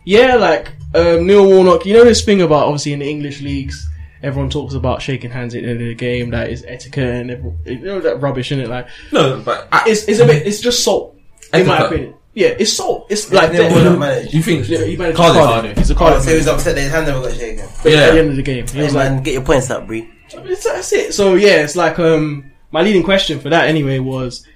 yeah, 0.04 0.34
like 0.36 0.72
um, 0.94 1.26
Neil 1.26 1.46
Warnock. 1.46 1.84
You 1.86 1.94
know 1.94 2.04
this 2.04 2.24
thing 2.24 2.42
about 2.42 2.64
obviously 2.66 2.92
in 2.92 2.98
the 3.00 3.08
English 3.10 3.40
leagues, 3.40 3.88
everyone 4.22 4.50
talks 4.50 4.74
about 4.74 5.02
shaking 5.02 5.30
hands 5.30 5.54
at 5.54 5.62
the 5.62 5.68
end 5.70 5.80
of 5.80 5.86
the 5.86 5.94
game. 5.94 6.30
That 6.30 6.50
is 6.50 6.64
etiquette 6.66 7.04
and 7.04 7.30
every, 7.30 7.52
you 7.66 7.78
know 7.84 8.00
that 8.00 8.20
rubbish 8.20 8.52
in 8.52 8.60
it. 8.60 8.68
Like 8.68 8.88
No, 9.12 9.40
but 9.44 9.68
I, 9.72 9.84
it's 9.86 10.04
it's 10.08 10.20
a 10.20 10.26
bit 10.26 10.46
it's 10.46 10.60
just 10.60 10.82
salt 10.84 11.16
in 11.52 11.66
my 11.66 11.78
opinion. 11.86 12.14
Yeah, 12.32 12.48
it's 12.58 12.72
salt. 12.72 13.06
It's 13.10 13.32
like 13.32 13.52
Neil 13.52 13.68
Warnock 13.70 13.98
managed. 13.98 14.32
you 14.34 14.42
think 14.42 14.68
Yeah, 14.68 14.84
he 14.84 14.96
managed 14.96 15.16
Cardiff? 15.16 15.42
Cardiff. 15.42 15.78
He's 15.78 15.90
a 15.90 15.94
Oh, 15.94 15.98
Cardiff. 15.98 16.22
so 16.22 16.30
he 16.30 16.36
was 16.36 16.46
man. 16.46 16.54
upset 16.54 16.74
that 16.76 16.80
his 16.82 16.92
hand 16.92 17.06
never 17.08 17.20
got 17.22 17.32
shaken. 17.36 17.68
But 17.82 17.90
Yeah. 17.92 17.98
At 17.98 18.12
the 18.12 18.18
end 18.20 18.30
of 18.30 18.36
the 18.36 18.42
game, 18.42 18.66
he 18.68 18.78
Hey 18.78 18.84
was 18.84 18.94
like, 18.94 19.10
man, 19.10 19.22
get 19.24 19.32
your 19.34 19.42
points 19.42 19.68
up, 19.70 19.86
Bree. 19.86 20.08
That's 20.32 20.92
it. 20.92 21.12
So 21.12 21.34
yeah, 21.34 21.64
it's 21.64 21.74
like 21.74 21.98
um 21.98 22.52
my 22.70 22.82
leading 22.82 23.02
question 23.02 23.40
for 23.40 23.48
that 23.50 23.66
anyway 23.68 23.98
was, 23.98 24.46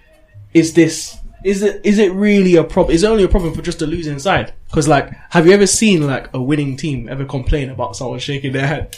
is 0.55 0.73
this 0.75 1.17
is 1.45 1.63
it 1.63 1.81
is 1.85 1.99
it 1.99 2.13
really 2.13 2.57
a 2.57 2.65
problem? 2.65 2.95
Is 2.95 3.03
it 3.05 3.07
only 3.09 3.25
a 3.25 3.29
problem 3.29 3.55
for 3.55 3.63
just 3.63 3.83
a 3.83 3.87
losing 3.87 4.19
side? 4.19 4.53
Because 4.69 4.89
like, 4.89 5.11
have 5.31 5.47
you 5.47 5.53
ever 5.53 5.67
seen 5.67 6.07
like 6.07 6.33
a 6.35 6.41
winning 6.43 6.77
team 6.77 7.09
ever 7.09 7.25
complain 7.25 7.71
about 7.71 7.97
someone 7.97 8.19
shaking 8.19 8.53
their 8.53 8.67
head? 8.67 8.97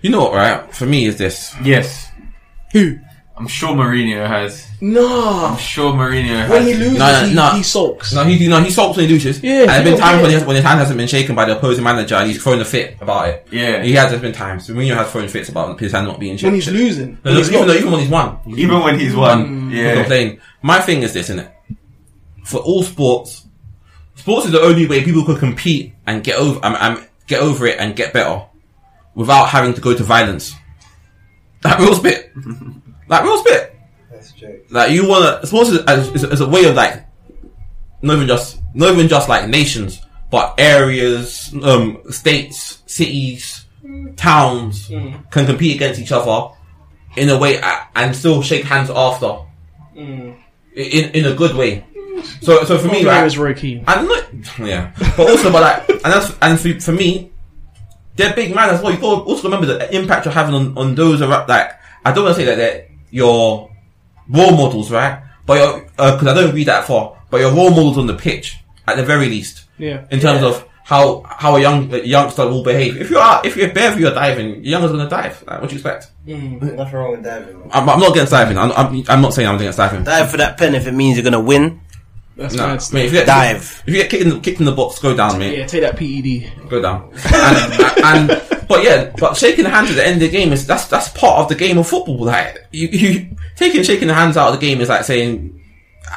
You 0.00 0.10
know 0.10 0.22
what, 0.22 0.32
right? 0.34 0.74
For 0.74 0.86
me, 0.86 1.04
is 1.06 1.16
this. 1.18 1.54
Yes. 1.62 2.10
Who? 2.72 2.98
I'm 3.34 3.46
sure 3.48 3.70
Mourinho 3.70 4.26
has. 4.26 4.68
No. 4.80 5.46
I'm 5.46 5.56
sure 5.58 5.92
Mourinho 5.92 6.48
When 6.50 6.64
he 6.64 6.72
has. 6.72 6.78
loses, 6.80 6.98
No, 6.98 7.12
no, 7.22 7.26
he, 7.28 7.34
no. 7.34 7.50
he 7.50 7.62
sulks. 7.62 8.12
No, 8.12 8.24
he, 8.24 8.46
no, 8.46 8.60
he 8.62 8.70
sulks 8.70 8.96
when 8.98 9.06
he 9.08 9.12
loses. 9.14 9.42
Yeah, 9.42 9.60
and 9.60 9.68
there's 9.70 9.84
he 9.84 9.90
been 9.92 9.98
times 10.00 10.22
when 10.22 10.30
his, 10.32 10.44
when 10.44 10.56
his 10.56 10.64
hand 10.64 10.80
hasn't 10.80 10.98
been 10.98 11.08
shaken 11.08 11.34
by 11.34 11.46
the 11.46 11.56
opposing 11.56 11.82
manager 11.82 12.14
and 12.16 12.28
he's 12.28 12.42
thrown 12.42 12.60
a 12.60 12.64
fit 12.64 12.98
about 13.00 13.28
it. 13.30 13.46
Yeah. 13.50 13.82
He 13.82 13.92
has, 13.94 14.10
there's 14.10 14.20
been 14.22 14.32
times. 14.32 14.68
Mourinho 14.68 14.94
has 14.96 15.10
thrown 15.10 15.28
fits 15.28 15.48
about 15.48 15.80
his 15.80 15.92
hand 15.92 16.06
not 16.08 16.20
being 16.20 16.36
shaken. 16.36 16.48
When 16.52 16.54
he's 16.60 16.70
losing, 16.70 17.12
No, 17.12 17.18
when 17.22 17.34
no, 17.34 17.38
he's 17.38 17.48
even, 17.48 17.60
not. 17.60 17.66
though, 17.68 17.74
even 17.78 17.90
when 17.90 18.00
he's 18.00 18.10
won. 18.10 18.38
Even 18.56 18.80
when 18.82 18.98
he's 19.00 19.14
won. 19.16 19.44
He 19.46 19.50
mm. 19.50 19.72
Yeah. 19.82 19.94
complain. 19.94 20.40
My 20.60 20.80
thing 20.80 21.02
is 21.02 21.14
this, 21.14 21.30
innit? 21.30 21.50
For 22.44 22.58
all 22.58 22.82
sports, 22.82 23.46
sports 24.14 24.46
is 24.46 24.52
the 24.52 24.60
only 24.60 24.86
way 24.86 25.04
people 25.04 25.24
could 25.24 25.38
compete 25.38 25.94
and 26.06 26.22
get 26.24 26.38
over, 26.38 26.60
um, 26.64 26.76
um, 26.78 27.04
get 27.26 27.40
over 27.40 27.66
it 27.66 27.78
and 27.78 27.94
get 27.96 28.12
better 28.12 28.44
without 29.14 29.48
having 29.48 29.74
to 29.74 29.80
go 29.80 29.94
to 29.94 30.02
violence. 30.02 30.54
That 31.62 31.78
real 31.78 31.94
spit. 31.94 32.32
like 33.08 33.22
real 33.22 33.38
spit. 33.38 33.76
That's 34.10 34.32
true. 34.32 34.62
Like 34.70 34.90
you 34.90 35.08
wanna, 35.08 35.46
sports 35.46 35.70
is, 35.70 35.78
is, 36.14 36.24
is 36.24 36.40
a 36.40 36.48
way 36.48 36.64
of 36.64 36.74
like, 36.74 37.06
not 38.02 38.16
even 38.16 38.26
just, 38.26 38.60
not 38.74 38.92
even 38.92 39.08
just 39.08 39.28
like 39.28 39.48
nations, 39.48 40.00
but 40.30 40.54
areas, 40.58 41.54
um, 41.62 42.02
states, 42.10 42.82
cities, 42.86 43.64
towns 44.16 44.88
can 44.88 45.46
compete 45.46 45.76
against 45.76 46.00
each 46.00 46.12
other 46.12 46.54
in 47.16 47.28
a 47.28 47.38
way 47.38 47.60
and 47.94 48.16
still 48.16 48.42
shake 48.42 48.64
hands 48.64 48.90
after. 48.90 49.38
In, 50.74 51.10
in 51.10 51.26
a 51.26 51.34
good 51.34 51.54
way. 51.54 51.84
So, 52.40 52.64
so 52.64 52.78
for 52.78 52.86
me, 52.86 52.92
My 52.92 52.98
name 52.98 53.06
right, 53.06 53.26
is 53.26 53.38
Roy 53.38 53.54
Keane. 53.54 53.84
and 53.86 54.08
not, 54.08 54.24
yeah, 54.58 54.92
but 55.16 55.30
also, 55.30 55.52
but 55.52 55.62
like, 55.62 55.88
and 55.88 56.00
that's, 56.12 56.36
and 56.42 56.58
for, 56.58 56.80
for 56.80 56.92
me, 56.92 57.30
they're 58.16 58.34
big 58.34 58.54
man 58.54 58.70
as 58.70 58.82
well. 58.82 58.92
You 58.92 58.98
got 59.00 59.24
also 59.26 59.44
remember 59.44 59.66
the 59.66 59.94
impact 59.96 60.24
you're 60.26 60.34
having 60.34 60.54
on, 60.54 60.76
on 60.76 60.94
those 60.94 61.22
around, 61.22 61.48
like, 61.48 61.72
I 62.04 62.12
don't 62.12 62.24
want 62.24 62.36
to 62.36 62.42
say 62.42 62.46
that 62.46 62.56
they're 62.56 62.88
your 63.10 63.70
role 64.28 64.50
models, 64.56 64.90
right? 64.90 65.22
But 65.46 65.54
you're, 65.58 65.90
uh, 65.98 66.18
cause 66.18 66.26
I 66.28 66.34
don't 66.34 66.54
read 66.54 66.66
that 66.68 66.84
far, 66.86 67.16
but 67.30 67.40
your 67.40 67.52
role 67.52 67.70
models 67.70 67.98
on 67.98 68.06
the 68.06 68.14
pitch, 68.14 68.58
at 68.86 68.96
the 68.96 69.04
very 69.04 69.28
least, 69.28 69.64
Yeah. 69.78 70.04
in 70.10 70.18
terms 70.20 70.42
of 70.42 70.68
how, 70.84 71.22
how 71.28 71.54
a 71.56 71.60
young, 71.60 71.92
a 71.94 71.98
youngster 71.98 72.44
will 72.48 72.64
behave. 72.64 73.00
If 73.00 73.08
you're 73.08 73.40
if 73.44 73.56
you're 73.56 73.72
bare, 73.72 73.96
you're 73.98 74.12
diving, 74.12 74.56
your 74.56 74.62
younger's 74.80 74.90
gonna 74.90 75.08
dive. 75.08 75.42
Like, 75.46 75.60
what 75.60 75.70
do 75.70 75.76
you 75.76 75.80
expect? 75.80 76.08
Nothing 76.26 76.92
wrong 76.98 77.12
with 77.12 77.22
diving. 77.22 77.70
I'm, 77.72 77.88
I'm 77.88 78.00
not 78.00 78.10
against 78.10 78.32
diving. 78.32 78.58
I'm, 78.58 78.72
I'm, 78.72 79.04
I'm 79.08 79.22
not 79.22 79.32
saying 79.32 79.48
I'm 79.48 79.54
against 79.54 79.78
diving. 79.78 80.02
Dive 80.02 80.28
for 80.30 80.38
that 80.38 80.58
pen 80.58 80.74
if 80.74 80.86
it 80.88 80.92
means 80.92 81.16
you're 81.16 81.24
gonna 81.24 81.40
win. 81.40 81.80
That's 82.42 82.54
No, 82.54 82.66
mad 82.66 82.82
mate, 82.92 83.06
if 83.06 83.12
you 83.12 83.18
get, 83.18 83.26
Dive. 83.26 83.82
If 83.86 83.94
you 83.94 84.02
get 84.02 84.10
kicked 84.10 84.22
in, 84.22 84.28
the, 84.30 84.40
kicked 84.40 84.60
in 84.60 84.66
the 84.66 84.72
box, 84.72 84.98
go 84.98 85.16
down, 85.16 85.38
mate. 85.38 85.58
Yeah, 85.58 85.66
take 85.66 85.82
that 85.82 85.96
PED. 85.96 86.68
go 86.68 86.82
down. 86.82 87.10
And, 87.32 88.28
and 88.30 88.68
but 88.68 88.82
yeah, 88.82 89.12
but 89.18 89.36
shaking 89.36 89.64
the 89.64 89.70
hands 89.70 89.90
at 89.90 89.96
the 89.96 90.06
end 90.06 90.14
of 90.14 90.20
the 90.20 90.28
game 90.30 90.52
is 90.52 90.66
that's 90.66 90.86
that's 90.86 91.08
part 91.10 91.40
of 91.40 91.48
the 91.48 91.54
game 91.54 91.78
of 91.78 91.86
football. 91.88 92.24
Like 92.24 92.66
you, 92.72 92.88
you 92.88 93.36
taking 93.56 93.82
shaking 93.82 94.08
the 94.08 94.14
hands 94.14 94.36
out 94.36 94.52
of 94.52 94.60
the 94.60 94.66
game 94.66 94.80
is 94.80 94.88
like 94.88 95.04
saying, 95.04 95.62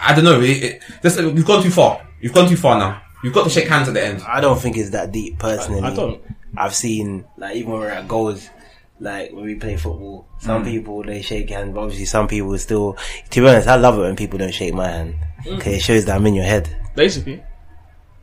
I 0.02 0.14
don't 0.16 0.24
know. 0.24 0.42
It, 0.42 0.64
it, 0.64 0.84
this, 1.02 1.18
we've 1.18 1.46
gone 1.46 1.64
too 1.64 1.70
far. 1.72 2.06
You've 2.22 2.34
gone 2.34 2.50
too 2.50 2.58
far 2.58 2.78
now. 2.80 3.02
You've 3.24 3.34
got 3.34 3.44
to 3.44 3.50
shake 3.50 3.68
hands 3.68 3.88
at 3.88 3.94
the 3.94 4.06
end. 4.06 4.22
I 4.22 4.40
don't 4.40 4.60
think 4.60 4.78
it's 4.78 4.92
that 4.92 5.12
deep 5.12 5.40
personally. 5.40 5.82
I 5.82 5.94
don't. 5.94 6.22
I've 6.58 6.76
seen 6.76 7.26
like 7.38 7.56
even 7.56 7.72
when 7.72 7.82
we're 7.82 7.90
at 7.90 8.08
goals, 8.08 8.50
like 9.00 9.32
when 9.34 9.46
we 9.46 9.56
play 9.56 9.76
football, 9.78 10.28
some 10.40 10.64
mm. 10.64 10.66
people 10.66 11.04
they 11.04 11.22
shake 11.22 11.50
hands, 11.50 11.74
but 11.74 11.82
obviously 11.82 12.06
some 12.06 12.28
people 12.28 12.58
still. 12.58 12.98
To 13.30 13.42
be 13.42 13.48
honest, 13.48 13.68
I 13.68 13.76
love 13.76 13.98
it 13.98 14.02
when 14.02 14.16
people 14.16 14.40
don't 14.40 14.54
shake 14.54 14.74
my 14.74 14.88
hand 14.88 15.16
mm. 15.44 15.58
because 15.58 15.74
it 15.74 15.82
shows 15.82 16.06
that 16.06 16.16
I'm 16.16 16.26
in 16.26 16.36
your 16.36 16.46
head. 16.46 16.70
Basically, 16.96 17.44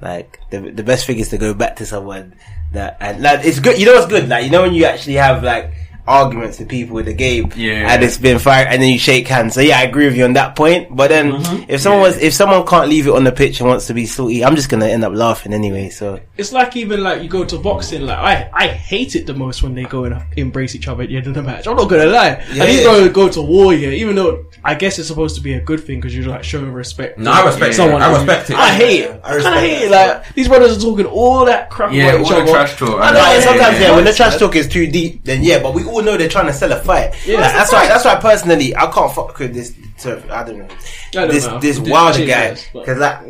Like 0.01 0.41
the 0.51 0.61
the 0.61 0.83
best 0.83 1.07
thing 1.07 1.19
is 1.19 1.29
to 1.31 1.39
go 1.39 1.55
back 1.55 1.77
to 1.77 1.87
someone 1.87 2.35
that 2.73 2.97
and 3.01 3.23
like 3.23 3.45
it's 3.45 3.61
good. 3.61 3.79
You 3.79 3.87
know 3.87 3.95
what's 3.95 4.07
good? 4.07 4.29
Like 4.29 4.45
you 4.45 4.51
know 4.51 4.63
when 4.63 4.75
you 4.75 4.85
actually 4.85 5.15
have 5.15 5.43
like 5.45 5.73
arguments 6.07 6.59
with 6.59 6.69
people 6.69 6.95
with 6.95 7.07
the 7.07 7.13
game, 7.15 7.53
Yeah. 7.57 7.93
and 7.93 8.03
it's 8.03 8.19
been 8.19 8.39
fine, 8.39 8.67
and 8.67 8.83
then 8.83 8.91
you 8.91 8.99
shake 8.99 9.29
hands. 9.29 9.55
So 9.55 9.61
yeah, 9.61 9.79
I 9.79 9.83
agree 9.83 10.07
with 10.07 10.17
you 10.17 10.25
on 10.25 10.33
that 10.35 10.57
point. 10.57 10.95
But 10.95 11.09
then 11.09 11.33
mm-hmm. 11.33 11.71
if 11.71 11.81
someone 11.81 12.03
was 12.03 12.19
if 12.19 12.35
someone 12.35 12.67
can't 12.67 12.89
leave 12.89 13.07
it 13.07 13.13
on 13.13 13.25
the 13.25 13.33
pitch 13.33 13.61
and 13.61 13.69
wants 13.69 13.87
to 13.87 13.95
be 13.95 14.07
salty, 14.07 14.45
I'm 14.45 14.57
just 14.57 14.69
gonna 14.69 14.87
end 14.87 15.05
up 15.05 15.13
laughing 15.13 15.53
anyway. 15.53 15.89
So 15.91 16.21
it's 16.37 16.53
like 16.53 16.77
even 16.77 17.03
like 17.03 17.23
you 17.23 17.29
go 17.29 17.45
to 17.45 17.59
boxing. 17.59 18.03
Like 18.03 18.19
I, 18.19 18.51
I 18.53 18.69
hate 18.69 19.15
it 19.17 19.27
the 19.27 19.35
most 19.35 19.63
when 19.63 19.75
they 19.75 19.85
go 19.85 20.05
and 20.05 20.23
embrace 20.37 20.75
each 20.75 20.89
other 20.89 21.03
at 21.05 21.09
the 21.09 21.17
end 21.17 21.27
of 21.27 21.35
the 21.35 21.43
match. 21.43 21.67
I'm 21.67 21.77
not 21.77 21.89
gonna 21.89 22.07
lie. 22.07 22.45
Yeah, 22.53 22.63
and 22.63 22.71
these 22.71 22.79
yeah. 22.81 22.85
go 22.85 23.09
go 23.11 23.29
to 23.29 23.43
war, 23.43 23.73
here, 23.73 23.93
Even 23.93 24.17
though 24.17 24.45
I 24.65 24.75
guess 24.75 24.99
it's 24.99 25.09
supposed 25.09 25.37
to 25.37 25.41
be 25.41 25.55
a 25.55 25.61
good 25.61 25.81
thing 25.81 26.01
because 26.01 26.15
you're 26.17 26.27
like 26.27 26.45
showing 26.45 26.73
respect. 26.73 27.19
No, 27.19 27.33
I 27.33 27.45
respect 27.47 27.75
Someone 27.75 28.03
it. 28.03 28.05
I 28.05 28.11
who- 28.11 28.17
respect 28.17 28.51
it. 28.51 28.57
I 28.57 28.69
hate 28.75 29.01
it. 29.05 29.21
I 29.25 29.31
I, 29.31 29.35
respect 29.35 29.55
kind 29.55 29.67
of 29.67 29.71
hate 29.71 29.87
it. 29.87 29.91
Like 29.91 30.35
these 30.35 30.49
brothers 30.49 30.77
are 30.77 30.81
talking 30.81 31.07
all 31.07 31.45
that 31.47 31.71
crap 31.71 31.93
Yeah, 31.93 32.09
about 32.09 32.15
all 32.15 32.23
each 32.23 32.29
the 32.29 32.37
other. 32.37 32.53
trash 32.53 32.79
talk. 32.79 32.89
I 32.89 32.93
know, 32.93 33.07
and 33.07 33.17
yeah, 33.17 33.41
sometimes 33.41 33.79
yeah, 33.79 33.89
yeah, 33.89 33.97
when 33.97 34.05
the 34.05 34.13
trash 34.13 34.37
talk 34.37 34.57
is 34.57 34.69
too 34.69 34.87
deep, 34.91 35.25
then 35.25 35.43
yeah, 35.43 35.63
but 35.63 35.75
we 35.75 35.85
all 35.93 36.03
know 36.03 36.17
they're 36.17 36.29
trying 36.29 36.47
to 36.47 36.53
sell 36.53 36.73
a 36.73 36.81
fight. 36.81 37.15
Yeah, 37.27 37.37
Like, 37.41 37.53
that's 37.53 37.71
that's 37.71 37.73
why. 37.73 37.89
That's 37.89 38.05
why 38.05 38.15
personally, 38.17 38.75
I 38.77 38.87
can't 38.91 39.13
fuck 39.13 39.39
with 39.39 39.55
this. 39.55 39.75
So, 39.99 40.23
I 40.31 40.43
don't 40.43 40.59
know 40.59 40.69
don't 41.13 41.29
this 41.31 41.47
know. 41.47 41.59
this 41.61 41.79
It 41.79 41.89
Wilder 41.89 42.27
guy 42.27 42.57
because 42.73 42.99
like 42.99 43.21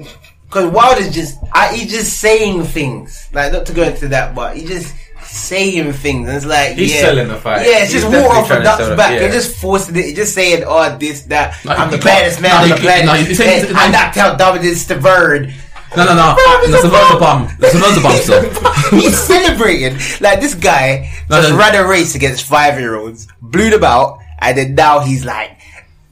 because 0.49 0.71
Wilder's 0.71 1.13
just 1.15 1.39
I, 1.53 1.75
he's 1.75 1.91
just 1.91 2.19
saying 2.21 2.65
things 2.65 3.29
like 3.33 3.53
not 3.53 3.67
to 3.67 3.73
go 3.73 3.83
into 3.83 4.09
that, 4.09 4.35
but 4.35 4.57
he 4.57 4.65
just 4.67 4.95
saying 5.25 5.93
things 5.95 6.29
and 6.29 6.37
it's 6.37 6.47
like 6.47 6.77
He's 6.77 6.93
yeah, 6.95 7.01
selling 7.01 7.29
the 7.29 7.37
fight. 7.37 7.67
Yeah, 7.67 7.83
it's 7.85 7.93
He's 7.93 8.03
just 8.03 8.07
water 8.13 8.29
definitely 8.29 8.67
off 8.67 8.79
a 8.79 8.85
duck's 8.85 8.97
back. 8.97 9.13
yeah. 9.13 9.21
You're 9.23 9.33
just 9.33 9.57
forcing 9.57 9.97
it. 9.97 10.07
You're 10.07 10.17
just 10.17 10.35
saying 10.35 10.65
oh 10.67 10.97
this 10.99 11.23
that 11.25 11.57
No, 11.65 11.73
I'm 11.73 11.91
the 11.91 11.99
baddest 11.99 12.41
man 12.41 12.51
no, 12.51 12.63
on 12.63 12.69
the 12.71 12.77
planet. 12.77 13.07
no, 13.07 13.15
you 13.15 13.35
say- 13.35 13.67
and 13.69 13.77
I 13.77 13.91
knocked 13.91 14.17
out 14.19 14.39
David 14.39 14.77
Stiverne. 14.77 15.53
No, 15.97 16.05
no, 16.07 16.15
no. 16.15 16.35
There's 16.71 16.85
another 16.85 17.19
bum. 17.21 17.49
There's 17.59 17.75
another 17.75 18.01
bum 18.03 18.13
still. 18.23 18.99
He's 18.99 19.19
celebrating 19.19 19.99
like 20.21 20.41
this 20.41 20.55
guy 20.55 21.11
No, 21.29 21.37
just 21.41 21.51
no. 21.53 21.59
ran 21.59 21.75
a 21.75 21.87
race 21.87 22.15
against 22.15 22.45
five 22.45 22.79
year 22.81 22.97
olds, 22.97 23.29
blew 23.43 23.71
them 23.71 23.85
out, 23.85 24.19
and 24.39 24.57
then 24.57 24.75
now 24.75 25.01
he's 25.01 25.25
like 25.25 25.59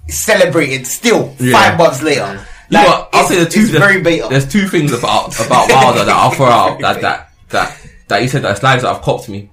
celebrating 0.08 0.84
still 0.84 1.34
Yeah. 1.38 1.52
five 1.52 1.78
months 1.78 2.02
later. 2.02 2.44
You 2.70 2.78
know 2.78 3.08
I'll 3.12 3.26
say 3.26 3.42
the 3.42 3.50
two. 3.50 3.66
very. 3.66 4.00
There's 4.00 4.48
two 4.50 4.68
things 4.68 4.92
about 4.92 5.34
about 5.44 5.68
Wilder 5.70 6.04
that 6.04 6.14
I'll 6.16 6.30
throw 6.30 6.46
out 6.46 6.80
that 6.80 7.00
that 7.00 7.32
that 7.48 7.86
that 8.08 8.22
he 8.22 8.28
said 8.28 8.42
that 8.42 8.58
slides 8.58 8.82
that 8.82 8.92
have 8.94 9.02
copped 9.02 9.28
me. 9.28 9.50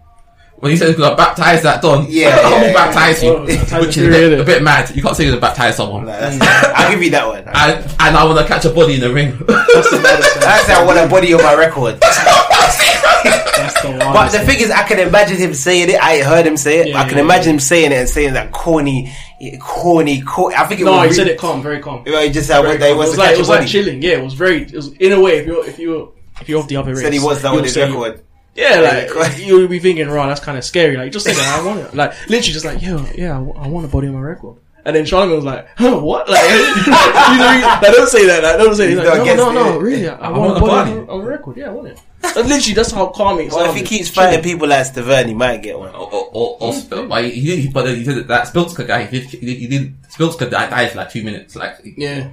When 0.60 0.72
he 0.72 0.78
said 0.78 0.88
he's 0.88 0.98
gonna 0.98 1.16
baptize 1.16 1.62
that 1.62 1.84
Don, 1.84 2.08
Yeah, 2.10 2.30
I'm 2.30 2.36
yeah, 2.36 2.50
gonna 2.50 2.66
yeah. 2.66 2.74
baptize 2.74 3.24
you, 3.24 3.30
Oh, 3.30 3.42
which 3.82 3.96
is 3.98 4.08
a 4.08 4.10
bit, 4.10 4.40
a 4.40 4.44
bit 4.44 4.64
mad. 4.64 4.90
You 4.96 5.04
can't 5.04 5.16
say 5.16 5.24
you're 5.26 5.34
gonna 5.34 5.42
baptize 5.42 5.78
someone. 5.78 6.06
Like, 6.08 6.20
that's- 6.20 6.74
I'll 6.76 6.90
give 6.92 7.04
you 7.04 7.12
that 7.12 7.28
one. 7.28 7.38
And, 7.48 7.86
and 8.00 8.18
I 8.18 8.24
want 8.26 8.40
to 8.40 8.46
catch 8.46 8.66
a 8.66 8.72
body 8.72 8.96
in 8.96 9.02
the 9.02 9.14
ring. 9.14 9.38
That's 9.48 10.68
how 10.68 10.82
I 10.82 10.86
want 10.86 10.98
a 10.98 11.08
body 11.08 11.34
on 11.34 11.44
my 11.44 11.54
record. 11.56 12.00
That's 12.02 13.82
the 13.82 13.90
But 14.00 14.16
wildest 14.16 14.40
the 14.40 14.46
thing 14.46 14.60
is, 14.62 14.72
I 14.72 14.84
can 14.88 15.00
imagine 15.00 15.38
him 15.38 15.54
saying 15.54 15.90
it. 15.90 16.00
I 16.02 16.22
heard 16.24 16.46
him 16.48 16.58
say 16.58 16.80
it. 16.82 16.88
Yeah, 16.90 17.00
I 17.02 17.08
can 17.08 17.18
yeah, 17.18 17.24
imagine 17.24 17.54
him 17.56 17.60
saying 17.60 17.92
it 17.92 17.96
and 17.96 18.10
saying 18.10 18.34
that 18.34 18.52
corny, 18.52 19.12
corny, 19.60 20.22
corny. 20.22 20.56
I 20.56 20.66
think 20.66 20.82
it 20.82 20.86
No, 20.86 20.94
was. 20.94 21.02
he 21.04 21.08
re- 21.10 21.14
said 21.16 21.28
it 21.28 21.38
calm, 21.40 21.62
very 21.62 21.80
calm. 21.82 22.04
He 22.06 22.30
just 22.32 22.48
said 22.48 22.62
Very 22.62 22.78
that 22.78 22.90
he 22.90 22.94
wants 22.96 23.10
it 23.14 23.18
was 23.18 23.18
to 23.18 23.20
like, 23.20 23.28
catch 23.30 23.34
it 23.34 23.38
a 23.38 23.40
was 23.42 23.48
body. 23.50 23.60
like 23.62 23.70
chilling. 23.70 24.02
Yeah, 24.02 24.12
it 24.14 24.24
was 24.24 24.34
very. 24.34 24.62
It 24.64 24.74
was 24.74 24.88
in 24.94 25.12
a 25.12 25.20
way. 25.20 25.38
If 25.40 25.46
you're 25.48 25.66
if 25.68 25.80
you 25.80 26.14
if 26.42 26.50
you're 26.50 26.60
of 26.60 26.68
the 26.68 26.78
other 26.78 26.92
race, 26.94 27.02
Said 27.02 27.14
he 27.14 27.20
was 27.20 27.42
that 27.42 27.50
you'll 27.50 27.58
on 27.60 27.64
his 27.64 27.74
say- 27.74 27.88
record. 27.90 28.22
Yeah, 28.58 28.82
Yeah, 28.82 29.14
like 29.14 29.38
you'll 29.38 29.68
be 29.68 29.80
thinking, 29.80 30.08
"Right, 30.10 30.28
that's 30.28 30.40
kind 30.42 30.58
of 30.58 30.64
scary." 30.64 30.98
Like, 30.98 31.12
just 31.12 31.26
say 31.26 31.34
that 31.34 31.60
I 31.60 31.64
want 31.66 31.80
it. 31.82 31.94
Like, 31.94 32.12
literally, 32.30 32.42
just 32.54 32.66
like, 32.66 32.82
"Yo, 32.82 33.06
yeah, 33.16 33.38
I, 33.38 33.68
want 33.68 33.86
a 33.86 33.90
body 33.90 34.08
on 34.08 34.16
my 34.16 34.22
record." 34.22 34.56
And 34.84 34.96
then 34.96 35.04
Charlamagne 35.06 35.36
was 35.36 35.44
like, 35.46 35.68
"Huh, 35.78 36.00
what?" 36.00 36.30
Like, 36.30 36.42
you 36.50 36.58
know, 36.58 37.52
he- 37.54 37.62
like, 37.62 37.82
don't 37.82 38.10
say 38.10 38.26
that. 38.28 38.42
Like, 38.44 38.58
don't 38.58 38.76
say. 38.76 38.90
He's 38.90 38.98
He's 39.00 39.08
like, 39.08 39.18
not 39.26 39.38
no, 39.38 39.52
no, 39.52 39.64
no, 39.72 39.78
really, 39.80 40.08
I, 40.10 40.16
I 40.16 40.28
I 40.30 40.30
want, 40.32 40.40
want 40.40 40.52
a 40.54 40.58
a 40.58 40.68
body 40.68 40.92
body. 40.92 41.02
on, 41.02 41.10
on 41.10 41.20
my 41.20 41.26
record. 41.26 41.58
Yeah, 41.58 41.68
I 41.68 41.70
want 41.72 41.88
it. 41.90 42.00
That's 42.22 42.36
literally, 42.38 42.74
that's 42.74 42.92
how 42.92 43.08
calm 43.08 43.40
it 43.40 43.52
Well, 43.52 43.70
if 43.70 43.76
he 43.76 43.84
keeps 43.84 44.10
fighting 44.10 44.42
people 44.42 44.68
like 44.68 44.88
Stiverne, 44.88 45.28
he 45.28 45.34
might 45.36 45.62
get 45.62 45.78
one. 45.78 45.90
or, 45.90 46.12
or, 46.12 46.30
or, 46.34 46.58
or 46.62 46.74
Spil- 46.74 47.08
like, 47.08 47.26
he, 47.32 47.62
he, 47.62 47.68
but 47.70 47.88
he 47.88 48.04
did 48.04 48.18
it, 48.18 48.28
that 48.28 48.48
Szpilka 48.48 48.88
guy. 48.88 49.06
He 49.06 49.20
did, 49.20 49.30
he 49.30 49.56
he 49.56 49.68
did 49.68 50.02
Szpilka 50.10 50.50
died, 50.50 50.70
died 50.72 50.92
for 50.92 50.98
like 50.98 51.12
two 51.12 51.24
minutes. 51.24 51.56
Like, 51.56 51.76
yeah, 51.84 52.10
and 52.10 52.32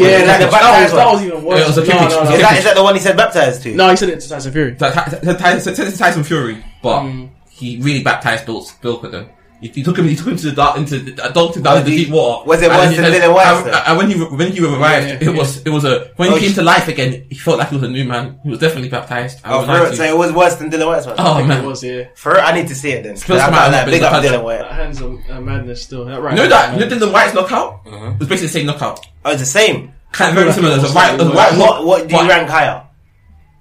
yeah, 0.00 0.24
that, 0.24 0.38
the 0.44 0.50
baptized 0.50 0.92
was, 0.92 0.92
that 0.92 1.12
was 1.12 1.22
even 1.22 1.44
worse. 1.44 1.58
Yeah, 1.58 1.64
it 1.64 1.68
was 1.68 1.78
a 1.78 1.84
no, 1.86 2.08
no, 2.08 2.24
no, 2.24 2.32
Is 2.34 2.40
that, 2.40 2.58
is 2.58 2.64
that 2.64 2.76
the 2.76 2.82
one 2.82 2.94
he 2.94 3.00
said 3.00 3.16
baptized 3.16 3.62
to? 3.64 3.74
no, 3.74 3.90
he 3.90 3.96
said 3.96 4.08
it 4.08 4.20
to 4.20 4.28
Tyson 4.28 4.52
Fury. 4.52 4.76
So 4.78 4.90
Ty- 4.90 5.04
Ty- 5.04 5.34
Tyson, 5.34 5.74
Tyson, 5.74 5.98
Tyson 5.98 6.24
Fury, 6.24 6.64
but 6.82 7.02
Mm. 7.02 7.28
he 7.50 7.78
really 7.80 8.02
baptized 8.02 8.46
Bill 8.46 8.66
Bill 8.80 8.98
though. 9.00 9.26
He, 9.62 9.68
he 9.68 9.82
took 9.82 9.96
him. 9.96 10.06
He 10.08 10.16
took 10.16 10.26
him 10.26 10.36
to 10.36 10.46
the 10.50 10.56
dark, 10.56 10.76
into 10.76 10.98
the, 10.98 11.12
dunked 11.12 11.56
him 11.56 11.62
down 11.62 11.74
Was 11.78 11.84
in 11.84 11.90
the 11.90 11.96
deep 12.04 12.10
water. 12.12 12.44
was 12.48 12.60
it 12.60 12.68
worse 12.68 12.94
than 12.96 13.04
said- 13.04 13.22
Dillian 13.22 13.32
Whyte, 13.34 13.66
And, 13.66 13.74
and 13.88 13.96
when 13.98 14.10
he 14.10 14.18
when 14.24 14.52
he 14.52 14.60
revived, 14.60 15.06
Yeah, 15.06 15.14
it 15.14 15.22
yeah. 15.22 15.30
was 15.30 15.62
it 15.64 15.68
was 15.70 15.84
a 15.84 16.10
when 16.16 16.30
Oh, 16.30 16.34
he 16.34 16.40
came 16.40 16.50
sh- 16.50 16.54
to 16.56 16.62
life 16.62 16.88
again. 16.88 17.26
He 17.30 17.36
felt 17.36 17.58
like 17.58 17.68
he 17.68 17.76
was 17.76 17.84
a 17.84 17.88
new 17.88 18.04
man. 18.04 18.40
He 18.42 18.50
was 18.50 18.58
definitely 18.58 18.88
baptized. 18.90 19.38
I 19.44 19.52
Oh, 19.54 19.60
for 19.62 19.66
lie 19.68 19.82
real? 19.84 19.92
So 19.94 20.02
it 20.04 20.16
was 20.18 20.32
worse 20.32 20.56
than 20.56 20.68
Dillian 20.70 20.86
Whyte's 20.88 21.06
one. 21.06 21.14
Oh 21.18 21.38
It 21.38 21.64
was 21.64 21.82
yeah. 21.84 22.08
For 22.16 22.32
real, 22.32 22.40
I 22.42 22.52
need 22.52 22.68
to 22.68 22.74
see 22.74 22.90
it 22.90 23.04
then. 23.04 23.16
Spurs 23.16 23.40
I 23.40 23.50
might 23.50 23.56
can't 23.58 23.74
have 23.74 23.86
like, 23.86 23.94
big 23.94 24.02
up. 24.02 24.22
Dillian 24.24 24.42
Whyte. 24.44 24.58
That 24.58 24.72
hands 24.72 25.00
of 25.00 25.18
uh, 25.30 25.40
madness 25.40 25.82
still. 25.82 26.04
That 26.06 26.20
right. 26.20 26.36
you 26.36 26.42
know 26.42 26.48
that 26.48 26.74
you 26.74 26.80
man. 26.80 26.88
know 26.90 26.98
the 27.06 27.12
White's 27.12 27.32
knockout. 27.34 27.84
Mm-hmm. 27.84 28.12
It 28.14 28.18
was 28.18 28.28
basically 28.28 28.46
the 28.48 28.52
same 28.52 28.66
knockout. 28.66 29.06
Oh, 29.24 29.30
it's 29.30 29.40
the 29.40 29.46
same. 29.46 29.92
Kind 30.10 30.30
of 30.36 30.42
very 30.42 30.52
similar. 30.52 30.76
There's 30.76 30.90
a 30.90 30.94
right, 30.94 31.16
there's 31.16 31.30
What, 31.30 31.56
what, 31.56 31.84
what 31.86 32.08
do 32.08 32.16
you 32.16 32.28
rank 32.28 32.48
higher? 32.50 32.84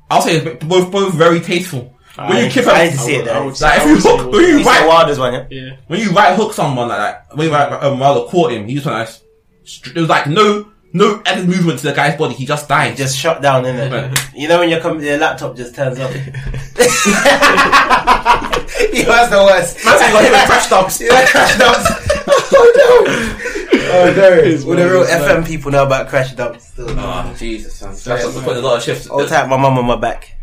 I'll 0.09 0.21
say 0.21 0.43
both 0.55 0.91
both 0.91 1.13
very 1.13 1.39
tasteful. 1.39 1.95
When 2.29 2.37
I 2.37 2.41
you 2.45 2.49
kick 2.51 2.67
I 2.67 2.81
a 2.81 2.83
need 2.85 2.91
to 2.91 2.97
see 2.97 3.15
it 3.15 3.21
I 3.21 3.33
then. 3.33 3.45
would 3.45 3.57
say- 3.57 3.65
like 3.67 3.77
if 3.81 3.85
you 3.87 3.93
would 3.93 4.03
hook 4.03 4.31
when 4.31 4.41
you 4.41 4.57
He's 4.57 4.65
the 4.65 4.69
right 4.71 4.87
wildest 4.87 5.19
one, 5.19 5.33
yeah? 5.33 5.45
Yeah. 5.49 5.75
when 5.87 5.99
you 5.99 6.09
right 6.11 6.35
hook 6.35 6.53
someone 6.53 6.87
like 6.89 6.97
that, 6.99 7.27
when 7.37 7.47
you 7.47 7.53
right 7.53 7.71
um, 7.83 7.99
Wilder 7.99 8.29
caught 8.29 8.51
him, 8.51 8.67
he 8.67 8.73
just 8.75 8.85
went 8.85 8.97
like, 8.99 9.09
str- 9.63 9.93
there 9.93 10.01
was 10.01 10.09
like 10.09 10.27
no 10.27 10.67
no 10.93 11.21
added 11.25 11.47
movement 11.47 11.79
to 11.79 11.87
the 11.87 11.93
guy's 11.93 12.17
body. 12.17 12.33
He 12.35 12.45
just 12.45 12.67
died. 12.67 12.97
Just 12.97 13.17
shut 13.17 13.41
down, 13.41 13.63
innit? 13.63 13.91
Right. 13.91 14.11
You 14.35 14.47
know 14.49 14.59
when 14.59 14.69
your, 14.69 14.81
com- 14.81 14.99
your 15.01 15.17
laptop 15.17 15.55
just 15.55 15.73
turns 15.73 15.97
off? 15.99 16.13
you 16.15 16.21
was 19.07 19.29
the 19.29 19.37
worst. 19.45 19.85
Man 19.85 19.97
said 19.97 20.07
he 20.07 20.13
got 20.13 20.23
hit 20.23 20.31
with 20.31 20.45
crash 20.47 20.69
dumps. 20.69 20.99
Yeah, 21.01 21.25
crash 21.27 21.57
dumps. 21.57 21.87
oh 22.53 22.71
no. 22.75 22.91
Oh 23.93 24.13
no. 24.15 24.29
It's 24.33 24.63
Well, 24.65 24.77
the 24.77 24.83
real 24.85 24.99
one 25.01 25.09
of 25.11 25.17
those, 25.19 25.27
FM 25.29 25.47
people 25.47 25.71
know 25.71 25.85
about 25.85 26.07
crash 26.09 26.33
dumps. 26.33 26.67
Still. 26.67 26.89
Oh 26.99 27.33
Jesus, 27.37 27.81
man. 27.81 27.91
That's 27.91 28.05
what's 28.25 28.41
putting 28.41 28.63
a 28.63 28.67
lot 28.67 28.77
of 28.77 28.83
shifts. 28.83 29.07
All 29.07 29.25
time, 29.25 29.49
my 29.49 29.57
mum 29.57 29.77
on 29.77 29.85
my 29.85 29.95
back. 29.95 30.37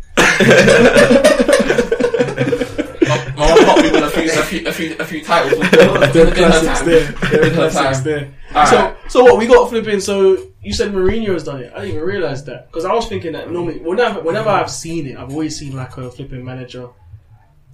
My 3.35 3.45
mom 3.47 3.65
got 3.65 3.83
me 3.83 3.91
with 3.91 4.03
a 4.03 4.09
few, 4.09 4.29
a 4.31 4.43
few, 4.43 4.67
a 4.67 4.71
few, 4.73 4.95
a 4.99 5.05
few 5.05 5.23
titles. 5.23 5.59
The 6.13 6.31
classics 6.35 6.81
there. 6.81 7.05
The 7.11 7.49
her 7.49 7.69
classics 7.69 7.97
time. 7.97 8.03
there. 8.03 8.33
Alright. 8.49 8.69
So, 8.69 8.95
so 9.09 9.23
what 9.23 9.37
we 9.37 9.47
got 9.47 9.69
flipping? 9.69 9.99
So 9.99 10.47
you 10.61 10.73
said 10.73 10.91
Mourinho 10.91 11.33
has 11.33 11.43
done 11.43 11.61
it. 11.61 11.71
I 11.73 11.81
didn't 11.81 11.95
even 11.95 12.07
realize 12.07 12.43
that 12.45 12.67
because 12.67 12.85
I 12.85 12.93
was 12.93 13.07
thinking 13.07 13.33
that 13.33 13.51
normally, 13.51 13.79
whenever, 13.79 14.21
whenever 14.21 14.49
I've 14.49 14.71
seen 14.71 15.07
it, 15.07 15.17
I've 15.17 15.31
always 15.31 15.57
seen 15.57 15.75
like 15.75 15.97
a 15.97 16.09
flipping 16.11 16.43
manager 16.43 16.89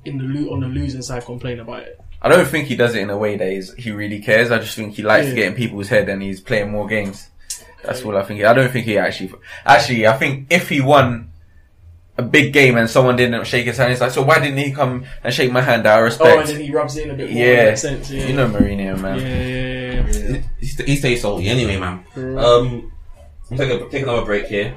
in 0.06 0.17
the 0.17 0.23
lo- 0.25 0.54
on 0.54 0.60
the 0.60 0.67
losing 0.67 1.01
side 1.01 1.25
complain 1.25 1.60
about 1.60 1.84
it. 1.84 1.99
I 2.21 2.30
don't 2.30 2.47
think 2.47 2.67
he 2.67 2.75
does 2.75 2.95
it 2.95 3.01
in 3.01 3.10
a 3.10 3.17
way 3.17 3.38
that 3.38 3.51
he's, 3.51 3.73
he 3.75 3.91
really 3.91 4.19
cares. 4.19 4.51
I 4.51 4.60
just 4.60 4.75
think 4.75 4.95
he 4.95 5.04
likes 5.04 5.25
Yeah. 5.25 5.30
to 5.32 5.36
get 5.36 5.47
in 5.47 5.54
people's 5.56 5.88
head 5.89 6.10
and 6.10 6.21
he's 6.21 6.39
playing 6.41 6.71
more 6.71 6.88
games. 6.88 7.30
That's 7.84 8.04
all 8.04 8.17
I 8.17 8.23
think. 8.23 8.43
I 8.43 8.54
don't 8.54 8.71
think 8.71 8.86
he 8.86 8.97
actually. 8.97 9.32
Actually, 9.65 10.08
I 10.08 10.17
think 10.17 10.47
if 10.49 10.69
he 10.69 10.82
won 10.82 11.32
a 12.17 12.23
big 12.23 12.54
game 12.54 12.78
and 12.78 12.89
someone 12.89 13.15
didn't 13.15 13.45
shake 13.45 13.65
his 13.65 13.78
hand, 13.78 13.91
He's 13.91 14.01
like, 14.01 14.12
so 14.12 14.21
why 14.23 14.39
didn't 14.39 14.58
he 14.58 14.71
come 14.71 15.06
and 15.23 15.34
shake 15.34 15.51
my 15.51 15.62
hand 15.62 15.86
out 15.86 16.06
of 16.08 16.21
Oh, 16.21 16.39
and 16.39 16.47
then 16.47 16.62
he 16.62 16.71
rubs 16.71 16.95
it 16.95 17.06
in 17.08 17.12
a 17.12 17.13
bit 17.13 17.30
more. 17.32 17.43
yeah. 17.43 17.60
in 17.60 17.65
that 17.65 17.80
sense. 17.80 18.10
Yeah. 18.10 18.28
You 18.28 18.34
know 18.36 18.47
Mourinho, 18.49 18.99
man. 19.01 19.19
Yeah, 19.19 19.28
yeah, 19.28 20.12
yeah, 20.12 20.38
yeah. 20.38 20.41
He, 20.60 20.91
he 20.91 20.95
stays 20.95 21.21
salty 21.21 21.47
anyway, 21.47 21.78
man. 21.78 22.06
Right. 22.15 22.43
Um, 22.43 22.91
I'm 23.51 23.58
take, 23.58 23.82
a, 23.82 23.89
take 23.89 24.04
another 24.04 24.25
break 24.25 24.47
here. 24.47 24.75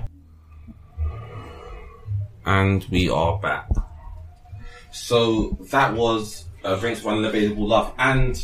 And 2.45 2.85
we 2.91 3.09
are 3.11 3.39
back. 3.39 3.69
So 4.91 5.59
that 5.71 5.95
was 5.95 6.47
uh, 6.65 6.77
Drinks 6.77 7.01
for 7.01 7.11
Unavailable 7.11 7.67
Love. 7.69 7.93
And 7.99 8.43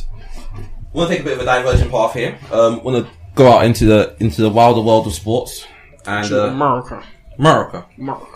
we 0.92 0.98
want 0.98 1.10
to 1.10 1.16
take 1.16 1.20
a 1.22 1.24
bit 1.24 1.32
of 1.34 1.40
a 1.40 1.44
diversion 1.44 1.90
path 1.90 2.12
here. 2.14 2.38
Um, 2.52 2.82
want 2.84 3.06
to 3.06 3.12
go 3.34 3.50
out 3.50 3.64
into 3.64 3.86
the 3.86 4.14
into 4.20 4.42
the 4.42 4.50
wilder 4.50 4.80
world 4.80 5.06
of 5.06 5.14
sports 5.14 5.66
and 6.06 6.30
uh, 6.32 6.48
America, 6.48 7.02
America. 7.38 7.86
America. 7.98 8.26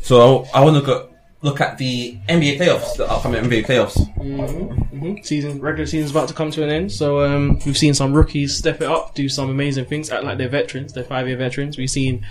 So 0.00 0.46
I 0.54 0.64
want 0.64 0.84
to 0.84 1.08
look 1.42 1.60
at 1.60 1.78
the 1.78 2.18
NBA 2.28 2.58
playoffs, 2.58 2.96
the 2.96 3.10
upcoming 3.10 3.44
NBA 3.44 3.66
playoffs. 3.66 3.96
hmm 4.16 5.16
Season 5.22 5.60
regular 5.60 5.86
about 6.10 6.28
to 6.28 6.34
come 6.34 6.50
to 6.50 6.62
an 6.64 6.70
end, 6.70 6.90
so 6.90 7.24
um, 7.24 7.58
we've 7.64 7.78
seen 7.78 7.94
some 7.94 8.12
rookies 8.12 8.56
step 8.56 8.80
it 8.80 8.88
up, 8.88 9.14
do 9.14 9.28
some 9.28 9.50
amazing 9.50 9.84
things, 9.84 10.10
act 10.10 10.24
like 10.24 10.38
they're 10.38 10.48
veterans, 10.48 10.92
they're 10.92 11.04
five 11.04 11.28
year 11.28 11.36
veterans. 11.36 11.78
We've 11.78 11.90
seen 11.90 12.26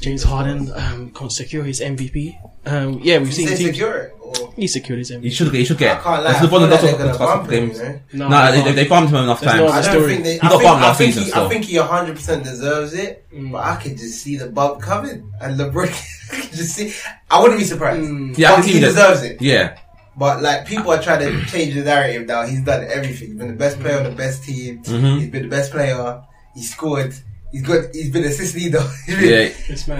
James 0.00 0.22
Harden 0.22 0.72
um, 0.74 1.30
secure 1.30 1.62
his 1.62 1.80
MVP. 1.80 2.36
Um, 2.66 3.00
yeah, 3.02 3.18
we've 3.18 3.28
You 3.28 3.32
seen 3.32 3.48
say 3.48 3.56
teams. 3.56 3.70
secure 3.70 3.96
it? 3.96 4.14
Or? 4.20 4.52
He 4.54 4.66
secured 4.68 4.98
his 4.98 5.10
MVP. 5.10 5.22
He 5.24 5.30
should. 5.30 5.52
He 5.54 5.64
should 5.64 5.78
get. 5.78 5.98
I 5.98 6.02
can't 6.02 6.22
lie. 6.24 6.32
That's 6.32 6.44
the 6.46 6.52
one 6.52 6.60
like 6.62 6.70
that 6.70 6.80
they're 6.82 6.90
does 6.92 7.16
gonna 7.16 7.18
not 7.34 7.38
bump 7.40 7.50
him, 7.50 7.68
games. 7.68 7.78
you? 7.80 8.18
No, 8.18 8.28
No, 8.28 8.52
they, 8.52 8.58
they 8.58 8.64
they, 8.64 8.72
they 8.82 8.88
bumped 8.88 9.10
him 9.10 9.16
enough 9.16 9.40
There's 9.40 9.52
times. 9.52 9.62
no 9.62 9.68
I 9.72 9.82
don't 9.94 10.06
think 10.08 10.24
they. 10.24 10.32
He 10.34 10.38
I 10.40 10.42
got 10.42 10.50
think, 10.50 10.62
bumped 10.62 10.82
I 10.82 10.86
last 10.86 10.98
season 10.98 11.22
he, 11.24 11.30
still. 11.30 11.44
I 11.44 11.48
think 11.48 11.64
he 11.64 11.78
100 11.78 12.14
percent 12.16 12.44
deserves 12.44 12.94
it, 12.94 13.24
Mm. 13.34 13.50
but 13.52 13.64
I 13.64 13.76
could 13.76 13.96
just 13.96 14.22
see 14.22 14.36
the 14.36 14.46
bump 14.48 14.82
coming, 14.82 15.32
and 15.40 15.58
LeBron 15.58 15.88
I 16.32 16.40
just 16.54 16.74
see. 16.76 16.92
I 17.30 17.40
wouldn't 17.40 17.58
be 17.58 17.64
surprised. 17.64 18.02
Mm. 18.02 18.36
Yeah, 18.38 18.56
But 18.56 18.66
he 18.66 18.78
deserves 18.78 19.22
it. 19.24 19.40
Yeah, 19.42 19.76
But 20.16 20.42
like 20.42 20.66
people 20.66 20.92
are 20.92 21.02
trying 21.02 21.20
to 21.26 21.44
change 21.46 21.74
the 21.74 21.82
narrative 21.82 22.26
now. 22.28 22.46
He's 22.46 22.60
done 22.62 22.84
everything. 22.88 23.28
He's 23.30 23.36
been 23.38 23.48
the 23.48 23.54
best 23.54 23.80
player 23.80 23.96
on 23.98 24.04
the 24.04 24.10
best 24.10 24.44
team. 24.44 24.82
Mhm. 24.84 25.18
He's 25.18 25.30
been 25.30 25.42
the 25.42 25.48
best 25.48 25.72
player. 25.72 26.22
He 26.54 26.62
scored. 26.62 27.14
He's 27.50 27.62
good. 27.62 27.90
He's 27.92 28.10
been 28.10 28.24
assist 28.24 28.54
leader. 28.54 28.84
Yeah. 29.08 29.48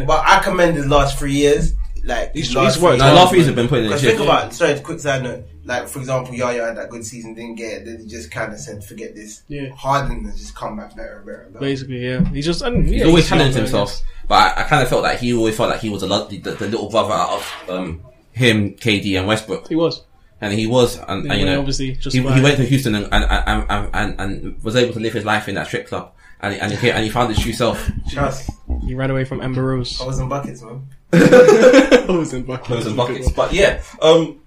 But 0.07 0.23
I 0.25 0.41
commend 0.45 0.77
his 0.77 0.87
last 0.87 1.19
three 1.19 1.33
years. 1.35 1.75
Like 2.05 2.32
He's- 2.32 2.46
his 2.48 2.57
last 2.57 2.74
he's 2.74 2.82
worked 2.82 2.94
three 2.94 2.98
No, 2.98 3.05
hard. 3.05 3.16
last 3.16 3.30
season 3.32 3.55
been 3.55 3.68
putting 3.68 3.84
in 3.84 3.90
Because 3.90 4.01
shit. 4.03 4.16
think 4.16 4.24
about, 4.28 4.55
sorry, 4.55 4.80
quick 4.80 5.01
side 5.01 5.22
note. 5.22 5.44
Like 5.64 5.86
for 5.88 5.98
example, 5.98 6.34
Yaya 6.34 6.64
had 6.66 6.76
that 6.78 6.88
good 6.90 7.05
season, 7.05 7.34
didn't 7.34 7.57
get 7.57 7.82
it. 7.82 7.84
Then 7.84 7.98
he 8.01 8.07
just 8.07 8.30
kind 8.30 8.53
of 8.53 8.59
said, 8.59 8.82
"Forget 8.82 9.14
this." 9.14 9.42
Yeah. 9.48 9.68
Harden 9.74 10.24
has 10.24 10.38
just 10.38 10.55
come 10.57 10.76
back 10.78 10.96
better 10.96 11.16
and 11.18 11.26
better. 11.26 11.40
and 11.42 11.53
better. 11.53 11.64
Basically, 11.64 12.05
yeah. 12.05 12.24
He's 12.30 12.46
just. 12.46 12.62
And, 12.62 12.86
yeah, 12.88 12.98
He's 12.98 13.07
always 13.07 13.28
young, 13.30 13.38
challenged 13.38 13.59
himself, 13.59 14.01
but 14.26 14.57
I, 14.57 14.62
I 14.62 14.64
kind 14.64 14.82
of 14.82 14.88
felt 14.88 15.03
like 15.03 15.18
he 15.18 15.34
always 15.34 15.57
felt 15.57 15.68
like 15.70 15.80
he 15.80 15.90
was 15.90 16.03
a 16.03 16.07
lot, 16.07 16.30
the, 16.30 16.38
the 16.38 16.66
little 16.68 16.88
brother 16.90 17.12
out 17.12 17.30
of 17.38 17.70
um, 17.70 18.03
him, 18.32 18.70
KD, 18.74 19.18
and 19.18 19.26
Westbrook, 19.28 19.68
He 19.68 19.76
was. 19.76 20.03
and 20.40 20.55
he 20.55 20.66
was, 20.66 20.96
and, 21.07 21.26
Yeah, 21.26 21.32
and 21.32 21.40
you 21.40 21.46
know, 21.46 21.59
obviously, 21.61 21.92
just 21.96 22.16
he, 22.16 22.22
he 22.22 22.40
went 22.40 22.57
to 22.57 22.64
Houston 22.64 22.94
and 22.94 23.07
and, 23.12 23.24
and, 23.24 23.66
and, 23.68 23.90
and 23.94 24.20
and 24.20 24.62
was 24.64 24.74
able 24.76 24.94
to 24.94 25.01
live 25.01 25.12
his 25.12 25.26
life 25.26 25.46
in 25.48 25.55
that 25.57 25.66
strip 25.66 25.86
club, 25.88 26.12
and 26.40 26.55
and 26.55 26.72
he, 26.72 26.90
and 26.90 27.05
he 27.05 27.11
found 27.11 27.28
his 27.34 27.38
true 27.44 27.53
self. 27.53 27.88
Trust. 28.11 28.48
He 28.86 28.94
ran 28.94 29.11
away 29.11 29.24
from 29.24 29.42
Amber 29.42 29.62
Rose. 29.62 30.01
I 30.01 30.07
was 30.07 30.18
in 30.18 30.28
buckets, 30.30 30.62
man. 30.62 30.88
Was 32.09 32.33
in 32.33 32.45
buckets. 32.45 32.67
Clothes 32.67 32.87
and 32.87 32.97
buckets. 32.97 33.33
But 33.33 33.53
yeah, 33.53 33.83
um, 34.01 34.41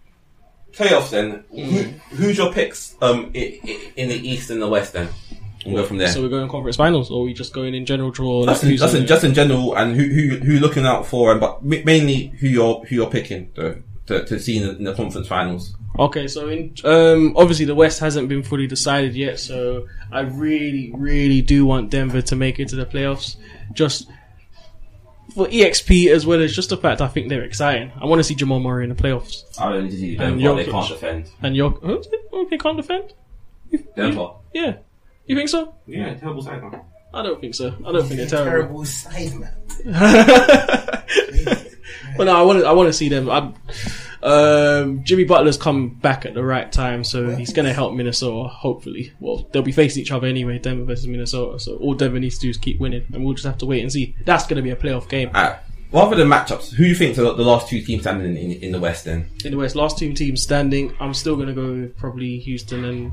playoffs 0.71 1.11
then. 1.11 1.43
Who, 1.51 1.83
who's 2.15 2.37
your 2.37 2.51
picks 2.51 2.95
um, 3.01 3.31
in 3.33 4.09
the 4.09 4.15
East 4.15 4.49
and 4.49 4.61
the 4.61 4.67
West 4.67 4.93
then? 4.93 5.09
We'll 5.65 5.77
go 5.77 5.87
from 5.87 5.97
there. 5.97 6.09
So 6.09 6.21
we're 6.21 6.29
going 6.29 6.49
conference 6.49 6.75
finals, 6.75 7.09
or 7.09 7.21
are 7.21 7.25
we 7.25 7.33
just 7.33 7.53
going 7.53 7.73
in 7.73 7.85
general 7.85 8.11
draw? 8.11 8.45
That's, 8.45 8.63
in, 8.63 8.75
that's 8.75 8.93
in 8.93 9.01
in, 9.01 9.07
just 9.07 9.23
in 9.23 9.33
general, 9.33 9.77
and 9.77 9.95
who 9.95 10.03
who 10.03 10.37
who 10.37 10.53
you're 10.53 10.61
looking 10.61 10.85
out 10.85 11.05
for, 11.05 11.31
and 11.31 11.39
but 11.39 11.63
mainly 11.63 12.27
who 12.39 12.47
you're 12.47 12.83
who 12.85 12.95
you're 12.95 13.09
picking 13.09 13.51
to 13.53 13.81
to, 14.07 14.25
to 14.25 14.39
see 14.39 14.57
in 14.57 14.63
the, 14.63 14.77
in 14.77 14.83
the 14.83 14.93
conference 14.93 15.27
finals. 15.27 15.75
Okay, 15.97 16.27
so 16.27 16.49
in, 16.49 16.73
um, 16.83 17.33
obviously 17.37 17.65
the 17.65 17.75
West 17.75 17.99
hasn't 17.99 18.27
been 18.27 18.43
fully 18.43 18.67
decided 18.67 19.15
yet, 19.15 19.39
so 19.39 19.87
I 20.11 20.21
really, 20.21 20.91
really 20.95 21.41
do 21.41 21.65
want 21.65 21.91
Denver 21.91 22.21
to 22.23 22.35
make 22.35 22.59
it 22.59 22.69
to 22.69 22.75
the 22.75 22.85
playoffs. 22.85 23.37
Just 23.73 24.09
for 25.33 25.47
EXP 25.47 26.07
as 26.09 26.25
well 26.25 26.41
as 26.41 26.55
just 26.55 26.69
the 26.69 26.77
fact 26.77 27.01
I 27.01 27.07
think 27.07 27.29
they're 27.29 27.43
exciting. 27.43 27.91
I 27.99 28.05
want 28.05 28.19
to 28.19 28.23
see 28.23 28.35
Jamal 28.35 28.59
Murray 28.59 28.83
in 28.83 28.89
the 28.89 28.95
playoffs. 28.95 29.43
I 29.59 29.71
don't 29.71 29.85
need 29.85 29.91
to 29.91 29.97
see 29.97 30.15
And 30.17 30.39
Denver. 30.39 30.63
They 30.63 30.71
can't 30.71 30.87
defend. 30.89 31.29
And 31.41 31.55
you're. 31.55 31.77
Oh, 31.83 32.47
they 32.49 32.57
can't 32.57 32.77
defend? 32.77 33.13
Denver. 33.95 34.31
Yeah. 34.53 34.77
You 35.25 35.35
think 35.35 35.49
so? 35.49 35.73
Yeah, 35.87 36.13
terrible 36.15 36.41
side. 36.41 36.61
man. 36.61 36.81
I 37.13 37.21
don't 37.21 37.39
think 37.39 37.55
so. 37.55 37.73
I 37.85 37.91
don't 37.91 38.05
think 38.05 38.17
they're 38.17 38.27
terrible. 38.27 38.83
Terrible 38.83 38.85
side, 38.85 39.33
man. 39.35 39.53
but 42.17 42.25
no, 42.25 42.35
I 42.35 42.41
want 42.41 42.59
to. 42.59 42.65
I 42.65 42.71
want 42.71 42.87
to 42.89 42.93
see 42.93 43.07
them. 43.09 43.29
I'm, 43.29 43.53
um, 44.23 45.03
Jimmy 45.03 45.25
Butler's 45.25 45.57
come 45.57 45.89
back 45.95 46.25
at 46.25 46.33
the 46.33 46.43
right 46.43 46.71
time, 46.71 47.03
so 47.03 47.35
he's 47.35 47.51
going 47.51 47.65
to 47.65 47.73
help 47.73 47.93
Minnesota. 47.93 48.47
Hopefully, 48.47 49.11
well, 49.19 49.49
they'll 49.51 49.61
be 49.61 49.71
facing 49.73 50.01
each 50.01 50.11
other 50.11 50.27
anyway, 50.27 50.59
Denver 50.59 50.85
versus 50.85 51.07
Minnesota. 51.07 51.59
So 51.59 51.75
all 51.77 51.93
Denver 51.93 52.19
needs 52.19 52.35
to 52.37 52.41
do 52.43 52.49
is 52.49 52.57
keep 52.57 52.79
winning, 52.79 53.05
and 53.13 53.25
we'll 53.25 53.33
just 53.33 53.45
have 53.45 53.57
to 53.59 53.65
wait 53.65 53.81
and 53.81 53.91
see. 53.91 54.15
That's 54.25 54.45
going 54.45 54.55
to 54.57 54.61
be 54.61 54.69
a 54.69 54.75
playoff 54.75 55.09
game 55.09 55.29
Uh, 55.33 55.55
rather 55.91 56.15
than 56.15 56.29
matchups, 56.29 56.71
who 56.73 56.83
do 56.83 56.89
you 56.89 56.95
think 56.95 57.17
are 57.17 57.33
the 57.33 57.43
last 57.43 57.67
two 57.67 57.81
teams 57.81 58.03
standing 58.03 58.31
in, 58.31 58.37
in, 58.37 58.51
in 58.63 58.71
the 58.71 58.79
West 58.79 59.05
then? 59.05 59.29
in 59.43 59.51
the 59.51 59.57
West. 59.57 59.75
Last 59.75 59.97
two 59.97 60.13
teams 60.13 60.41
standing. 60.41 60.95
I'm 60.99 61.13
still 61.13 61.35
going 61.35 61.49
to 61.49 61.53
go 61.53 61.73
with 61.73 61.97
probably 61.97 62.39
Houston 62.39 62.85
and 62.85 63.11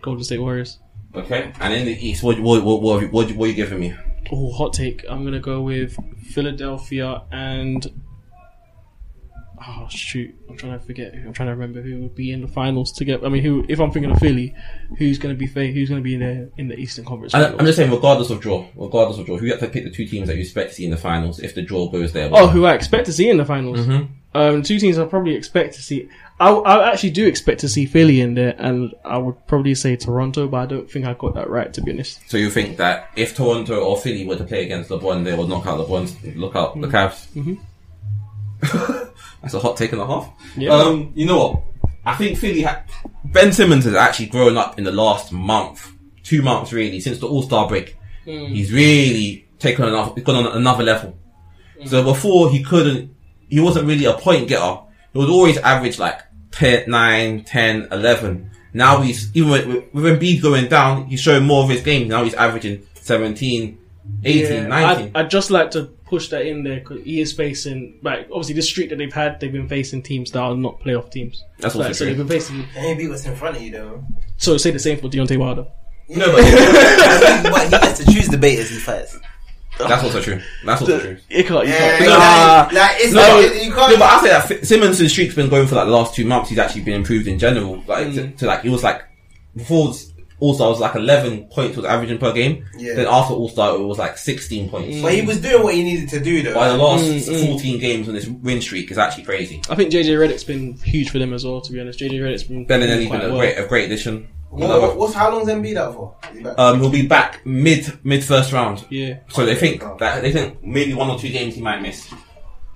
Golden 0.00 0.22
State 0.22 0.38
Warriors. 0.40 0.78
Okay, 1.14 1.52
and 1.60 1.74
in 1.74 1.84
the 1.86 2.06
East, 2.06 2.22
what 2.22 2.38
what 2.40 2.64
what 2.64 2.80
what, 2.80 3.12
what, 3.12 3.32
what 3.32 3.44
are 3.44 3.48
you 3.48 3.54
giving 3.54 3.80
me? 3.80 3.94
Oh, 4.30 4.52
hot 4.52 4.72
take. 4.72 5.04
I'm 5.10 5.22
going 5.22 5.34
to 5.34 5.40
go 5.40 5.60
with 5.60 5.96
Philadelphia 6.22 7.22
and. 7.32 7.86
Oh 9.64 9.86
shoot! 9.88 10.34
I'm 10.48 10.56
trying 10.56 10.78
to 10.78 10.84
forget. 10.84 11.14
I'm 11.14 11.32
trying 11.32 11.48
to 11.48 11.54
remember 11.54 11.82
who 11.82 12.00
would 12.02 12.14
be 12.14 12.32
in 12.32 12.40
the 12.40 12.48
finals 12.48 12.90
to 12.92 13.04
get. 13.04 13.24
I 13.24 13.28
mean, 13.28 13.42
who? 13.42 13.64
If 13.68 13.80
I'm 13.80 13.90
thinking 13.92 14.10
of 14.10 14.18
Philly, 14.18 14.54
who's 14.98 15.18
going 15.18 15.34
to 15.34 15.38
be 15.38 15.46
who's 15.46 15.88
going 15.88 16.00
to 16.00 16.04
be 16.04 16.14
in 16.14 16.20
the 16.20 16.50
in 16.56 16.68
the 16.68 16.76
Eastern 16.76 17.04
Conference? 17.04 17.32
Finals? 17.32 17.56
I'm 17.58 17.66
just 17.66 17.76
saying, 17.76 17.90
regardless 17.90 18.30
of 18.30 18.40
draw, 18.40 18.66
regardless 18.74 19.18
of 19.18 19.26
draw, 19.26 19.36
who 19.36 19.46
you 19.46 19.52
have 19.52 19.60
to 19.60 19.68
pick 19.68 19.84
the 19.84 19.90
two 19.90 20.06
teams 20.06 20.28
that 20.28 20.34
you 20.36 20.40
expect 20.42 20.70
to 20.70 20.74
see 20.76 20.84
in 20.84 20.90
the 20.90 20.96
finals 20.96 21.38
if 21.38 21.54
the 21.54 21.62
draw 21.62 21.88
goes 21.88 22.12
there? 22.12 22.28
oh, 22.32 22.48
who 22.48 22.64
I 22.64 22.74
expect 22.74 23.06
to 23.06 23.12
see 23.12 23.28
in 23.28 23.36
the 23.36 23.44
finals? 23.44 23.80
Mhm. 23.86 24.08
Um, 24.34 24.62
two 24.62 24.78
teams 24.78 24.98
I 24.98 25.04
probably 25.04 25.34
expect 25.34 25.74
to 25.74 25.82
see. 25.82 26.08
I, 26.40 26.50
I 26.50 26.90
actually 26.90 27.10
do 27.10 27.26
expect 27.26 27.60
to 27.60 27.68
see 27.68 27.84
Philly 27.86 28.20
in 28.22 28.32
there, 28.34 28.56
and 28.58 28.94
I 29.04 29.18
would 29.18 29.46
probably 29.46 29.74
say 29.74 29.94
Toronto, 29.94 30.48
but 30.48 30.56
I 30.56 30.66
don't 30.66 30.90
think 30.90 31.04
I 31.06 31.12
got 31.14 31.34
that 31.34 31.50
right 31.50 31.72
to 31.74 31.82
be 31.82 31.92
honest. 31.92 32.18
So 32.30 32.38
you 32.38 32.50
think 32.50 32.78
that 32.78 33.10
if 33.14 33.36
Toronto 33.36 33.78
or 33.84 33.96
Philly 33.98 34.26
were 34.26 34.36
to 34.36 34.44
play 34.44 34.64
against 34.64 34.88
LeBron, 34.90 35.22
they 35.24 35.36
would 35.36 35.48
knock 35.50 35.66
out 35.66 35.78
LeBron, 35.86 36.36
look 36.36 36.56
out 36.56 36.80
the 36.80 36.88
Cavs? 36.88 37.26
Mhm. 37.34 37.58
That's 39.42 39.54
a 39.54 39.58
hot 39.60 39.76
take 39.76 39.92
and 39.92 40.00
a 40.00 40.06
half. 40.06 40.32
Yeah. 40.56 40.70
Um, 40.72 41.12
you 41.14 41.26
know 41.26 41.38
what? 41.38 41.62
I 42.04 42.14
think 42.14 42.38
Philly 42.38 42.62
ha- 42.62 42.82
Ben 43.24 43.52
Simmons 43.52 43.84
has 43.84 43.94
actually 43.94 44.26
grown 44.26 44.56
up 44.56 44.78
in 44.78 44.84
the 44.84 44.92
last 44.92 45.32
month, 45.32 45.90
two 46.22 46.42
months 46.42 46.72
really, 46.72 47.00
since 47.00 47.18
the 47.18 47.28
All 47.28 47.42
Star 47.42 47.68
break. 47.68 47.96
He's 48.24 48.72
really 48.72 49.46
taken 49.58 49.84
another, 49.84 50.20
gone 50.20 50.46
on 50.46 50.56
another 50.56 50.84
level. 50.84 51.16
So 51.86 52.04
before 52.04 52.50
he 52.50 52.62
couldn't, 52.62 53.14
he 53.48 53.58
wasn't 53.60 53.86
really 53.86 54.04
a 54.04 54.12
point 54.14 54.48
getter. 54.48 54.78
He 55.12 55.18
would 55.18 55.28
always 55.28 55.58
average 55.58 55.98
like 55.98 56.20
10, 56.52 56.88
9, 56.88 57.44
10, 57.44 57.88
11. 57.90 58.50
Now 58.74 59.00
he's, 59.02 59.34
even 59.36 59.50
with, 59.50 59.66
with 59.92 60.04
Embiid 60.04 60.40
going 60.40 60.68
down, 60.68 61.06
he's 61.06 61.20
showing 61.20 61.44
more 61.44 61.64
of 61.64 61.68
his 61.70 61.82
game. 61.82 62.08
Now 62.08 62.22
he's 62.24 62.34
averaging 62.34 62.86
17, 62.94 63.78
18, 64.24 64.68
19. 64.68 64.70
I'd, 64.70 65.16
I'd 65.16 65.30
just 65.30 65.50
like 65.50 65.72
to 65.72 65.90
push 66.12 66.28
that 66.28 66.44
in 66.44 66.62
there 66.62 66.80
because 66.80 67.02
he 67.04 67.20
is 67.22 67.32
facing, 67.32 67.98
like, 68.02 68.26
obviously 68.30 68.54
this 68.54 68.68
streak 68.68 68.90
that 68.90 68.96
they've 68.96 69.12
had, 69.14 69.40
they've 69.40 69.50
been 69.50 69.66
facing 69.66 70.02
teams 70.02 70.30
that 70.32 70.40
are 70.40 70.54
not 70.54 70.78
playoff 70.78 71.10
teams. 71.10 71.42
That's 71.58 71.74
Like, 71.74 71.88
also 71.88 72.00
so 72.00 72.04
they've 72.04 72.18
been 72.18 72.28
facing. 72.28 72.66
Maybe 72.74 73.08
what's 73.08 73.24
in 73.24 73.34
front 73.34 73.56
of 73.56 73.62
you, 73.62 73.70
though. 73.70 74.04
So 74.36 74.58
say 74.58 74.72
the 74.72 74.78
same 74.78 74.98
for 74.98 75.08
Deontay 75.08 75.38
Wilder. 75.38 75.66
No, 76.10 76.26
but 76.30 76.42
but 77.50 77.64
he 77.64 77.70
gets 77.70 78.04
to 78.04 78.12
choose 78.12 78.28
the 78.28 78.36
bait 78.36 78.58
as 78.58 78.68
he 78.68 78.76
fights. 78.76 79.18
that's 79.78 80.04
also 80.04 80.20
true. 80.20 80.38
That's 80.66 80.82
also 80.82 81.00
true. 81.00 81.16
You 81.30 81.44
can't. 81.44 81.66
You 81.66 81.72
can't. 81.72 82.10
like, 82.10 82.72
like, 82.74 82.96
it's 82.98 83.14
No, 83.14 83.20
not, 83.22 83.48
but- 83.48 83.64
you 83.64 83.72
can't. 83.72 83.98
but 83.98 84.02
I 84.02 84.20
say 84.20 84.28
that 84.28 84.50
F- 84.50 84.64
Simmons' 84.64 85.10
streak's 85.10 85.34
been 85.34 85.48
going 85.48 85.66
for 85.66 85.76
like 85.76 85.86
the 85.86 85.92
last 85.92 86.14
two 86.14 86.26
months. 86.26 86.50
He's 86.50 86.58
actually 86.58 86.82
been 86.82 86.94
improved 86.94 87.26
in 87.26 87.38
general. 87.38 87.82
Like 87.86 88.12
to, 88.14 88.24
Mm. 88.24 88.36
to 88.36 88.46
like, 88.46 88.64
it 88.66 88.68
was 88.68 88.82
like 88.82 89.00
before 89.56 89.94
All 90.42 90.54
Star 90.54 90.70
was 90.70 90.80
like 90.80 90.96
eleven 90.96 91.44
points 91.44 91.76
was 91.76 91.86
averaging 91.86 92.18
per 92.18 92.32
game. 92.32 92.66
Yeah. 92.76 92.94
Then 92.94 93.06
after 93.06 93.32
All 93.34 93.48
Star, 93.48 93.76
it 93.76 93.78
was 93.82 93.98
like 93.98 94.18
sixteen 94.18 94.68
points. 94.68 95.00
but 95.00 95.14
he 95.14 95.22
was 95.22 95.40
doing 95.40 95.62
what 95.62 95.74
he 95.74 95.84
needed 95.84 96.08
to 96.10 96.18
do, 96.20 96.42
though. 96.42 96.54
By 96.54 96.68
the 96.68 96.76
last 96.76 97.04
Mm, 97.04 97.20
mm. 97.20 97.46
fourteen 97.46 97.78
games 97.78 98.08
on 98.08 98.14
this 98.14 98.26
win 98.26 98.60
streak 98.60 98.90
is 98.90 98.98
actually 98.98 99.22
crazy. 99.24 99.62
I 99.70 99.76
think 99.76 99.92
JJ 99.92 100.16
Redick's 100.18 100.42
been 100.44 100.74
huge 100.74 101.10
for 101.10 101.18
them 101.20 101.32
as 101.32 101.44
well. 101.46 101.60
To 101.60 101.72
be 101.72 101.80
honest, 101.80 102.00
JJ 102.00 102.14
Redick's 102.20 102.42
been 102.42 102.66
Ben 102.66 102.82
and 102.82 102.90
doing 102.90 103.08
quite 103.08 103.18
even 103.20 103.30
a 103.30 103.32
well. 103.34 103.40
great, 103.40 103.56
a 103.58 103.66
great 103.68 103.84
addition. 103.86 104.28
What, 104.50 104.68
what, 104.82 104.96
what's 104.98 105.14
how 105.14 105.30
long's 105.32 105.48
Embiid 105.48 105.76
out 105.76 105.94
for? 105.94 106.14
Is 106.30 106.36
he 106.38 106.42
back? 106.44 106.58
Um, 106.58 106.80
he'll 106.80 106.90
be 106.90 107.06
back 107.06 107.46
mid 107.46 108.04
mid 108.04 108.22
first 108.24 108.52
round. 108.52 108.84
Yeah, 108.90 109.20
So 109.28 109.46
they 109.46 109.54
think 109.54 109.80
that 109.98 110.22
they 110.22 110.30
think 110.32 110.62
maybe 110.62 110.92
one 110.92 111.08
or 111.08 111.18
two 111.18 111.30
games 111.30 111.54
he 111.54 111.62
might 111.62 111.80
miss. 111.80 112.12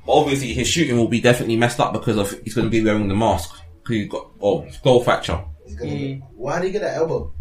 But 0.07 0.13
obviously 0.13 0.55
his 0.55 0.69
shooting 0.69 0.97
will 0.97 1.09
be 1.09 1.21
definitely 1.21 1.57
messed 1.57 1.81
up 1.81 1.93
because 1.93 2.17
of 2.17 2.31
he's 2.45 2.55
going 2.55 2.67
to 2.67 2.71
be 2.71 2.83
wearing 2.83 3.09
the 3.09 3.15
mask. 3.17 3.51
'Cause 3.85 3.95
He's 3.97 4.09
got 4.09 4.27
oh 4.41 4.67
goal 4.83 5.03
fracture. 5.05 5.45
He's 5.67 5.75
gonna, 5.77 5.91
Mm. 5.93 6.23
Why 6.35 6.61
did 6.61 6.67
he 6.69 6.73
get 6.73 6.83
that 6.83 6.97
elbow? 6.97 7.33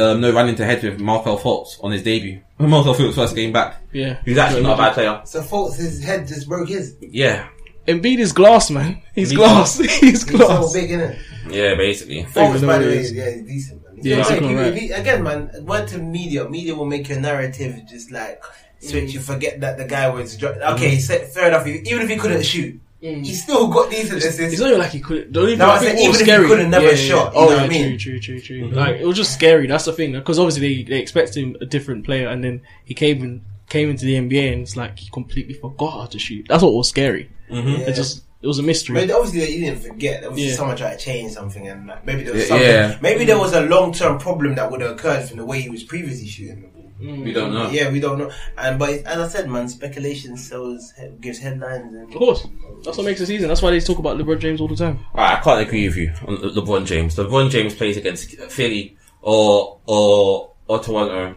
Um, 0.00 0.20
no 0.20 0.32
running 0.32 0.54
to 0.56 0.64
head 0.64 0.82
with 0.82 0.98
Markelle 1.00 1.38
Fultz 1.38 1.82
on 1.84 1.92
his 1.92 2.02
debut. 2.02 2.40
Markelle 2.58 2.94
Fultz 2.94 3.14
first 3.14 3.34
game 3.36 3.52
back. 3.52 3.82
yeah. 3.92 4.18
He's 4.24 4.38
actually 4.38 4.62
not 4.62 4.78
a 4.78 4.82
bad 4.82 4.94
player. 4.94 5.20
So 5.24 5.42
Fultz, 5.42 5.76
his 5.76 6.02
head 6.02 6.26
just 6.26 6.48
broke 6.48 6.68
his. 6.68 6.96
Yeah, 7.00 7.48
Embiid 7.86 8.18
is 8.18 8.32
glass, 8.32 8.70
man. 8.70 9.02
He's 9.14 9.30
He's 9.30 9.38
glass. 9.38 9.78
He's 9.78 10.00
He's 10.00 10.26
so 10.26 10.36
glass. 10.38 10.72
big, 10.72 10.90
innit? 10.90 11.18
yeah, 11.50 11.74
basically. 11.74 12.22
Fultz, 12.24 12.66
by 12.66 12.78
the 12.78 12.86
way, 12.86 13.02
yeah, 13.08 13.30
he's 13.30 13.42
decent, 13.42 13.84
man. 13.84 13.96
He's 13.96 14.06
Yeah, 14.06 14.16
not 14.16 14.22
he's 14.22 14.30
like- 14.30 14.40
looking 14.40 14.58
you- 14.82 14.88
you- 14.88 14.94
Again, 14.94 15.22
man, 15.22 15.50
word 15.66 15.88
to 15.88 15.98
media. 15.98 16.48
Media 16.48 16.74
will 16.74 16.86
make 16.86 17.08
your 17.10 17.20
narrative 17.20 17.82
just 17.86 18.10
like 18.10 18.42
switch. 18.80 19.12
You 19.12 19.20
forget 19.20 19.60
that 19.60 19.76
the 19.76 19.84
guy 19.84 20.08
was. 20.08 20.36
dro- 20.38 20.58
Okay, 20.72 20.90
he 20.90 21.00
said, 21.00 21.28
fair 21.28 21.48
enough. 21.48 21.66
Even 21.66 22.02
if 22.02 22.08
he 22.08 22.16
couldn't 22.16 22.44
shoot, 22.46 22.80
Mm. 23.04 23.24
he 23.26 23.34
still 23.34 23.68
got 23.68 23.90
decent 23.90 24.18
assists. 24.18 24.40
It's 24.40 24.60
not 24.60 24.68
even 24.68 24.80
like 24.80 24.90
he 24.92 25.00
could. 25.00 25.32
The 25.34 25.40
only 25.40 25.56
No, 25.56 25.66
thing 25.66 25.70
I 25.70 25.74
I 25.74 25.78
think 25.78 25.98
said 25.98 26.02
what 26.04 26.08
was 26.08 26.08
even 26.08 26.14
if 26.14 26.18
he 26.18 26.24
scary. 26.24 26.46
could've 26.48 26.68
never 26.68 26.96
shot, 26.96 27.34
you 27.34 27.38
oh 27.38 27.44
know 27.44 27.50
yeah, 27.50 27.56
what 27.56 27.64
I 27.64 27.68
mean? 27.68 27.98
true, 27.98 28.18
true, 28.18 28.40
true, 28.40 28.58
true. 28.60 28.70
Like 28.70 28.96
it 28.96 29.06
was 29.06 29.16
just 29.16 29.34
scary. 29.34 29.66
That's 29.66 29.84
the 29.84 29.92
thing 29.92 30.12
because 30.12 30.38
obviously 30.38 30.82
they 30.84 30.90
they 30.90 30.98
expected 31.00 31.42
him 31.42 31.56
a 31.60 31.66
different 31.66 32.04
player, 32.06 32.28
and 32.28 32.42
then 32.42 32.62
he 32.84 32.94
came 32.94 33.22
in 33.22 33.42
came 33.68 33.90
into 33.90 34.04
the 34.06 34.14
NBA 34.14 34.52
and 34.52 34.62
it's 34.62 34.76
like 34.76 34.98
he 34.98 35.10
completely 35.10 35.54
forgot 35.54 35.90
how 35.90 36.06
to 36.06 36.18
shoot. 36.18 36.46
That's 36.48 36.62
what 36.62 36.72
was 36.72 36.88
scary. 36.88 37.30
Mm-hmm. 37.50 37.68
Yeah. 37.68 37.88
It 37.90 37.94
just 37.94 38.24
it 38.40 38.46
was 38.46 38.58
a 38.58 38.62
mystery. 38.62 38.94
But 39.06 39.10
obviously 39.10 39.52
he 39.52 39.60
didn't 39.60 39.80
forget. 39.80 40.20
There 40.22 40.30
was 40.30 40.38
Yeah. 40.40 40.46
just 40.46 40.58
someone 40.58 40.76
trying 40.76 40.96
to 40.98 41.02
change 41.04 41.32
something, 41.32 41.66
and 41.68 41.86
like, 41.86 42.04
maybe 42.06 42.24
there 42.24 42.34
was 42.34 42.48
something. 42.48 42.66
yeah. 42.66 42.98
Maybe 43.02 43.24
there 43.24 43.36
mm. 43.36 43.40
was 43.40 43.52
a 43.54 43.62
long 43.62 43.92
term 43.92 44.18
problem 44.18 44.54
that 44.56 44.70
would 44.70 44.80
have 44.82 44.92
occurred 44.92 45.24
from 45.28 45.38
the 45.38 45.44
way 45.46 45.60
he 45.60 45.68
was 45.70 45.82
previously 45.82 46.26
shooting 46.26 46.60
the 46.62 46.68
ball. 46.68 46.83
Mm. 47.00 47.24
We 47.24 47.32
don't 47.32 47.52
know. 47.52 47.68
Yeah, 47.70 47.90
we 47.90 47.98
don't 48.00 48.18
know. 48.18 48.30
And 48.56 48.78
but 48.78 48.90
as 48.90 49.18
I 49.18 49.28
said, 49.28 49.50
man, 49.50 49.68
speculation 49.68 50.36
sells 50.36 50.92
gives 51.20 51.38
headlines. 51.38 51.92
And 51.92 52.08
Of 52.12 52.18
course, 52.18 52.46
that's 52.84 52.96
what 52.96 53.04
makes 53.04 53.20
the 53.20 53.26
season. 53.26 53.48
That's 53.48 53.62
why 53.62 53.70
they 53.72 53.80
talk 53.80 53.98
about 53.98 54.16
LeBron 54.16 54.38
James 54.38 54.60
all 54.60 54.68
the 54.68 54.76
time. 54.76 55.00
Right, 55.14 55.36
I 55.38 55.40
can't 55.40 55.60
agree 55.60 55.88
with 55.88 55.96
you 55.96 56.12
on 56.26 56.36
Le- 56.36 56.52
LeBron 56.52 56.86
James. 56.86 57.16
LeBron 57.16 57.50
James 57.50 57.74
plays 57.74 57.96
against 57.96 58.30
Philly 58.50 58.96
or 59.22 59.80
or 59.86 60.52
or 60.68 60.78
Toronto. 60.78 61.34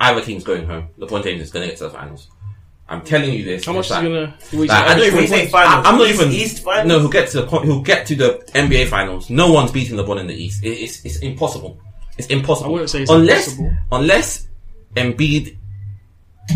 Either 0.00 0.20
team's 0.22 0.44
going 0.44 0.64
home. 0.66 0.88
LeBron 0.98 1.24
James 1.24 1.42
is 1.42 1.50
going 1.50 1.64
to 1.64 1.68
get 1.72 1.78
to 1.78 1.84
the 1.84 1.90
finals. 1.90 2.28
I'm 2.88 3.02
telling 3.02 3.34
you 3.34 3.44
this. 3.44 3.66
How 3.66 3.72
much 3.74 3.90
It's 3.90 3.90
is 3.90 3.96
he 3.98 4.02
gonna? 4.04 4.34
Like, 4.52 4.70
I 4.70 4.94
don't 4.94 5.06
even 5.06 5.26
say 5.26 5.46
finals, 5.48 5.86
I, 5.86 5.90
am 5.90 5.98
not 5.98 6.08
East- 6.08 6.20
even. 6.22 6.32
East 6.32 6.64
finals? 6.64 6.88
No, 6.88 6.98
he'll 7.00 7.08
get 7.10 7.28
to 7.30 7.42
the 7.42 7.46
point. 7.46 7.66
He'll 7.66 7.82
get 7.82 8.06
to 8.06 8.14
the 8.14 8.42
NBA 8.54 8.88
finals. 8.88 9.28
No 9.28 9.52
one's 9.52 9.70
beating 9.72 9.98
LeBron 9.98 10.20
in 10.20 10.26
the 10.26 10.34
East. 10.34 10.64
It, 10.64 10.70
it's 10.70 11.04
it's 11.04 11.18
impossible. 11.18 11.78
It's 12.18 12.26
impossible. 12.28 12.70
I 12.70 12.72
wouldn't 12.72 12.90
say 12.90 13.02
it's 13.02 13.10
unless 13.10 13.48
impossible. 13.56 13.76
unless 13.92 14.48
Embiid 14.96 15.56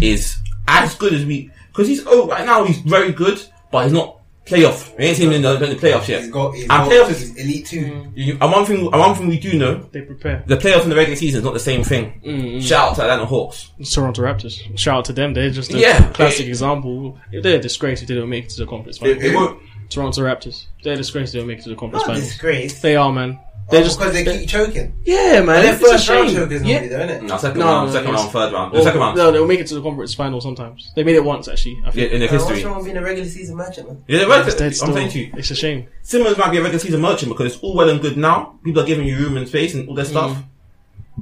is 0.03 0.37
as 0.69 0.95
good 0.97 1.13
as 1.13 1.25
we 1.25 1.51
because 1.69 1.89
he's 1.89 2.03
oh 2.07 2.27
right 2.29 2.45
now 2.45 2.65
he's 2.65 2.79
very 2.79 3.13
good, 3.13 3.41
but 3.71 3.85
he's 3.85 3.93
not 3.93 4.19
playoff. 4.47 4.97
We 4.99 5.05
ain't 5.05 5.17
seen 5.17 5.29
him 5.29 5.35
in 5.35 5.43
the, 5.43 5.53
in 5.63 5.71
the 5.71 5.77
playoffs 5.77 6.09
yet. 6.09 6.23
He's 6.23 6.31
got, 6.31 6.53
he's 6.53 6.63
and 6.63 6.69
got 6.69 6.91
playoffs 6.91 7.11
is 7.11 7.37
elite 7.37 7.67
too. 7.67 8.11
you, 8.15 8.37
and 8.41 8.53
one 8.53 8.65
thing. 8.65 8.79
And 8.81 8.91
one 8.99 9.15
thing 9.15 9.29
we 9.29 9.39
do 9.39 9.57
know: 9.59 9.89
they 9.93 10.01
prepare. 10.03 10.43
the 10.47 10.57
playoffs 10.57 10.83
and 10.83 10.91
the 10.93 10.97
regular 10.97 11.17
season 11.17 11.39
is 11.39 11.45
not 11.45 11.55
the 11.55 11.61
same 11.61 11.85
thing. 11.85 12.21
Mm, 12.25 12.63
Shout 12.63 12.91
out 12.91 12.97
to 12.97 13.03
Atlanta 13.03 13.27
Hawks. 13.27 13.71
Toronto 13.93 14.23
Raptors. 14.23 14.77
Shout 14.79 14.99
out 14.99 15.05
to 15.07 15.13
them. 15.13 15.33
They're 15.35 15.51
just 15.51 15.73
a 15.73 15.79
Yeah. 15.79 16.09
classic 16.11 16.47
It- 16.47 16.49
example. 16.49 17.19
They're 17.31 17.59
a 17.59 17.63
disgrace 17.63 18.03
if 18.03 18.09
they 18.09 18.15
don't 18.15 18.29
make 18.31 18.45
it 18.47 18.51
to 18.51 18.61
the 18.61 18.67
conference 18.67 18.97
It, 18.97 19.01
finals. 19.01 19.25
it 19.25 19.35
won't. 19.35 19.63
Toronto 19.91 20.23
Raptors. 20.23 20.67
They're 20.83 20.95
a 20.95 20.97
disgrace 20.97 21.29
if 21.29 21.33
they 21.35 21.39
don't 21.41 21.49
make 21.49 21.59
it 21.59 21.65
to 21.65 21.69
the 21.71 21.77
conference 21.77 22.07
Not 22.07 22.15
finals. 22.15 22.29
disgrace. 22.29 22.81
They 22.81 22.97
are, 22.97 23.13
man. 23.13 23.39
They're 23.73 23.81
Oh, 23.81 23.85
just 23.85 23.99
because 23.99 24.13
they 24.13 24.25
keep 24.25 24.49
choking. 24.49 24.93
Yeah, 25.05 25.41
man. 25.41 25.63
They're 25.63 25.73
it's 25.75 25.83
a 25.83 25.87
first 25.87 26.09
round 26.11 26.29
shame. 26.29 26.37
chokers 26.37 26.63
Yeah. 26.63 26.73
normally, 26.75 26.89
though, 26.89 26.97
isn't 27.05 27.11
it? 27.11 27.23
No, 27.29 27.37
second 27.39 27.59
No, 27.59 27.65
round, 27.67 27.87
no, 27.87 27.93
second 27.93 28.09
it's- 28.11 28.21
round, 28.23 28.33
third 28.33 28.53
round. 28.53 28.71
The 28.73 28.75
Well, 28.77 28.85
second 28.85 29.01
round. 29.01 29.17
No, 29.17 29.33
they'll 29.33 29.47
make 29.47 29.61
it 29.61 29.67
to 29.69 29.75
the 29.75 29.83
conference 29.83 30.15
final 30.15 30.41
sometimes. 30.43 30.93
They 30.95 31.03
made 31.05 31.15
it 31.15 31.25
once 31.25 31.49
actually. 31.49 31.79
I 31.83 31.87
Yeah, 31.87 31.91
think. 31.93 32.13
in 32.13 32.21
the 32.21 32.29
Uh, 32.29 32.33
What's 32.33 32.49
history. 32.51 32.65
wrong 32.69 32.77
with 32.77 32.85
being 32.85 32.97
a 32.99 33.03
regular 33.03 33.29
season 33.29 33.57
matchup, 33.57 33.87
man? 33.89 34.05
Yeah, 34.07 34.19
the 34.19 34.23
It's 34.25 34.31
regular, 34.31 34.59
dead 34.59 34.67
I'm 34.67 34.73
still. 34.75 34.93
saying 34.95 35.09
to 35.11 35.19
you, 35.21 35.31
It's 35.39 35.51
a 35.51 35.55
shame. 35.55 35.87
Simmons 36.03 36.37
might 36.37 36.51
be 36.51 36.59
a 36.59 36.61
regular 36.63 36.79
season 36.79 37.01
merchant 37.01 37.31
because 37.33 37.55
it's 37.55 37.63
all 37.65 37.75
well 37.75 37.89
and 37.89 38.01
good 38.03 38.17
now. 38.19 38.53
People 38.63 38.83
are 38.83 38.87
giving 38.87 39.07
you 39.07 39.17
room 39.17 39.39
and 39.39 39.49
space 39.49 39.73
and 39.75 39.89
all 39.89 39.95
that 39.95 40.07
stuff. 40.07 40.37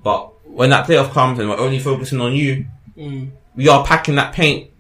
But 0.03 0.30
when 0.44 0.70
that 0.70 0.86
playoff 0.88 1.12
comes 1.12 1.38
and 1.38 1.48
we're 1.48 1.57
only 1.59 1.78
focusing 1.78 2.20
on 2.20 2.32
you, 2.34 2.64
Mm. 2.98 3.28
we 3.57 3.68
are 3.68 3.84
packing 3.84 4.16
that 4.16 4.32
paint. 4.32 4.70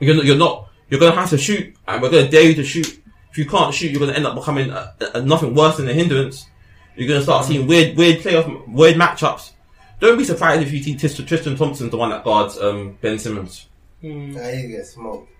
You're 0.00 0.14
not, 0.14 0.24
you're 0.24 0.36
not, 0.36 0.68
you're 0.88 1.00
gonna 1.00 1.16
have 1.16 1.30
to 1.30 1.38
shoot 1.38 1.74
and 1.88 2.00
we're 2.00 2.10
gonna 2.10 2.28
dare 2.28 2.42
you 2.44 2.54
to 2.54 2.64
shoot. 2.64 3.02
If 3.32 3.38
you 3.38 3.44
can't 3.44 3.74
shoot, 3.74 3.90
you're 3.90 4.00
gonna 4.00 4.12
end 4.12 4.26
up 4.26 4.34
becoming 4.34 4.70
a, 4.70 4.92
a, 5.14 5.20
nothing 5.20 5.54
worse 5.54 5.76
than 5.76 5.88
a 5.88 5.92
hindrance. 5.92 6.46
You're 6.96 7.08
gonna 7.08 7.22
start 7.22 7.44
seeing 7.44 7.66
weird, 7.66 7.96
weird 7.96 8.20
playoff, 8.20 8.66
weird 8.68 8.96
matchups. 8.96 9.52
Don't 10.00 10.18
be 10.18 10.24
surprised 10.24 10.62
if 10.62 10.72
you 10.72 10.82
see 10.82 10.94
Tristan, 10.96 11.26
Tristan 11.26 11.56
Thompson's 11.56 11.90
the 11.90 11.96
one 11.96 12.10
that 12.10 12.24
guards 12.24 12.58
um, 12.58 12.98
Ben 13.00 13.18
Simmons. 13.18 13.66
Nah, 14.02 14.48
he 14.50 14.68
get 14.68 14.86
smoked. 14.86 15.30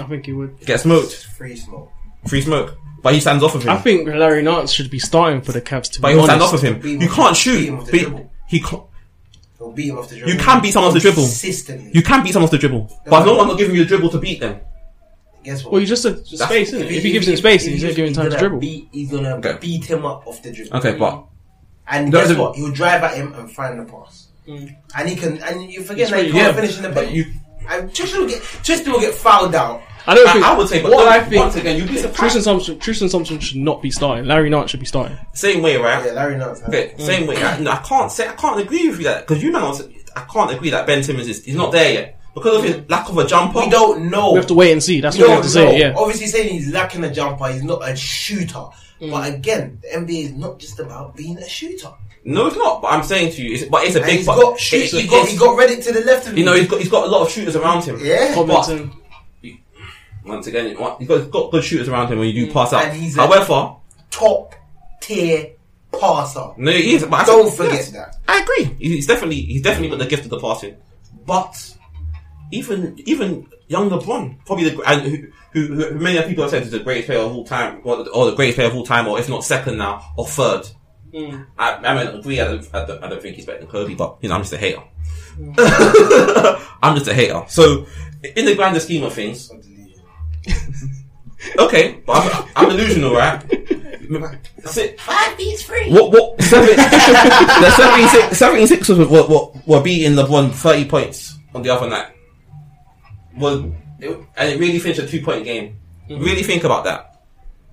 I 0.00 0.04
think 0.04 0.26
he 0.26 0.32
would. 0.32 0.58
Get 0.60 0.80
smoked, 0.80 1.06
It's 1.12 1.22
free 1.24 1.56
smoke. 1.56 1.90
free 2.26 2.40
smoke, 2.40 2.76
but 3.02 3.14
he 3.14 3.20
stands 3.20 3.42
off 3.44 3.54
of 3.54 3.62
him. 3.62 3.70
I 3.70 3.76
think 3.78 4.08
Larry 4.08 4.42
Nance 4.42 4.72
should 4.72 4.90
be 4.90 4.98
starting 4.98 5.40
for 5.40 5.52
the 5.52 5.60
Cavs. 5.60 5.90
To 5.92 6.00
But 6.00 6.12
he'll 6.14 6.24
stand 6.24 6.42
off 6.42 6.52
of 6.54 6.62
him. 6.62 6.80
Beat 6.80 6.96
him 6.96 7.02
You 7.02 7.08
can't 7.08 7.36
shoot. 7.36 7.64
him 7.68 7.78
off 7.78 7.86
the 7.86 7.92
Beat, 7.92 8.02
dribble. 8.02 8.30
he 8.48 8.60
can't, 8.60 8.82
He'll 9.58 9.72
beat 9.72 9.88
him 9.88 9.98
off 9.98 10.08
the 10.08 10.16
dribble. 10.16 10.32
You 10.32 10.38
can 10.38 10.62
beat 10.62 10.72
someone 10.72 10.88
off 10.88 10.94
the 10.94 11.00
dribble. 11.00 11.22
Consistently. 11.22 11.90
you 11.94 12.02
can 12.02 12.22
beat 12.24 12.32
someone 12.32 12.46
off 12.46 12.50
the 12.50 12.58
dribble, 12.58 13.00
but 13.06 13.24
no 13.24 13.34
one's 13.36 13.48
not 13.50 13.58
giving 13.58 13.74
you 13.76 13.82
the 13.84 13.88
dribble 13.88 14.10
to 14.10 14.18
beat 14.18 14.40
them. 14.40 14.60
Guess 15.44 15.64
what? 15.64 15.72
Well, 15.72 15.80
you 15.80 15.86
just 15.86 16.04
a 16.04 16.24
space, 16.24 16.68
isn't 16.72 16.82
it? 16.86 16.92
If 16.92 17.02
he 17.02 17.12
gives 17.12 17.28
him 17.28 17.36
space, 17.36 17.64
if 17.66 17.72
he's 17.72 17.82
he- 17.82 17.88
not 17.88 17.96
giving 17.96 18.08
he's 18.10 18.16
time 18.16 18.24
to 18.26 18.30
gonna 18.30 18.40
dribble. 18.40 18.58
Beat, 18.58 18.88
he's 18.92 19.10
gonna 19.10 19.36
Okay. 19.36 19.56
beat 19.60 19.84
him 19.84 20.04
up 20.06 20.26
off 20.26 20.42
the 20.42 20.52
dribble. 20.52 20.76
Okay, 20.78 20.94
but 20.94 21.24
And 21.86 22.06
That 22.06 22.12
guess 22.12 22.28
doesn't- 22.28 22.38
what? 22.42 22.56
He'll 22.56 22.70
drive 22.70 23.02
at 23.04 23.14
him 23.14 23.34
and 23.34 23.50
find 23.52 23.78
the 23.78 23.84
pass. 23.84 24.28
Mm. 24.48 24.74
And 24.96 25.08
he 25.08 25.16
can. 25.16 25.38
And 25.42 25.70
you 25.70 25.82
forget 25.82 26.08
He's 26.08 26.10
that 26.10 26.16
he 26.16 26.22
really- 26.28 26.32
can't 26.32 26.54
yeah, 26.56 26.60
finish 26.60 26.76
in 26.78 26.82
the 26.82 26.88
but 26.88 27.04
paint. 27.04 27.14
you, 27.16 27.26
And 27.68 27.94
Tristan 27.94 28.20
will 28.20 28.28
get 28.28 28.42
Tristan 28.62 28.92
will 28.92 29.00
get 29.00 29.14
fouled 29.14 29.54
out. 29.54 29.82
I 30.06 30.14
don't 30.14 30.26
I, 30.28 30.32
think. 30.34 30.44
I 30.44 30.56
would 30.58 30.68
say, 30.68 30.82
but 30.82 30.92
what 30.92 31.08
I 31.08 31.20
think. 31.24 31.40
once 31.42 31.56
again, 31.56 31.76
you'd 31.78 31.86
be 31.88 31.92
Tristan 31.94 32.12
surprised. 32.12 32.44
Thompson, 32.44 32.78
Tristan 32.78 33.08
Thompson 33.08 33.38
should 33.38 33.56
not 33.56 33.80
be 33.80 33.90
starting. 33.90 34.26
Larry 34.26 34.50
Knight 34.50 34.68
should 34.68 34.80
be 34.80 34.86
starting. 34.86 35.16
Same 35.32 35.62
way, 35.62 35.76
right? 35.78 36.04
Yeah, 36.04 36.12
Larry 36.12 36.36
Nance. 36.36 36.60
has 36.60 36.68
Okay, 36.68 36.92
it. 36.96 37.00
same 37.00 37.26
way. 37.26 37.42
I, 37.42 37.58
no, 37.60 37.70
I 37.70 37.76
can't 37.76 38.12
say 38.12 38.28
I 38.28 38.32
can't 38.32 38.60
agree 38.60 38.88
with 38.90 38.98
you 38.98 39.04
that 39.04 39.26
because 39.26 39.42
you 39.42 39.50
man, 39.52 39.62
also- 39.62 39.88
I 40.14 40.20
can't 40.30 40.50
agree 40.52 40.68
that 40.70 40.86
Ben 40.86 41.02
Simmons 41.02 41.26
is 41.28 41.42
he's 41.44 41.54
not 41.56 41.72
there 41.72 41.92
yet 41.92 42.20
because 42.34 42.56
of 42.58 42.64
his 42.64 42.88
lack 42.90 43.08
of 43.08 43.16
a 43.18 43.26
jumper. 43.26 43.60
We 43.60 43.70
don't 43.70 44.10
know. 44.10 44.32
We 44.32 44.38
have 44.38 44.46
to 44.48 44.54
wait 44.54 44.72
and 44.72 44.82
see. 44.82 45.00
That's 45.00 45.16
We 45.16 45.22
what 45.22 45.28
we 45.28 45.34
have 45.34 45.42
to 45.42 45.48
know. 45.48 45.70
say. 45.70 45.78
Yeah. 45.78 45.94
Obviously, 45.96 46.26
saying 46.26 46.52
he's 46.52 46.72
lacking 46.72 47.04
a 47.04 47.12
jumper, 47.12 47.48
he's 47.52 47.62
not 47.62 47.88
a 47.88 47.94
shooter. 47.96 48.66
Mm. 49.00 49.10
But 49.10 49.34
again, 49.34 49.78
the 49.82 49.88
NBA 49.98 50.24
is 50.24 50.32
not 50.32 50.58
just 50.58 50.78
about 50.80 51.16
being 51.16 51.36
a 51.38 51.48
shooter. 51.48 51.92
No, 52.24 52.46
it's 52.46 52.56
not. 52.56 52.80
But 52.80 52.88
I'm 52.88 53.02
saying 53.02 53.32
to 53.32 53.42
you, 53.42 53.54
it's, 53.54 53.64
but 53.64 53.84
it's 53.84 53.96
a 53.96 53.98
And 53.98 54.06
big. 54.06 54.16
he's 54.18 54.26
but 54.26 54.40
got 54.40 54.58
shoot, 54.58 54.84
it- 54.84 54.90
he 54.92 55.00
it 55.00 55.10
got 55.10 55.20
gets- 55.20 55.32
he 55.32 55.36
got 55.38 55.58
Redick 55.58 55.84
to 55.84 55.92
the 55.92 56.00
left 56.02 56.26
of 56.26 56.32
You 56.32 56.38
him. 56.40 56.46
know, 56.46 56.54
he's 56.54 56.68
got 56.68 56.80
he's 56.80 56.88
got 56.90 57.04
a 57.06 57.10
lot 57.10 57.22
of 57.22 57.30
shooters 57.30 57.54
around 57.56 57.84
him. 57.84 57.98
yeah, 58.02 58.32
Covington. 58.34 58.92
Once 60.24 60.46
again, 60.46 60.68
he's 60.68 60.78
got, 60.78 60.98
he's 60.98 61.08
got 61.08 61.50
good 61.50 61.62
shooters 61.62 61.88
around 61.88 62.10
him 62.10 62.18
when 62.18 62.28
you 62.28 62.46
do 62.46 62.52
pass 62.52 62.72
out. 62.72 62.84
And 62.86 62.96
he's 62.96 63.14
However, 63.14 63.74
top 64.10 64.54
tier 65.02 65.50
passer. 65.92 66.52
no, 66.56 66.70
he 66.72 66.94
is. 66.94 67.04
But 67.04 67.12
I 67.20 67.24
Don't 67.26 67.44
think- 67.44 67.56
forget 67.56 67.72
yes. 67.74 67.90
that. 67.90 68.16
I 68.26 68.40
agree. 68.40 68.74
He's 68.78 69.06
definitely 69.06 69.42
he's 69.42 69.60
definitely 69.60 69.90
got 69.90 69.98
the 69.98 70.06
gift 70.06 70.24
of 70.24 70.30
the 70.30 70.40
passing, 70.40 70.76
but 71.26 71.74
even 72.52 72.98
even 73.06 73.46
young 73.68 73.88
LeBron, 73.90 74.44
probably 74.46 74.68
the 74.70 74.82
and 74.82 75.02
who, 75.02 75.26
who, 75.52 75.74
who 75.74 75.98
many 75.98 76.20
people 76.28 76.44
have 76.44 76.50
said 76.50 76.62
is 76.62 76.70
the 76.70 76.80
greatest 76.80 77.06
player 77.06 77.20
of 77.20 77.32
all 77.32 77.44
time, 77.44 77.80
or, 77.84 78.06
or 78.10 78.26
the 78.30 78.36
greatest 78.36 78.56
player 78.56 78.68
of 78.68 78.74
all 78.76 78.84
time, 78.84 79.06
or 79.08 79.18
if 79.18 79.28
not 79.28 79.44
second 79.44 79.78
now, 79.78 80.02
or 80.16 80.26
third. 80.26 80.66
Hmm. 81.14 81.42
I, 81.58 81.74
I 81.74 81.94
mean, 82.04 82.14
agree. 82.18 82.40
I 82.40 82.44
don't, 82.44 82.74
I, 82.74 82.84
don't, 82.84 83.04
I 83.04 83.08
don't 83.08 83.22
think 83.22 83.36
he's 83.36 83.46
better 83.46 83.58
than 83.60 83.68
Kobe, 83.68 83.94
but 83.94 84.18
you 84.20 84.28
know, 84.28 84.34
I'm 84.34 84.42
just 84.42 84.52
a 84.52 84.58
hater. 84.58 84.82
Hmm. 85.36 85.52
I'm 86.82 86.96
just 86.96 87.08
a 87.08 87.14
hater. 87.14 87.44
So, 87.48 87.86
in 88.36 88.44
the 88.46 88.54
grander 88.56 88.80
scheme 88.80 89.04
of 89.04 89.12
things, 89.12 89.50
okay, 91.58 92.02
but 92.06 92.16
I'm, 92.16 92.50
I'm 92.56 92.68
delusional, 92.76 93.14
right? 93.14 93.42
Si- 94.66 94.94
Five 94.98 95.36
beats 95.38 95.62
free. 95.62 95.90
what 95.90 96.12
what 96.12 96.40
seven, 96.42 96.76
the 96.76 97.70
76, 97.74 98.36
76 98.36 98.88
were, 98.90 98.96
were, 99.06 99.26
were, 99.26 99.46
were 99.66 99.82
beating 99.82 100.12
LeBron 100.12 100.50
30 100.52 100.84
points 100.90 101.38
on 101.54 101.62
the 101.62 101.70
other 101.70 101.88
night. 101.88 102.13
Was 103.36 103.64
it, 104.00 104.18
and 104.36 104.48
it 104.52 104.58
really 104.60 104.78
finished 104.78 105.00
a 105.00 105.06
two 105.06 105.22
point 105.22 105.44
game. 105.44 105.76
Really 106.08 106.42
think 106.42 106.64
about 106.64 106.84
that. 106.84 107.22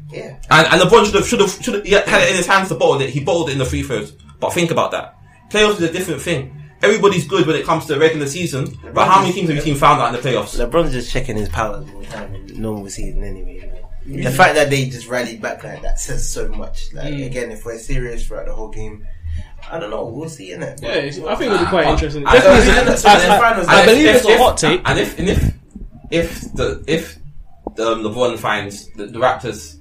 Yeah. 0.09 0.39
And, 0.49 0.67
and 0.67 0.81
LeBron 0.81 1.05
should 1.05 1.15
have 1.15 1.27
should 1.27 1.39
have 1.41 1.51
should 1.63 1.85
have 1.85 2.05
had 2.07 2.23
it 2.23 2.29
in 2.31 2.35
his 2.37 2.47
hands 2.47 2.69
to 2.69 2.75
bottle 2.75 3.01
it. 3.01 3.09
He 3.09 3.19
bottled 3.19 3.49
it 3.49 3.53
in 3.53 3.57
the 3.59 3.65
free 3.65 3.83
throws. 3.83 4.11
But 4.39 4.53
think 4.53 4.71
about 4.71 4.91
that. 4.91 5.17
Playoffs 5.51 5.73
is 5.73 5.81
a 5.83 5.91
different 5.91 6.21
thing. 6.21 6.57
Everybody's 6.81 7.27
good 7.27 7.45
when 7.45 7.55
it 7.55 7.65
comes 7.65 7.85
to 7.85 7.93
the 7.93 7.99
regular 7.99 8.25
season. 8.25 8.75
But 8.93 9.07
how 9.07 9.21
many 9.21 9.33
teams 9.33 9.49
have 9.49 9.57
you 9.57 9.61
seen 9.61 9.75
found 9.75 10.01
out 10.01 10.15
in 10.15 10.21
the 10.21 10.27
playoffs? 10.27 10.57
LeBron's 10.57 10.91
just 10.93 11.11
checking 11.11 11.35
his 11.35 11.49
powers 11.49 11.87
all 11.93 11.99
the 12.01 12.07
time 12.07 12.33
in 12.33 12.59
normal 12.61 12.89
season 12.89 13.23
anyway. 13.23 13.67
Man. 14.03 14.23
The 14.23 14.31
fact 14.31 14.55
that 14.55 14.71
they 14.71 14.85
just 14.89 15.07
rallied 15.07 15.41
back 15.43 15.63
like 15.63 15.83
that 15.83 15.99
says 15.99 16.27
so 16.27 16.47
much. 16.49 16.91
Like 16.93 17.13
Mm. 17.13 17.25
again, 17.27 17.51
if 17.51 17.63
we're 17.65 17.77
serious 17.77 18.25
throughout 18.25 18.47
the 18.47 18.53
whole 18.55 18.69
game, 18.69 19.05
I 19.71 19.79
don't 19.79 19.89
know. 19.89 20.05
We'll 20.05 20.29
see 20.29 20.51
in 20.51 20.61
it. 20.63 20.79
Yeah, 20.83 20.89
I 21.29 21.35
think 21.35 21.51
it'll 21.51 21.59
be 21.59 21.65
quite 21.65 21.87
interesting. 21.87 22.25
I- 22.27 22.31
I- 22.31 22.35
it's- 22.37 23.05
I, 23.05 23.13
I- 23.35 23.39
finals, 23.39 23.67
I 23.67 23.79
and 23.81 23.85
believe 23.89 24.15
it's 24.15 24.25
a 24.25 24.37
hot 24.37 24.57
take. 24.57 24.81
And 24.85 24.99
if 24.99 25.17
and 25.19 25.29
if 25.29 25.53
if 26.11 26.53
the 26.53 26.83
if 26.87 27.17
the, 27.75 27.91
um, 27.93 28.01
LeBron 28.03 28.37
finds 28.37 28.91
the, 28.93 29.05
the 29.07 29.17
Raptors, 29.19 29.77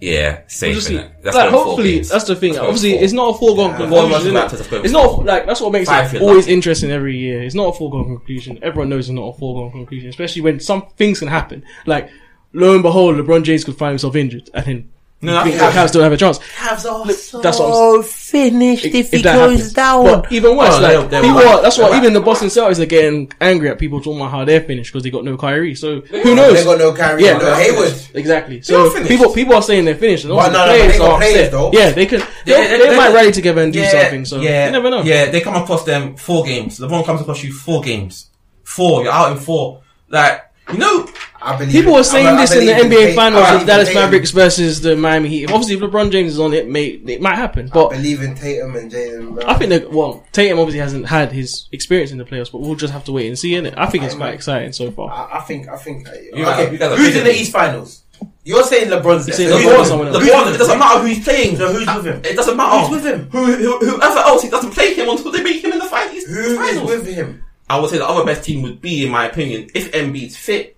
yeah, 0.00 0.40
safe. 0.46 0.76
Obviously, 0.76 0.96
innit? 0.96 1.22
That's 1.22 1.36
like 1.36 1.50
going 1.50 1.52
four 1.52 1.64
hopefully 1.64 1.92
games. 1.96 2.08
that's 2.08 2.24
the 2.24 2.34
thing. 2.36 2.52
That's 2.54 2.64
Obviously, 2.64 2.92
four. 2.94 3.02
it's 3.04 3.12
not 3.12 3.34
a 3.34 3.38
foregone 3.38 3.70
Yeah. 3.70 3.76
conclusion. 3.76 4.10
One 4.10 4.20
isn't 4.20 4.36
it? 4.36 4.38
Raptors, 4.40 4.50
that's 4.50 4.66
going 4.68 4.84
It's 4.84 4.92
not 4.92 5.24
like 5.26 5.46
that's 5.46 5.60
what 5.60 5.72
makes 5.72 5.88
Five 5.88 6.14
it 6.14 6.22
always 6.22 6.44
lucky. 6.46 6.54
interesting 6.54 6.90
every 6.90 7.16
year. 7.18 7.42
It's 7.42 7.54
not 7.54 7.68
a 7.68 7.72
foregone 7.78 8.04
conclusion. 8.04 8.58
Everyone 8.62 8.88
knows 8.88 9.08
it's 9.10 9.14
not 9.14 9.34
a 9.34 9.38
foregone 9.38 9.72
conclusion, 9.72 10.08
especially 10.08 10.42
when 10.42 10.58
some 10.60 10.86
things 10.96 11.18
can 11.18 11.28
happen. 11.28 11.64
Like 11.86 12.08
lo 12.54 12.72
and 12.74 12.82
behold, 12.82 13.16
LeBron 13.16 13.42
James 13.44 13.64
could 13.64 13.76
find 13.76 13.90
himself 13.92 14.16
injured, 14.16 14.48
and 14.54 14.64
then 14.66 14.88
No, 15.22 15.36
I 15.36 15.42
think 15.44 15.56
think 15.56 15.72
the 15.74 15.78
Cavs 15.78 15.92
don't 15.92 16.02
have 16.02 16.12
a 16.12 16.16
chance. 16.16 16.38
Cavs 16.38 16.90
are 16.90 17.12
so 17.12 17.40
that's 17.42 17.58
what 17.58 17.96
I'm 17.96 18.02
finished 18.02 18.86
if, 18.86 19.10
he 19.10 19.20
that 19.20 19.34
goes 19.34 19.52
happens. 19.58 19.72
down. 19.74 20.04
But 20.04 20.32
even 20.32 20.56
worse, 20.56 20.74
Oh, 20.74 20.80
like 20.80 20.90
they'll- 20.92 21.08
they'll 21.08 21.22
people 21.22 21.36
win. 21.36 21.46
are, 21.48 21.62
that's 21.62 21.76
why 21.76 21.88
They'll 21.90 21.98
even 21.98 22.12
the 22.14 22.20
win. 22.20 22.24
Boston 22.24 22.48
Celtics 22.48 22.78
are 22.80 22.86
getting 22.86 23.30
angry 23.38 23.68
at 23.68 23.78
people 23.78 24.00
talking 24.00 24.18
about 24.18 24.30
how 24.30 24.44
they're 24.46 24.62
finished 24.62 24.90
because 24.92 25.02
they 25.02 25.10
got 25.10 25.24
no 25.24 25.36
Kyrie. 25.36 25.74
So 25.74 26.00
who 26.00 26.34
knows? 26.34 26.54
They 26.54 26.64
got 26.64 26.78
no 26.78 26.94
Kyrie, 26.94 27.24
Yeah, 27.24 27.36
no 27.36 27.54
Hayward. 27.54 27.92
Exactly. 28.14 28.62
So 28.62 28.90
people 29.06 29.32
people 29.34 29.54
are 29.54 29.62
saying 29.62 29.84
they're 29.84 29.94
finished. 29.94 30.24
And 30.24 30.32
But 30.34 30.52
no, 30.52 30.64
no, 30.66 30.78
but 30.78 30.88
they 30.92 30.98
got 30.98 31.10
are 31.10 31.18
players, 31.18 31.34
upset. 31.36 31.52
though. 31.52 31.70
Yeah, 31.72 31.90
they 31.90 32.06
could. 32.06 32.20
They, 32.46 32.52
Yeah, 32.52 32.78
they, 32.78 32.88
they- 32.88 32.96
might 32.96 33.12
rally 33.12 33.32
together 33.32 33.60
and 33.62 33.72
do 33.74 33.84
something. 33.84 34.24
So 34.24 34.40
yeah, 34.40 34.66
you 34.66 34.72
never 34.72 34.88
know. 34.88 35.02
Yeah, 35.02 35.30
they 35.30 35.42
come 35.42 35.54
across 35.62 35.84
them 35.84 36.16
four 36.16 36.44
games. 36.44 36.78
LeBron 36.78 37.04
comes 37.04 37.20
across 37.20 37.44
you 37.44 37.52
four 37.52 37.82
games. 37.82 38.26
Four, 38.64 39.02
you're 39.04 39.12
out 39.12 39.32
in 39.32 39.38
four. 39.38 39.82
Like 40.08 40.44
you 40.72 40.78
know, 40.78 41.06
I 41.06 41.29
believe 41.56 41.72
People 41.72 41.92
it. 41.94 41.96
were 41.96 42.04
saying 42.04 42.26
I- 42.26 42.32
I 42.36 42.40
this 42.42 42.54
in 42.54 42.66
the 42.66 42.72
NBA 42.72 43.06
Tate- 43.06 43.14
Finals 43.16 43.42
I 43.44 43.50
with 43.52 43.52
believe 43.60 43.66
Dallas 43.66 43.88
Tatum. 43.88 44.02
Mavericks 44.02 44.30
versus 44.30 44.80
the 44.82 44.94
Miami 44.96 45.28
Heat. 45.30 45.50
Obviously, 45.50 45.74
if 45.76 45.80
LeBron 45.80 46.10
James 46.12 46.32
is 46.32 46.40
on 46.40 46.52
it, 46.52 46.68
may 46.68 46.86
it 46.86 47.20
might 47.22 47.36
happen. 47.36 47.70
But 47.72 47.88
I 47.88 47.96
believe 47.96 48.22
in 48.22 48.34
Tatum 48.34 48.76
and 48.76 48.90
Jalen 48.92 49.44
I 49.46 49.54
think 49.54 49.70
that 49.70 49.90
well, 49.90 50.24
Tatum 50.32 50.58
obviously 50.58 50.80
hasn't 50.80 51.06
had 51.06 51.32
his 51.32 51.66
experience 51.72 52.10
in 52.12 52.18
the 52.18 52.24
playoffs, 52.24 52.52
but 52.52 52.60
we'll 52.60 52.74
just 52.74 52.92
have 52.92 53.04
to 53.04 53.12
wait 53.12 53.26
and 53.28 53.38
see. 53.38 53.54
In 53.54 53.64
it, 53.66 53.74
I 53.76 53.86
think 53.86 54.04
it's 54.04 54.14
quite 54.14 54.34
exciting 54.34 54.72
so 54.72 54.90
far. 54.90 55.10
I, 55.10 55.38
I 55.38 55.40
think. 55.42 55.68
I 55.68 55.76
think. 55.76 56.06
uh, 56.08 56.12
You 56.34 56.44
guys- 56.44 56.60
okay, 56.60 56.72
you 56.72 56.78
guys 56.78 56.92
are 56.92 56.96
who's 56.96 57.16
in 57.16 57.24
the 57.24 57.34
East 57.34 57.52
Finals? 57.52 58.02
You're 58.44 58.64
saying 58.64 58.88
LeBron's 58.90 59.24
He's 59.26 59.38
there. 59.38 59.48
saying 59.48 59.50
So 59.50 59.56
LeBron 59.58 59.62
who's- 59.76 59.80
or 59.80 59.84
someone 59.86 60.08
else. 60.08 60.16
LeBron, 60.18 60.54
it 60.54 60.58
doesn't 60.58 60.78
matter 60.78 60.98
who 61.00 61.06
he's 61.06 61.24
playing. 61.24 61.56
So 61.56 61.72
who's 61.72 61.86
with 61.94 62.04
him? 62.06 62.20
It 62.24 62.36
doesn't 62.36 62.56
matter. 62.56 62.86
Who's 62.86 63.02
with 63.02 63.06
him? 63.14 63.28
Who, 63.32 63.44
who, 63.54 63.78
whoever 63.78 64.18
else, 64.18 64.42
he 64.42 64.50
doesn't 64.50 64.72
play 64.72 64.92
him 64.94 65.08
until 65.08 65.32
they 65.32 65.42
make 65.42 65.64
him 65.64 65.72
in 65.72 65.78
the 65.78 65.84
finals. 65.86 66.24
Who 66.24 66.38
is 66.38 66.56
finals. 66.58 66.90
with 66.90 67.06
him? 67.06 67.42
I 67.70 67.78
would 67.78 67.88
say 67.90 67.98
the 67.98 68.06
other 68.08 68.24
best 68.24 68.44
team 68.44 68.62
would 68.62 68.80
be, 68.82 69.04
in 69.06 69.10
my 69.12 69.26
opinion, 69.26 69.68
if 69.74 69.92
Embiid's 69.92 70.36
fit, 70.36 70.76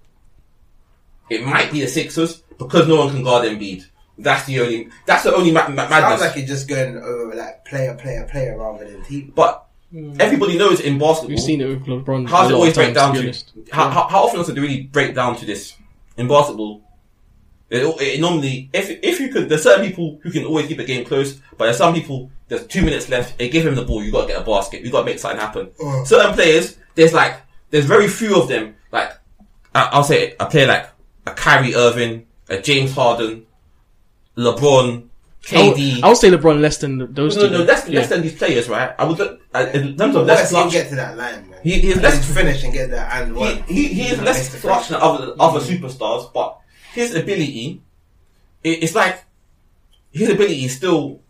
it 1.30 1.44
might 1.44 1.70
be 1.72 1.80
the 1.80 1.86
Sixers 1.88 2.42
because 2.58 2.86
no 2.88 2.96
one 2.96 3.10
can 3.10 3.22
guard 3.24 3.46
Embiid. 3.46 3.84
That's 4.18 4.44
the 4.46 4.60
only. 4.60 4.88
That's 5.06 5.24
the 5.24 5.34
only 5.34 5.50
ma- 5.52 5.68
ma- 5.68 5.88
Sounds 5.88 6.20
like 6.20 6.36
you're 6.36 6.46
just 6.46 6.68
going 6.68 6.96
over 6.98 7.34
like 7.34 7.64
player, 7.64 7.94
player, 7.94 8.28
player 8.30 8.58
rather 8.58 8.88
than 8.90 9.02
team. 9.04 9.32
but 9.34 9.66
everybody 10.20 10.56
knows 10.58 10.80
in 10.80 10.98
basketball. 10.98 11.28
We've 11.30 11.40
seen 11.40 11.60
it 11.60 11.66
with 11.66 11.84
LeBron. 11.86 12.28
How 12.28 12.42
does 12.42 12.50
it 12.50 12.54
always 12.54 12.74
break 12.74 12.94
times, 12.94 12.96
down 12.96 13.14
to 13.14 13.32
to? 13.32 13.72
How, 13.74 13.84
Yeah. 13.86 13.90
how, 13.92 14.08
how 14.08 14.22
often 14.24 14.38
does 14.40 14.48
it 14.50 14.58
really 14.60 14.82
break 14.82 15.14
down 15.14 15.36
to 15.36 15.46
this 15.46 15.74
in 16.16 16.28
basketball? 16.28 16.82
It, 17.70 17.82
it 18.02 18.20
normally, 18.20 18.68
if 18.74 18.90
if 19.02 19.18
you 19.18 19.30
could, 19.30 19.48
there's 19.48 19.62
certain 19.62 19.86
people 19.86 20.20
who 20.22 20.30
can 20.30 20.44
always 20.44 20.66
keep 20.66 20.78
a 20.78 20.84
game 20.84 21.06
close, 21.06 21.40
but 21.56 21.64
there's 21.64 21.78
some 21.78 21.94
people. 21.94 22.30
There's 22.48 22.66
two 22.66 22.82
minutes 22.82 23.08
left. 23.08 23.38
They 23.38 23.48
give 23.48 23.66
him 23.66 23.74
the 23.74 23.82
ball. 23.84 24.02
You 24.04 24.12
got 24.12 24.22
to 24.22 24.26
get 24.28 24.42
a 24.42 24.44
basket. 24.44 24.82
You 24.82 24.90
got 24.92 25.00
to 25.00 25.06
make 25.06 25.18
something 25.18 25.40
happen. 25.40 25.68
Mm. 25.80 26.06
Certain 26.06 26.34
players, 26.34 26.76
there's 26.94 27.14
like, 27.14 27.40
there's 27.70 27.86
very 27.86 28.08
few 28.08 28.36
of 28.38 28.46
them. 28.48 28.74
Like, 28.92 29.10
I- 29.74 29.88
I'll 29.92 30.04
say 30.04 30.34
a 30.38 30.44
player 30.44 30.66
like 30.66 30.91
a 31.26 31.30
Kyrie 31.32 31.74
Irving, 31.74 32.26
a 32.48 32.58
James 32.60 32.92
Harden, 32.94 33.46
LeBron, 34.36 35.08
I 35.52 35.68
would, 35.68 35.76
KD. 35.76 36.02
I 36.02 36.08
would 36.08 36.16
say 36.16 36.30
LeBron 36.30 36.60
less 36.60 36.78
than 36.78 37.12
those 37.14 37.36
no, 37.36 37.42
two. 37.48 37.50
no, 37.50 37.62
less, 37.64 37.88
Yeah. 37.88 38.00
less 38.00 38.08
than 38.08 38.22
these 38.22 38.34
players, 38.36 38.68
right? 38.68 38.94
I 38.98 39.04
would 39.04 39.18
look 39.18 39.40
at, 39.54 39.74
in 39.74 39.96
terms 39.96 40.14
of 40.16 40.26
West 40.26 40.26
less 40.26 40.50
can 40.52 40.60
clutch. 40.62 40.72
get 40.72 40.88
to 40.90 40.94
that 40.96 41.16
line, 41.16 41.50
man. 41.50 41.60
He- 41.62 41.80
he's 41.80 41.94
And 41.94 42.02
less- 42.02 42.32
finish 42.32 42.62
and 42.64 42.72
get 42.72 42.90
that 42.90 43.22
and 43.22 43.36
he, 43.36 43.40
one. 43.40 43.62
he, 43.64 43.88
he 43.88 44.02
is 44.08 44.20
less 44.20 44.48
the 44.52 44.58
clutch 44.58 44.88
than 44.88 45.00
other, 45.00 45.34
other 45.40 45.60
superstars, 45.60 46.32
but 46.32 46.58
his 46.94 47.14
ability, 47.14 47.80
it, 48.62 48.82
it's 48.84 48.94
like, 48.94 49.24
his 50.12 50.28
ability 50.28 50.64
is 50.64 50.76
still, 50.76 51.20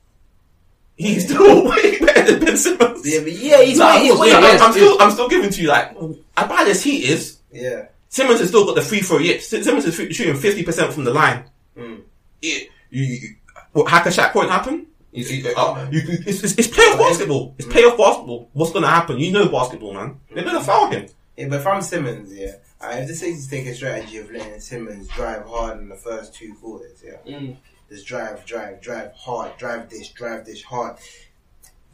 he's 0.96 1.24
still 1.24 1.64
way 1.70 1.98
better 2.00 2.32
than 2.32 2.44
Ben 2.44 2.56
Simmons. 2.56 3.02
Yeah, 3.08 3.20
but 3.20 3.32
yeah, 3.32 3.62
he's 3.62 3.78
No, 3.78 3.86
way, 3.86 3.92
I'm, 3.92 4.02
he's 4.02 4.18
way 4.18 4.32
I'm- 4.32 4.62
I'm 4.62 4.72
still, 4.72 4.96
I'm 5.00 5.10
still 5.10 5.28
giving 5.28 5.50
to 5.50 5.62
you 5.62 5.68
like, 5.68 5.96
as 6.36 6.48
bad 6.48 6.68
as 6.68 6.82
he 6.82 7.06
is, 7.06 7.38
Yeah. 7.50 7.86
Simmons 8.12 8.40
has 8.40 8.50
still 8.50 8.66
got 8.66 8.74
the 8.74 8.82
free 8.82 9.00
throw 9.00 9.16
yips. 9.16 9.48
Simmons 9.48 9.86
is 9.86 9.94
shooting 9.94 10.34
50% 10.34 10.92
from 10.92 11.04
the 11.04 11.14
line. 11.14 11.44
Mm. 11.74 12.02
It, 12.42 12.68
you, 12.90 13.04
you, 13.04 13.36
what, 13.72 13.90
hack 13.90 14.04
a 14.04 14.12
shot 14.12 14.34
point 14.34 14.50
happen? 14.50 14.86
You, 15.12 15.24
you, 15.24 15.54
uh, 15.56 15.88
you, 15.90 16.00
you- 16.00 16.18
it's, 16.26 16.44
it's, 16.44 16.58
it's 16.58 16.68
playoff 16.68 16.98
basketball. 16.98 17.54
It's 17.56 17.66
playoff 17.66 17.96
basketball. 17.96 18.50
What's 18.52 18.70
gonna 18.72 18.86
happen? 18.88 19.18
You 19.18 19.32
know 19.32 19.48
basketball, 19.48 19.94
man. 19.94 20.20
They're 20.30 20.44
gonna 20.44 20.60
foul 20.60 20.90
him. 20.90 21.06
Yeah, 21.38 21.48
but 21.48 21.60
if 21.60 21.66
I'm 21.66 21.80
Simmons, 21.80 22.30
yeah, 22.34 22.56
I 22.82 22.96
have 22.96 23.08
to 23.08 23.14
say 23.14 23.34
to 23.34 23.48
take 23.48 23.66
a 23.66 23.74
strategy 23.74 24.18
of 24.18 24.30
letting 24.30 24.60
Simmons 24.60 25.08
drive 25.08 25.46
hard 25.46 25.78
in 25.78 25.88
the 25.88 25.96
first 25.96 26.34
two 26.34 26.52
quarters, 26.56 27.02
yeah. 27.02 27.16
Mm. 27.26 27.56
Just 27.88 28.06
drive, 28.06 28.44
drive, 28.44 28.82
drive 28.82 29.12
hard, 29.14 29.56
drive 29.56 29.88
this, 29.88 30.08
drive 30.10 30.44
this 30.44 30.62
hard. 30.62 30.98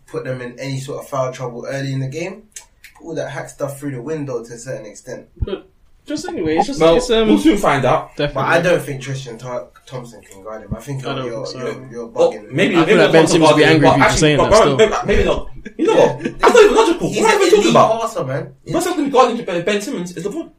Put 0.06 0.24
them 0.24 0.40
in 0.40 0.58
any 0.58 0.80
sort 0.80 1.00
of 1.04 1.08
foul 1.08 1.32
trouble 1.32 1.64
early 1.68 1.92
in 1.92 2.00
the 2.00 2.08
game. 2.08 2.48
Put 2.96 3.04
all 3.06 3.14
that 3.14 3.30
hack 3.30 3.48
stuff 3.50 3.78
through 3.78 3.92
the 3.92 4.02
window 4.02 4.44
to 4.44 4.52
a 4.54 4.58
certain 4.58 4.86
extent. 4.86 5.28
But 5.36 5.68
just 6.08 6.26
anyway, 6.28 6.56
it's 6.56 6.66
just 6.66 6.80
Well, 6.80 6.96
it's 6.96 7.10
um 7.10 7.28
we'll 7.28 7.38
soon 7.38 7.56
find 7.58 7.84
out. 7.84 8.16
But. 8.16 8.36
I 8.36 8.60
don't 8.60 8.80
think 8.82 9.00
Tristan 9.02 9.38
Tho- 9.38 9.68
Thompson 9.86 10.20
can 10.22 10.42
guard 10.42 10.62
him. 10.62 10.74
I 10.74 10.80
think 10.80 11.04
I 11.06 11.14
you're, 11.24 11.30
don't 11.30 11.54
you're, 11.54 11.72
you're, 11.72 11.90
you're 11.92 12.06
Well, 12.06 12.32
bugging. 12.32 12.50
maybe, 12.50 12.74
I 12.76 12.80
maybe 12.80 12.92
feel 12.92 13.02
like 13.02 13.12
Ben 13.12 13.24
talking 13.26 13.28
Simmons 13.28 13.50
would 13.52 13.56
be 13.58 13.64
angry 13.64 13.86
but 13.88 13.92
if 13.92 13.98
you 13.98 14.02
actually- 14.04 14.18
saying 14.20 14.36
but- 14.38 14.50
that 14.50 14.90
but- 14.90 15.06
Maybe, 15.06 15.16
maybe 15.18 15.24
not. 15.28 15.50
You 15.78 15.86
know 15.86 15.94
what? 15.96 16.24
Yeah. 16.24 16.32
That's 16.38 16.54
not 16.54 16.62
even 16.64 16.74
logical. 16.76 17.08
He's 17.08 17.22
What 17.22 17.34
am 17.34 17.40
I 17.40 17.44
an 17.44 17.50
talking 17.50 17.70
about? 17.70 18.00
passer, 18.00 18.24
man. 18.24 18.54
The 18.64 18.72
person 18.72 18.92
who's 18.94 19.12
guarding 19.12 19.44
Ben 19.44 19.64
Ben 19.64 19.80
Simmons 19.82 20.16
is 20.16 20.24
LeBron. 20.26 20.50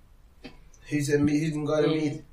Who's, 0.90 1.10
in, 1.10 1.28
who 1.28 1.52
can 1.52 1.66
guard 1.66 1.86
him? 1.86 2.24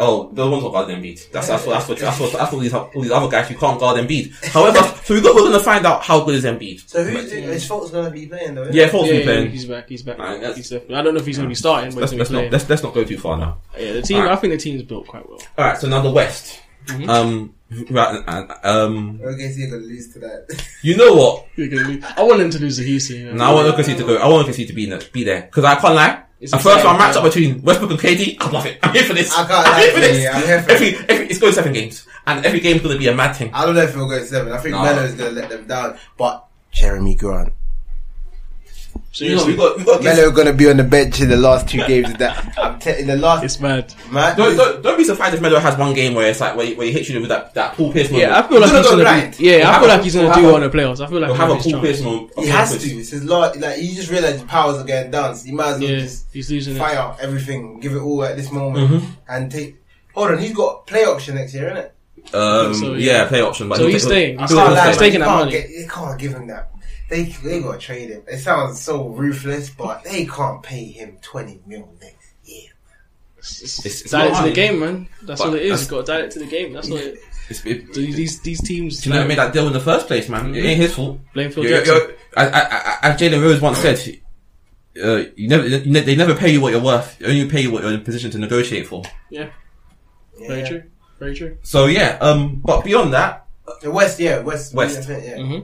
Oh, 0.00 0.28
the 0.32 0.50
ones 0.50 0.62
who 0.64 0.72
guard 0.72 0.88
Embiid. 0.88 1.30
That's 1.30 1.46
that's 1.46 1.64
what 1.64 1.74
that's 1.74 1.88
what 1.88 1.98
that's 2.00 2.18
what 2.18 2.32
that's 2.32 2.52
what 2.52 2.60
these 2.60 2.74
all 2.74 2.90
these 2.96 3.12
other 3.12 3.28
guys 3.28 3.48
who 3.48 3.54
can't 3.56 3.78
guard 3.78 3.96
Embiid. 4.04 4.32
However, 4.52 4.78
so 5.04 5.14
we 5.14 5.20
got, 5.20 5.36
we're 5.36 5.42
going 5.42 5.52
to 5.52 5.60
find 5.60 5.86
out 5.86 6.02
how 6.02 6.24
good 6.24 6.34
is 6.34 6.44
Embiid. 6.44 6.88
So 6.88 7.04
who's 7.04 7.30
his 7.30 7.64
fault's 7.68 7.92
gonna 7.92 8.10
be 8.10 8.26
playing 8.26 8.56
though? 8.56 8.68
Yeah, 8.72 8.88
Fultz 8.88 9.06
yeah, 9.06 9.12
be 9.12 9.18
yeah, 9.18 9.24
playing. 9.24 9.50
he's 9.50 9.64
back. 9.66 9.88
He's 9.88 10.02
back. 10.02 10.18
Alright, 10.18 10.40
that's- 10.40 10.56
he's 10.56 10.68
definitely. 10.70 10.96
I 10.96 11.02
don't 11.02 11.14
know 11.14 11.20
if 11.20 11.26
he's 11.26 11.36
going 11.36 11.46
to 11.48 11.50
be 11.50 11.54
starting, 11.54 11.90
but 11.94 12.00
Let's, 12.00 12.12
let's 12.12 12.30
going 12.30 12.44
not 12.46 12.52
let's, 12.52 12.68
let's 12.68 12.82
not 12.82 12.92
go 12.92 13.04
too 13.04 13.18
far 13.18 13.36
now. 13.38 13.58
Yeah, 13.78 13.92
the 13.92 14.02
team. 14.02 14.16
Alright. 14.18 14.32
I 14.32 14.36
think 14.36 14.52
the 14.54 14.58
team's 14.58 14.82
built 14.82 15.06
quite 15.06 15.28
well. 15.28 15.38
All 15.56 15.64
right, 15.64 15.78
so 15.78 15.88
now 15.88 16.00
the 16.02 16.10
West. 16.10 16.60
Mhm. 16.86 17.08
Um, 17.08 17.54
right, 17.90 18.22
uh, 18.26 18.54
um, 18.64 19.20
Okay, 19.22 19.50
so 19.52 19.58
you're 19.60 19.70
gonna 19.70 19.82
lose 19.82 20.12
to 20.14 20.18
that. 20.18 20.66
you 20.82 20.96
know 20.96 21.14
what? 21.14 21.46
You're 21.56 21.68
gonna 21.68 21.88
lose. 21.88 22.04
I 22.16 22.22
want 22.24 22.40
them 22.40 22.50
to 22.50 22.58
lose 22.58 22.76
to 22.78 22.82
Houston. 22.84 23.16
You 23.16 23.24
know? 23.26 23.34
No, 23.36 23.44
I 23.44 23.54
want 23.54 23.74
OKC 23.76 23.96
to 23.96 24.02
go. 24.04 24.16
I 24.16 24.26
want 24.26 24.48
OKC 24.48 24.66
to 24.66 24.72
be 24.72 24.84
in 24.84 24.90
the, 24.90 25.08
be 25.12 25.22
there 25.24 25.42
because 25.42 25.64
I 25.64 25.76
can't 25.76 25.94
lie. 25.94 26.23
It's 26.40 26.52
a 26.52 26.58
first 26.58 26.84
round 26.84 27.00
matchup 27.00 27.22
between 27.22 27.62
Westbrook 27.62 27.92
and 27.92 28.00
KD, 28.00 28.36
I 28.40 28.50
love 28.50 28.66
it. 28.66 28.78
I'm 28.82 28.92
here 28.92 29.04
for 29.04 29.14
this. 29.14 29.32
I 29.32 29.46
can't 29.46 29.66
I'm 29.66 29.80
here 29.80 29.90
for 29.92 30.00
to 30.00 30.00
this. 30.00 30.34
I'm 30.34 30.42
here 30.42 30.62
for 30.62 30.70
every, 30.72 30.96
every, 31.08 31.26
it's 31.28 31.38
going 31.38 31.52
seven 31.52 31.72
games, 31.72 32.06
and 32.26 32.44
every 32.44 32.60
game's 32.60 32.82
going 32.82 32.94
to 32.94 32.98
be 32.98 33.08
a 33.08 33.14
mad 33.14 33.32
thing. 33.34 33.50
I 33.54 33.64
don't 33.64 33.74
know 33.74 33.82
if 33.82 33.94
he'll 33.94 34.08
go 34.08 34.22
seven. 34.24 34.52
I 34.52 34.58
think 34.58 34.72
No. 34.72 34.82
Melo's 34.82 35.14
gonna 35.14 35.30
let 35.30 35.48
them 35.48 35.66
down. 35.66 35.96
But 36.18 36.46
Jerami 36.72 37.16
Grant. 37.16 37.52
You 39.16 39.36
know, 39.36 39.42
Seriously, 39.44 39.52
we 39.52 39.56
got, 39.56 39.78
we 39.78 39.84
got. 39.84 40.02
Melo 40.02 40.30
gonna 40.32 40.52
be 40.52 40.68
on 40.68 40.76
the 40.76 40.82
bench 40.82 41.20
in 41.20 41.28
the 41.28 41.36
last 41.36 41.68
two 41.68 41.78
games. 41.86 42.10
Of 42.10 42.18
that 42.18 42.58
I'm 42.58 42.80
te- 42.80 42.98
in 42.98 43.06
the 43.06 43.16
last 43.16 43.44
it's 43.44 43.60
mad. 43.60 43.94
man. 44.10 44.36
Don't, 44.36 44.56
don't, 44.56 44.82
don't 44.82 44.98
be 44.98 45.04
surprised 45.04 45.34
if 45.36 45.40
Melo 45.40 45.60
has 45.60 45.78
one 45.78 45.94
game 45.94 46.14
where 46.14 46.28
it's 46.28 46.40
like 46.40 46.56
where 46.56 46.66
he, 46.66 46.74
where 46.74 46.86
he 46.86 46.92
hits 46.92 47.08
you 47.08 47.20
with 47.20 47.28
that 47.28 47.54
that 47.54 47.74
Paul 47.74 47.92
Pierce 47.92 48.10
moment. 48.10 48.28
Yeah, 48.28 48.38
I 48.40 48.48
feel 48.48 48.60
like 48.60 48.70
gonna 48.70 48.78
he's 48.78 48.86
go 48.86 48.90
gonna 48.90 49.02
blind. 49.04 49.36
be. 49.38 49.44
Yeah, 49.44 49.56
He'll 49.58 49.66
I 49.68 49.78
feel 49.78 49.88
like 49.88 50.02
he's 50.02 50.14
gonna 50.16 50.26
do 50.34 50.40
have 50.40 50.44
well 50.52 50.60
the 50.68 50.76
playoffs. 50.78 51.00
I 51.00 51.06
feel 51.06 51.20
like 51.20 51.28
He'll 51.30 51.36
have 51.36 51.50
a 51.50 51.54
he's 51.54 51.62
Paul 51.62 51.72
chance. 51.72 51.82
Pierce 51.84 52.02
moment. 52.02 52.32
he 52.38 52.46
has 52.48 52.76
to. 52.78 52.88
It's 52.90 53.10
his 53.10 53.24
last. 53.24 53.56
Like 53.60 53.80
you 53.82 53.94
just 53.94 54.10
realized 54.10 54.42
the 54.42 54.46
powers 54.46 54.78
are 54.78 54.84
going 54.84 55.10
down. 55.12 55.36
So 55.36 55.46
you 55.46 55.54
might 55.54 55.68
as 55.74 55.80
well 55.80 55.90
Yeah, 55.90 55.98
just 56.00 56.26
he's 56.32 56.50
losing 56.50 56.74
it. 56.74 56.78
fire 56.80 57.16
everything, 57.20 57.78
give 57.78 57.92
it 57.92 58.00
all 58.00 58.24
at 58.24 58.36
this 58.36 58.50
moment, 58.50 58.90
Mhm. 58.90 59.06
and 59.28 59.50
take. 59.52 59.76
Hold 60.16 60.32
on, 60.32 60.38
he's 60.38 60.52
got 60.54 60.86
play 60.88 61.04
option 61.04 61.36
next 61.36 61.54
year, 61.54 61.66
isn't 61.66 61.76
it? 61.78 61.90
Um, 62.34 62.72
So, 62.74 62.94
yeah. 62.94 63.22
yeah. 63.22 63.28
play 63.28 63.42
option. 63.42 63.68
But 63.68 63.78
So 63.78 63.86
he's 63.86 64.02
staying. 64.02 64.38
I 64.38 64.42
He's 64.42 64.50
can't 64.52 64.72
staying. 64.72 64.86
He's 64.88 64.96
man, 64.96 64.98
taking 64.98 65.20
that 65.20 65.26
money. 65.28 65.50
Get, 65.52 65.68
they 65.68 65.86
can't 65.86 66.18
give 66.18 66.32
him 66.32 66.46
that. 66.48 66.70
They 67.14 67.22
they 67.24 67.60
gotta 67.62 67.78
trade 67.78 68.10
him. 68.10 68.22
It 68.26 68.38
sounds 68.38 68.80
so 68.80 69.06
ruthless, 69.08 69.70
but 69.70 70.02
they 70.02 70.26
can't 70.26 70.60
pay 70.64 70.84
him 70.86 71.18
twenty 71.22 71.60
mil 71.64 71.88
next 72.00 72.32
year. 72.44 72.70
It's, 73.38 73.60
It's- 73.62 74.00
it's 74.02 74.10
dial 74.10 74.32
it 74.32 74.36
to 74.42 74.48
the 74.48 74.52
game, 74.52 74.80
man. 74.80 75.08
That's 75.22 75.40
But 75.40 75.48
all 75.48 75.54
it 75.54 75.62
is. 75.62 75.68
that's- 75.70 75.84
You 75.84 75.90
got 75.96 76.06
to 76.06 76.12
dial 76.12 76.24
it 76.24 76.30
to 76.32 76.38
the 76.40 76.46
game. 76.46 76.72
That's 76.72 76.90
all 76.90 76.96
it. 76.96 77.18
It's, 77.48 77.64
it, 77.64 77.92
These 77.94 78.40
these 78.40 78.60
teams. 78.62 79.00
Do 79.02 79.10
you 79.10 79.14
know 79.14 79.22
who 79.22 79.28
made 79.28 79.38
that 79.38 79.52
deal 79.52 79.66
in 79.68 79.72
the 79.72 79.78
first 79.80 80.08
place, 80.08 80.28
man? 80.28 80.54
It 80.56 80.64
ain't 80.64 80.80
his 80.80 80.94
fault. 80.96 81.20
Blame 81.34 81.52
Phil 81.52 81.62
You're- 81.62 81.76
Jackson. 81.84 81.94
you're- 81.94 82.14
I- 82.36 82.48
I- 82.48 82.60
I- 82.60 82.98
As 83.10 83.20
Jalen 83.20 83.42
Rose 83.42 83.60
once 83.60 83.78
said, 83.78 83.98
uh, 85.04 85.24
you 85.36 85.46
never, 85.46 85.66
you 85.68 85.92
ne- 85.92 86.00
they 86.00 86.16
never 86.16 86.34
pay 86.34 86.50
you 86.50 86.60
what 86.60 86.72
you're 86.72 86.82
worth. 86.82 87.16
They 87.20 87.26
only 87.26 87.48
pay 87.48 87.60
you 87.60 87.70
what 87.70 87.82
you're 87.82 87.92
in 87.92 88.00
a 88.00 88.02
position 88.02 88.30
to 88.32 88.38
negotiate 88.38 88.88
for. 88.88 89.04
Yeah, 89.30 89.50
Yeah. 90.40 90.48
very 90.48 90.66
true. 90.68 90.82
Very 91.20 91.34
true. 91.36 91.58
So 91.62 91.86
yeah, 91.86 92.18
um, 92.20 92.60
but 92.64 92.82
beyond 92.82 93.12
that, 93.12 93.46
The 93.82 93.90
West, 93.92 94.18
yeah, 94.18 94.40
West, 94.40 94.74
West. 94.74 95.08
Yeah. 95.08 95.36
hmm 95.36 95.60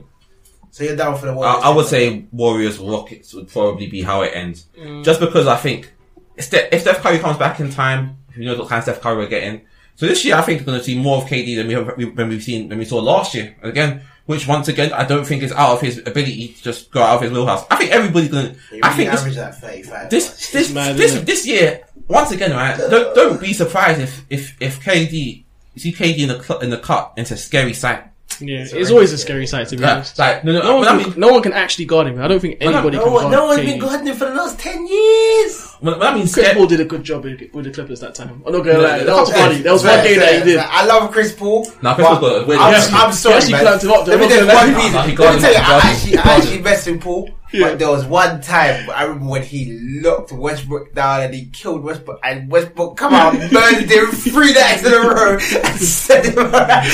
So 0.71 0.83
you're 0.83 0.95
down 0.95 1.17
for 1.17 1.25
the 1.27 1.33
I, 1.33 1.35
Warriors? 1.35 1.63
I 1.63 1.69
would 1.69 1.85
say 1.85 2.25
Warriors 2.31 2.77
Rockets 2.79 3.33
would 3.33 3.49
probably 3.49 3.87
be 3.87 4.01
how 4.01 4.21
it 4.21 4.31
ends. 4.33 4.65
Mm. 4.77 5.03
Just 5.03 5.19
because 5.19 5.47
I 5.47 5.57
think 5.57 5.91
if 6.37 6.45
Steph, 6.45 6.71
if 6.71 7.01
Curry 7.01 7.19
comes 7.19 7.37
back 7.37 7.59
in 7.59 7.69
time, 7.69 8.17
who 8.31 8.43
knows 8.43 8.57
what 8.57 8.69
kind 8.69 8.79
of 8.79 8.83
Steph 8.83 9.01
Curry 9.01 9.17
we're 9.17 9.27
getting. 9.27 9.61
So 9.95 10.07
this 10.07 10.23
year, 10.25 10.35
I 10.35 10.41
think 10.41 10.61
we're 10.61 10.67
going 10.67 10.79
to 10.79 10.83
see 10.83 10.97
more 10.97 11.17
of 11.17 11.25
KD 11.25 11.57
than 11.57 11.67
we 11.67 11.73
have, 11.73 12.15
than 12.15 12.29
we've 12.29 12.41
seen 12.41 12.69
than 12.69 12.79
we 12.79 12.85
saw 12.85 12.99
last 12.99 13.35
year. 13.35 13.55
Again, 13.61 14.01
which 14.25 14.47
once 14.47 14.67
again 14.67 14.93
I 14.93 15.03
don't 15.03 15.25
think 15.25 15.43
is 15.43 15.51
out 15.51 15.73
of 15.73 15.81
his 15.81 15.97
ability 15.99 16.49
to 16.49 16.63
just 16.63 16.91
go 16.91 17.01
out 17.01 17.17
of 17.17 17.21
his 17.21 17.31
wheelhouse. 17.31 17.65
I 17.69 17.75
think 17.75 17.91
everybody's 17.91 18.29
going 18.29 18.55
to. 18.55 18.59
He 18.69 18.81
I 18.81 18.87
really 18.87 18.97
think 18.97 19.11
this, 19.11 19.19
averaged 19.21 19.37
at 19.37 19.61
35. 19.61 20.09
this 20.09 20.51
this 20.51 20.73
mad, 20.73 20.95
this, 20.95 21.19
this 21.21 21.45
year 21.45 21.83
once 22.07 22.31
again, 22.31 22.51
right? 22.51 22.77
Don't 22.77 23.13
don't 23.13 23.41
be 23.41 23.53
surprised 23.53 23.99
if 23.99 24.25
if 24.29 24.61
if 24.61 24.81
KD 24.81 25.43
you 25.73 25.81
see 25.81 25.93
KD 25.93 26.19
in 26.19 26.29
the 26.29 26.41
cl- 26.41 26.59
in 26.59 26.69
the 26.69 26.77
cut 26.77 27.13
into 27.17 27.33
a 27.33 27.37
scary 27.37 27.73
sight. 27.73 28.05
Yeah, 28.41 28.61
It's 28.61 28.73
it's, 28.73 28.91
always 28.91 29.13
a 29.13 29.17
scary 29.17 29.47
sight 29.47 29.67
to 29.69 29.77
be 29.77 29.83
Like, 29.83 29.91
honest. 29.95 30.19
like 30.19 30.43
no 30.43 30.51
no, 30.53 30.61
No 30.61 30.75
one, 30.77 30.87
I 30.87 31.03
can, 31.03 31.09
mean 31.11 31.19
no 31.19 31.27
one 31.29 31.41
can 31.41 31.53
actually 31.53 31.85
guard 31.85 32.07
him. 32.07 32.19
I 32.21 32.27
don't 32.27 32.39
think 32.39 32.57
anybody 32.61 32.97
no, 32.97 33.03
can 33.03 33.13
guard 33.13 33.31
no 33.31 33.45
one's 33.45 33.61
been 33.61 33.79
guarding 33.79 34.07
him 34.07 34.15
for 34.15 34.25
the 34.25 34.35
last 34.35 34.59
10 34.59 34.87
years. 34.87 35.70
When, 35.81 35.99
when 35.99 36.07
I 36.07 36.13
mean 36.13 36.21
Chris 36.23 36.31
scared, 36.31 36.57
Paul 36.57 36.67
did 36.67 36.79
a 36.79 36.85
good 36.85 37.03
job 37.03 37.23
with, 37.23 37.41
with 37.53 37.65
the 37.65 37.71
Clippers 37.71 37.99
that 37.99 38.15
time. 38.15 38.41
I'm 38.45 38.53
not 38.53 38.59
gonna 38.63 38.73
No, 38.73 38.81
lie, 38.83 39.03
that 39.03 39.15
was 39.15 39.31
funny. 39.31 39.55
There 39.61 39.73
was 39.73 39.83
Fair, 39.83 39.97
one 39.97 40.05
game 40.07 40.19
that 40.19 40.33
he 40.39 40.43
did. 40.51 40.59
fair. 40.59 40.67
I 40.71 40.85
love 40.85 41.11
Chris 41.11 41.33
Paul. 41.33 41.67
Nah, 41.81 41.95
Chris 41.95 42.07
but 42.07 42.19
Paul 42.19 42.29
got 42.29 42.43
a 42.43 42.45
weird- 42.45 42.59
I'm, 42.61 42.71
Yeah. 42.71 42.87
I'm 42.93 43.11
sorry, 43.13 43.33
He 43.33 43.37
actually 43.39 43.51
man. 43.53 43.61
clamped 43.63 43.83
him 43.83 43.91
up, 43.91 44.05
though. 44.05 44.11
Let 44.15 44.19
me 44.21 44.27
tell 44.27 44.45
you 44.45 44.53
one 44.53 44.75
reason. 44.75 44.93
Let 44.93 45.07
me 45.07 45.15
tell 45.15 45.51
you, 45.53 45.57
I 45.59 45.79
actually, 45.83 46.17
I 46.17 46.21
actually 46.37 46.57
him. 46.57 46.63
messed 46.63 46.87
with 46.87 47.01
Paul. 47.01 47.29
Yeah. 47.53 47.67
But 47.67 47.79
there 47.79 47.89
was 47.89 48.05
one 48.05 48.39
time 48.39 48.89
I 48.89 49.03
remember 49.03 49.25
when 49.31 49.43
he 49.43 49.77
locked 50.01 50.31
Westbrook 50.31 50.93
down 50.95 51.23
and 51.23 51.33
he 51.33 51.47
killed 51.47 51.83
Westbrook, 51.83 52.21
and 52.23 52.49
Westbrook 52.49 52.95
come 52.95 53.13
out, 53.13 53.33
murdered 53.51 53.91
him 53.91 54.05
three 54.11 54.53
nights 54.53 54.85
in 54.85 54.93
a 54.93 54.99
row, 55.01 55.33
and 55.33 55.79
sent 55.81 56.27
him 56.27 56.37
around. 56.39 56.85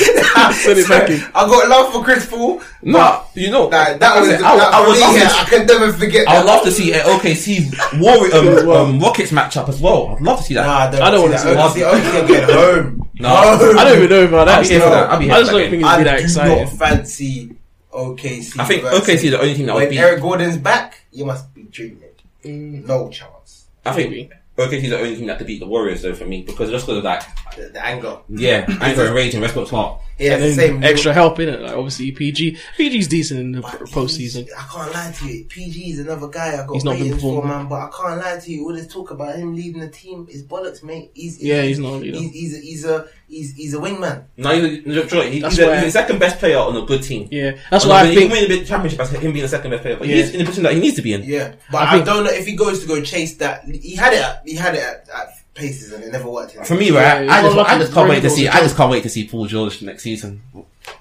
Send 0.53 0.79
it 0.79 0.89
back 0.89 1.09
in. 1.11 1.21
I 1.35 1.45
got 1.45 1.69
love 1.69 1.93
for 1.93 2.03
Chris 2.03 2.25
Paul. 2.25 2.59
no, 2.81 3.23
you 3.37 3.51
know 3.51 3.69
That, 3.69 3.99
that 3.99 4.19
was, 4.19 4.29
I, 4.29 4.37
that, 4.37 4.73
I, 4.73 4.81
for 4.81 4.87
would 4.89 4.95
me, 4.95 5.01
love 5.01 5.15
yeah, 5.15 5.29
to, 5.29 5.35
I 5.39 5.43
can 5.45 5.65
never 5.67 5.93
forget 5.93 6.27
I 6.27 6.37
would 6.39 6.47
love 6.47 6.63
to 6.65 6.71
see 6.71 6.93
an 6.93 6.99
OKC 7.01 7.99
Warrior 8.01 8.59
um, 8.71 8.95
um, 8.95 8.99
Rockets 8.99 9.31
matchup 9.31 9.69
as 9.69 9.79
well. 9.79 10.15
I'd 10.15 10.21
love 10.21 10.39
to 10.39 10.43
see 10.43 10.53
that. 10.55 10.65
Nah, 10.65 10.77
I 10.77 10.91
don't, 10.91 11.01
I 11.01 11.11
don't 11.11 11.21
want 11.29 11.33
wanna 11.45 11.55
to 11.55 11.69
see 11.69 11.73
see 11.75 11.81
that. 11.81 11.93
Only 11.93 12.27
see 12.27 12.33
get 12.33 12.49
home. 12.49 13.03
No. 13.19 13.29
Home. 13.29 13.77
I 13.79 13.83
don't 13.83 13.97
even 13.97 14.09
know 14.11 14.25
about 14.27 14.47
I'll 14.47 14.61
that. 14.61 14.61
be 14.61 14.67
here 14.69 14.79
for 14.79 14.89
that. 14.89 15.09
I'll 15.09 15.17
be 15.17 15.25
here 15.25 15.33
I 15.33 15.39
just 15.39 15.51
don't 15.51 15.59
think 15.61 15.71
game. 15.71 15.79
it's 15.81 15.89
I 15.89 15.97
be 15.97 16.03
that 16.03 16.19
exciting. 16.19 16.63
not 16.65 16.73
fancy 16.73 17.55
OKC. 17.91 18.59
I 18.59 18.65
think 18.65 18.83
OKC 18.83 19.09
is 19.09 19.21
the 19.31 19.39
only 19.39 19.53
team 19.55 19.65
that 19.65 19.73
would 19.73 19.79
When 19.81 19.89
beat. 19.89 19.97
Eric 19.97 20.21
Gordon's 20.21 20.57
back, 20.57 21.01
you 21.11 21.25
must 21.25 21.51
be 21.55 21.63
dreaming. 21.63 22.03
Mm. 22.45 22.85
No 22.85 23.09
chance. 23.09 23.69
I 23.85 23.93
think 23.93 24.31
OKC 24.55 24.83
is 24.83 24.89
the 24.91 24.99
only 24.99 25.15
team 25.15 25.25
that 25.27 25.39
could 25.39 25.47
beat 25.47 25.59
the 25.59 25.65
Warriors 25.65 26.03
though 26.03 26.13
for 26.13 26.25
me 26.25 26.43
because 26.43 26.69
just 26.69 26.85
because 26.85 26.99
of 26.99 27.03
like 27.05 27.23
the, 27.55 27.69
the 27.69 27.83
anger. 27.83 28.19
Yeah, 28.29 28.65
anger 28.81 29.05
and 29.07 29.15
rage 29.15 29.33
and 29.33 29.41
Westbrook's 29.41 29.71
heart. 29.71 29.99
Yeah, 30.19 30.33
and 30.35 30.43
it's 30.45 30.55
then 30.57 30.69
same. 30.81 30.83
extra 30.83 31.13
help 31.13 31.39
in 31.39 31.49
it. 31.49 31.61
Like 31.61 31.73
obviously 31.73 32.11
PG, 32.11 32.57
PG's 32.77 33.07
decent 33.07 33.39
in 33.39 33.51
the 33.51 33.61
But 33.61 33.71
postseason. 33.81 34.47
I 34.57 34.63
can't 34.73 34.93
lie 34.93 35.11
to 35.11 35.27
you. 35.27 35.45
PG 35.45 35.91
is 35.91 35.99
another 35.99 36.27
guy 36.27 36.53
I 36.61 36.65
got 36.65 36.73
He's 36.73 36.83
not 36.83 36.93
been 36.93 37.03
ratings 37.03 37.21
for, 37.21 37.41
performing. 37.41 37.57
man. 37.57 37.67
But 37.69 37.75
I 37.75 37.89
can't 37.95 38.17
lie 38.21 38.39
to 38.39 38.51
you. 38.51 38.63
All 38.65 38.73
this 38.73 38.87
talk 38.87 39.11
about 39.11 39.35
him 39.35 39.55
leading 39.55 39.79
the 39.81 39.89
team 39.89 40.27
is 40.29 40.43
bollocks, 40.43 40.83
mate. 40.83 41.11
He's, 41.13 41.41
Yeah, 41.41 41.61
he's 41.61 41.79
not 41.79 41.93
a 41.93 41.97
leader. 41.97 42.17
He's, 42.17 42.31
he's, 42.33 42.55
a, 42.57 42.61
he's 42.61 42.85
a 42.85 43.07
he's, 43.27 43.53
he's 43.55 43.73
a 43.73 43.77
wingman. 43.77 44.23
No, 44.37 44.51
he's, 44.59 44.83
he's, 44.83 44.83
he's, 44.85 44.95
That's 44.95 45.11
he's, 45.55 45.57
the- 45.57 45.75
he's 45.75 45.83
the 45.85 45.91
second 45.91 46.19
best 46.19 46.39
player 46.39 46.57
on 46.57 46.75
a 46.75 46.81
good 46.85 47.03
team. 47.03 47.27
Yeah, 47.31 47.57
that's 47.69 47.83
On 47.85 47.91
why 47.91 48.01
a 48.01 48.03
I 48.05 48.07
good- 48.07 48.17
think. 48.17 48.31
he 48.31 48.37
can 48.39 48.49
win 48.49 48.59
the 48.59 48.65
championship 48.65 48.99
as 49.01 49.11
him 49.11 49.31
being 49.33 49.43
the 49.43 49.47
second 49.49 49.69
best 49.71 49.83
player, 49.83 49.97
but 49.97 50.07
Yeah. 50.07 50.15
he's 50.15 50.31
in 50.31 50.39
the 50.39 50.45
position 50.45 50.63
that 50.63 50.73
he 50.73 50.79
needs 50.79 50.95
to 50.95 51.01
be 51.03 51.13
in. 51.13 51.23
Yeah, 51.23 51.53
but 51.71 51.77
I 51.83 51.87
I, 51.89 51.93
think- 51.93 52.05
don't 52.05 52.23
know 52.23 52.31
if 52.31 52.45
he 52.47 52.55
goes 52.55 52.79
to 52.81 52.87
go 52.87 53.01
chase 53.03 53.35
that. 53.37 53.65
He 53.65 53.95
had 53.95 54.13
it. 54.13 54.21
At, 54.21 54.41
he 54.45 54.55
had 54.55 54.73
it 54.75 54.81
at, 54.81 55.07
at 55.13 55.36
Pacers, 55.57 55.91
and 55.91 56.03
it 56.03 56.11
never 56.11 56.29
worked. 56.29 56.53
For 56.65 56.75
me, 56.75 56.91
right, 56.91 57.21
he's 57.23 57.31
I 57.31 57.41
just, 57.41 57.57
I 57.57 57.77
just 57.79 57.93
can't 57.93 58.05
to 58.07 58.09
wait 58.13 58.21
to 58.21 58.29
see. 58.29 58.47
I 58.47 58.59
just 58.59 58.77
can't 58.77 58.91
wait 58.91 59.03
to 59.03 59.09
see 59.09 59.27
Paul 59.27 59.45
George 59.47 59.81
next 59.81 60.03
season 60.03 60.41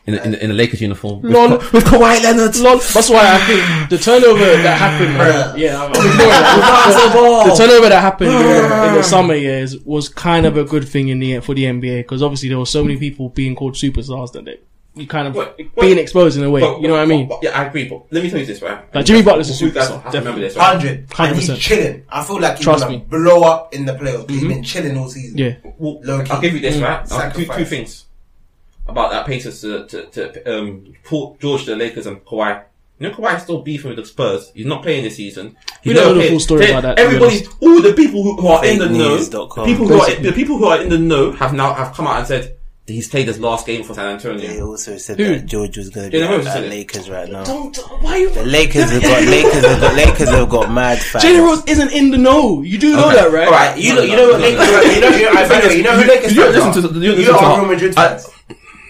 in 0.06 0.14
the, 0.14 0.24
in 0.24 0.30
the, 0.32 0.42
in 0.44 0.48
the 0.50 0.54
Lakers 0.54 0.80
uniform 0.80 1.22
with, 1.22 1.32
Lol. 1.32 1.58
Ka- 1.58 1.70
with 1.72 1.84
Kawhi 1.84 2.22
Leonard. 2.22 2.56
Lol, 2.56 2.78
That's 2.78 3.10
why 3.10 3.34
I 3.34 3.38
think 3.46 3.90
the 3.90 3.98
turnover 3.98 4.44
that 4.44 4.78
happened. 4.78 5.14
right, 5.18 5.58
yeah, 5.58 5.82
I'm 5.82 5.90
ignoring 5.90 6.12
that. 6.18 7.44
The, 7.44 7.50
the 7.50 7.56
turnover 7.56 7.88
that 7.88 8.00
happened 8.00 8.30
uh, 8.30 8.86
in 8.88 8.94
the 8.94 9.02
summer 9.02 9.34
years 9.34 9.76
was 9.84 10.08
kind 10.08 10.46
of 10.46 10.56
a 10.56 10.64
good 10.64 10.88
thing 10.88 11.08
in 11.08 11.18
the 11.18 11.40
for 11.40 11.54
the 11.54 11.64
NBA 11.64 11.98
because 12.00 12.22
obviously 12.22 12.48
there 12.48 12.58
were 12.58 12.66
so 12.66 12.82
many 12.82 12.98
people 12.98 13.28
being 13.28 13.54
called 13.54 13.74
superstars 13.74 14.32
that 14.32 14.44
they 14.44 14.58
you 14.96 15.06
kind 15.06 15.28
of 15.28 15.34
What- 15.34 15.58
what- 15.74 15.82
being 15.84 15.98
exposed 15.98 16.36
in 16.38 16.44
a 16.44 16.50
way. 16.50 16.60
But- 16.62 16.80
you 16.80 16.88
know 16.88 16.94
what 16.94 17.02
I 17.02 17.06
mean? 17.06 17.28
but- 17.28 17.40
yeah, 17.42 17.50
I 17.58 17.66
agree. 17.66 17.86
But 17.88 18.02
let 18.10 18.22
me 18.24 18.30
tell 18.30 18.40
you 18.40 18.46
this, 18.46 18.62
right? 18.62 18.78
Like 18.94 19.04
Jimmy 19.04 19.22
Butler's 19.22 19.50
a 19.60 19.64
You 19.64 19.70
guys 19.70 19.88
superstar, 19.90 20.02
have 20.02 20.12
to 20.12 20.18
remember 20.18 20.40
this, 20.40 20.56
right? 20.56 20.64
hundred, 20.76 21.06
and 21.18 21.36
he's 21.36 21.48
100%. 21.50 21.58
chilling. 21.60 22.02
I 22.08 22.24
feel 22.24 22.40
like 22.40 22.56
he's 22.56 22.64
Trust 22.64 22.84
gonna 22.84 22.96
me. 22.96 23.00
Mm-hmm. 23.02 23.10
blow 23.24 23.42
up 23.42 23.74
in 23.74 23.84
the 23.84 23.92
playoffs. 23.92 24.30
He's 24.30 24.42
been 24.44 24.62
chilling 24.64 24.96
all 24.96 25.08
season. 25.08 25.38
Yeah, 25.38 25.54
Well, 25.78 26.00
I'll 26.30 26.40
give 26.40 26.54
you 26.54 26.60
this, 26.60 26.76
right? 26.80 27.06
I'll- 27.12 27.30
two, 27.30 27.44
two 27.44 27.64
things 27.66 28.04
about 28.88 29.10
that 29.10 29.26
Pacers 29.26 29.60
to, 29.62 29.86
to, 29.86 30.06
to 30.06 30.58
um, 30.58 30.94
Paul 31.04 31.36
George 31.40 31.66
the 31.66 31.76
Lakers 31.76 32.06
and 32.06 32.24
Kawhi. 32.24 32.62
You 32.98 33.08
know, 33.10 33.14
Kawhi's 33.14 33.42
still 33.42 33.60
beefing 33.60 33.90
with 33.90 33.98
the 33.98 34.06
Spurs. 34.06 34.50
He's 34.54 34.64
not 34.64 34.82
playing 34.82 35.04
this 35.04 35.16
season. 35.16 35.54
He's 35.82 35.90
We 35.90 35.94
don't 35.94 36.04
know 36.06 36.14
the 36.14 36.20
played- 36.20 36.30
full 36.30 36.40
story 36.40 36.70
about 36.70 36.82
that, 36.84 36.98
Everybody, 36.98 37.46
all 37.60 37.82
the 37.82 37.92
people 37.92 38.22
who, 38.22 38.36
who 38.40 38.46
are 38.48 38.64
in 38.64 38.78
the 38.78 38.88
know, 38.88 39.18
the 39.18 39.64
people 39.66 39.86
who 39.86 40.00
are 40.00 40.14
the 40.14 40.32
people 40.32 40.56
who 40.56 40.64
are 40.64 40.80
in 40.80 40.88
the 40.88 40.96
know 40.96 41.32
have 41.32 41.52
now 41.52 41.74
have 41.74 41.92
come 41.94 42.06
out 42.06 42.18
and 42.20 42.26
said 42.26 42.44
that 42.44 42.55
he's 42.86 43.08
played 43.08 43.26
his 43.26 43.38
last 43.40 43.66
game 43.66 43.82
for 43.84 43.94
San 43.94 44.06
Antonio. 44.14 44.46
They 44.46 44.60
also 44.62 44.96
said 44.96 45.18
Who? 45.18 45.24
that 45.38 45.46
George 45.46 45.76
was 45.76 45.90
going 45.90 46.10
to 46.10 46.10
be 46.12 46.18
Yeah, 46.22 46.34
at, 46.36 46.46
at? 46.46 46.62
Lakers 46.70 47.10
right 47.10 47.28
now. 47.28 47.44
don't 47.44 47.76
why 48.00 48.16
you. 48.16 48.30
The 48.30 48.44
Lakers 48.44 48.90
have 48.90 49.02
got 49.02 49.22
Lakers 49.28 49.64
have 49.64 49.80
got 49.80 49.94
Lakers 49.94 50.28
have 50.28 50.48
got 50.48 50.70
mad 50.72 50.98
fans. 51.00 51.24
Jalen 51.24 51.44
Rose 51.46 51.64
isn't 51.66 51.92
in 51.92 52.10
the 52.10 52.18
know. 52.18 52.62
You 52.62 52.78
do 52.78 52.92
know 52.92 53.06
Okay. 53.08 53.16
that, 53.16 53.32
right? 53.32 53.46
All 53.46 53.52
right, 53.52 53.78
You 53.78 53.94
know, 53.94 54.02
you 54.02 54.16
know 54.16 54.28
what 54.30 54.40
Lakers. 54.40 54.68
You 54.68 55.00
know, 55.00 55.08
you 55.08 55.24
know, 55.24 55.30
I- 55.32 55.48
by 55.48 55.60
the 55.60 55.68
way, 55.68 55.76
you 55.76 55.82
know 55.82 55.96
who 55.96 56.04
Lakers 56.08 56.32
You 56.36 56.42
don't 56.42 56.52
fans 56.52 56.64
listen 56.76 56.84
are? 56.84 56.88
to 56.88 56.94
the- 56.94 57.00
you 57.00 57.10
don't 57.12 57.20
You 57.20 57.26
listen 57.32 57.34
to- 57.50 57.56
Real 57.56 57.64
Madrid 57.66 57.94
fans. 57.94 58.28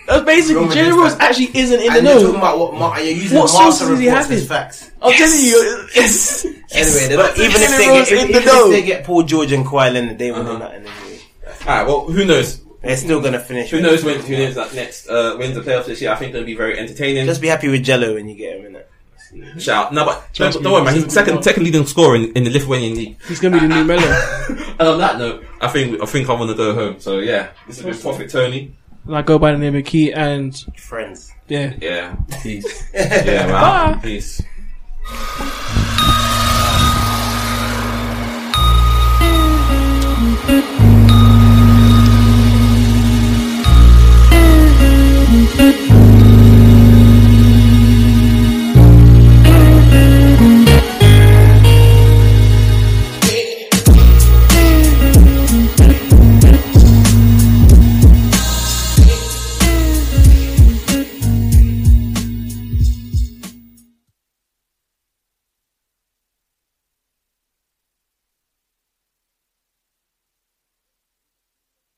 That's 0.07 0.25
basically 0.25 0.63
Real 0.63 0.73
Jalen 0.73 0.97
Rose 0.99 1.17
actually 1.19 1.51
isn't 1.59 1.81
in 1.81 1.93
the 1.93 1.99
And 1.99 2.07
you're 2.07 2.21
talking 2.21 2.37
about 2.37 2.59
what? 2.61 2.75
Mar- 2.75 3.01
you're 3.01 3.11
using 3.13 3.39
What 3.39 3.53
Marca 3.53 3.73
sources 3.73 3.89
is 3.91 3.99
he 3.99 4.07
reports 4.09 4.29
having? 4.29 4.47
facts. 4.47 4.91
I'm 5.03 5.13
telling 5.13 5.41
you, 5.41 5.87
it's 5.97 6.45
Anyway, 6.45 7.09
they're 7.09 7.17
But 7.17 7.37
not- 7.37 7.39
even 7.39 7.63
if 7.63 7.71
they 7.71 7.85
get, 7.85 7.89
Rose 7.99 8.13
if, 8.13 8.13
in 8.13 8.19
the 8.33 8.41
even 8.41 8.49
if 8.57 8.71
they 8.71 8.83
get 8.83 9.05
Paul 9.05 9.23
George 9.25 9.51
and 9.53 9.65
Kawhi 9.67 9.93
Leonard, 9.93 10.19
they 10.19 10.31
won't 10.31 10.47
Uh-huh. 10.49 10.59
do 10.59 10.65
nothing 10.65 10.81
anyway. 10.87 11.21
Alright, 11.67 11.87
well, 11.89 12.01
who 12.07 12.25
knows? 12.25 12.61
They're 12.87 12.97
still 12.97 13.21
gonna 13.21 13.41
finish. 13.41 13.71
Who 13.71 13.81
knows 13.81 14.05
when 14.05 14.21
who 14.21 14.37
knows 14.37 14.55
that 14.55 14.75
next 14.75 15.09
uh, 15.09 15.37
wins 15.39 15.55
the 15.55 15.61
playoffs 15.63 15.87
this 15.87 16.01
year? 16.01 16.13
I 16.13 16.17
think 16.17 16.35
it'll 16.35 16.47
be 16.47 16.55
very 16.55 16.79
entertaining. 16.79 17.27
Just 17.27 17.41
be 17.41 17.49
happy 17.49 17.69
with 17.69 17.83
Jello 17.85 18.15
when 18.15 18.29
you 18.29 18.37
get 18.37 18.59
him 18.59 18.67
in 18.67 18.77
it. 18.77 18.91
Shout 19.61 19.93
no, 19.93 20.05
but 20.05 20.33
Trust 20.33 20.55
don't, 20.55 20.63
don't 20.63 20.73
worry, 20.73 20.85
man. 20.85 20.95
he's 20.95 21.05
He's 21.05 21.15
gonna 21.15 21.27
be 21.27 21.31
second 21.31 21.43
second 21.43 21.63
leading 21.65 21.85
scorer 21.85 22.15
in, 22.17 22.33
in 22.33 22.45
the 22.45 22.51
Lithuanian 22.51 22.95
league. 22.97 23.17
he's 23.29 23.41
gonna 23.41 23.61
be 23.61 23.67
the 23.67 23.75
new 23.75 23.85
Melo. 23.91 24.03
And 24.79 24.89
on 24.89 24.99
that 24.99 25.19
note, 25.19 25.45
I 25.61 25.69
think 25.69 26.01
I 26.01 26.07
think 26.07 26.29
I 26.31 26.33
want 26.35 26.51
to 26.51 26.57
go 26.57 26.75
home. 26.75 27.01
So 27.01 27.19
yeah, 27.19 27.49
this 27.67 27.81
has 27.81 27.85
been 27.85 28.01
Prophet 28.01 28.31
Tony. 28.31 28.75
And 29.05 29.17
I 29.17 29.23
go 29.23 29.39
by 29.39 29.53
the 29.53 29.59
name 29.59 29.75
of 29.77 29.85
Key, 29.85 30.13
and 30.13 30.57
Friends. 30.79 31.33
yeah. 31.49 31.75
Yeah, 31.81 32.17
peace. 32.43 32.85
yeah, 32.95 33.47
man. 33.47 34.01
Peace. 34.01 34.41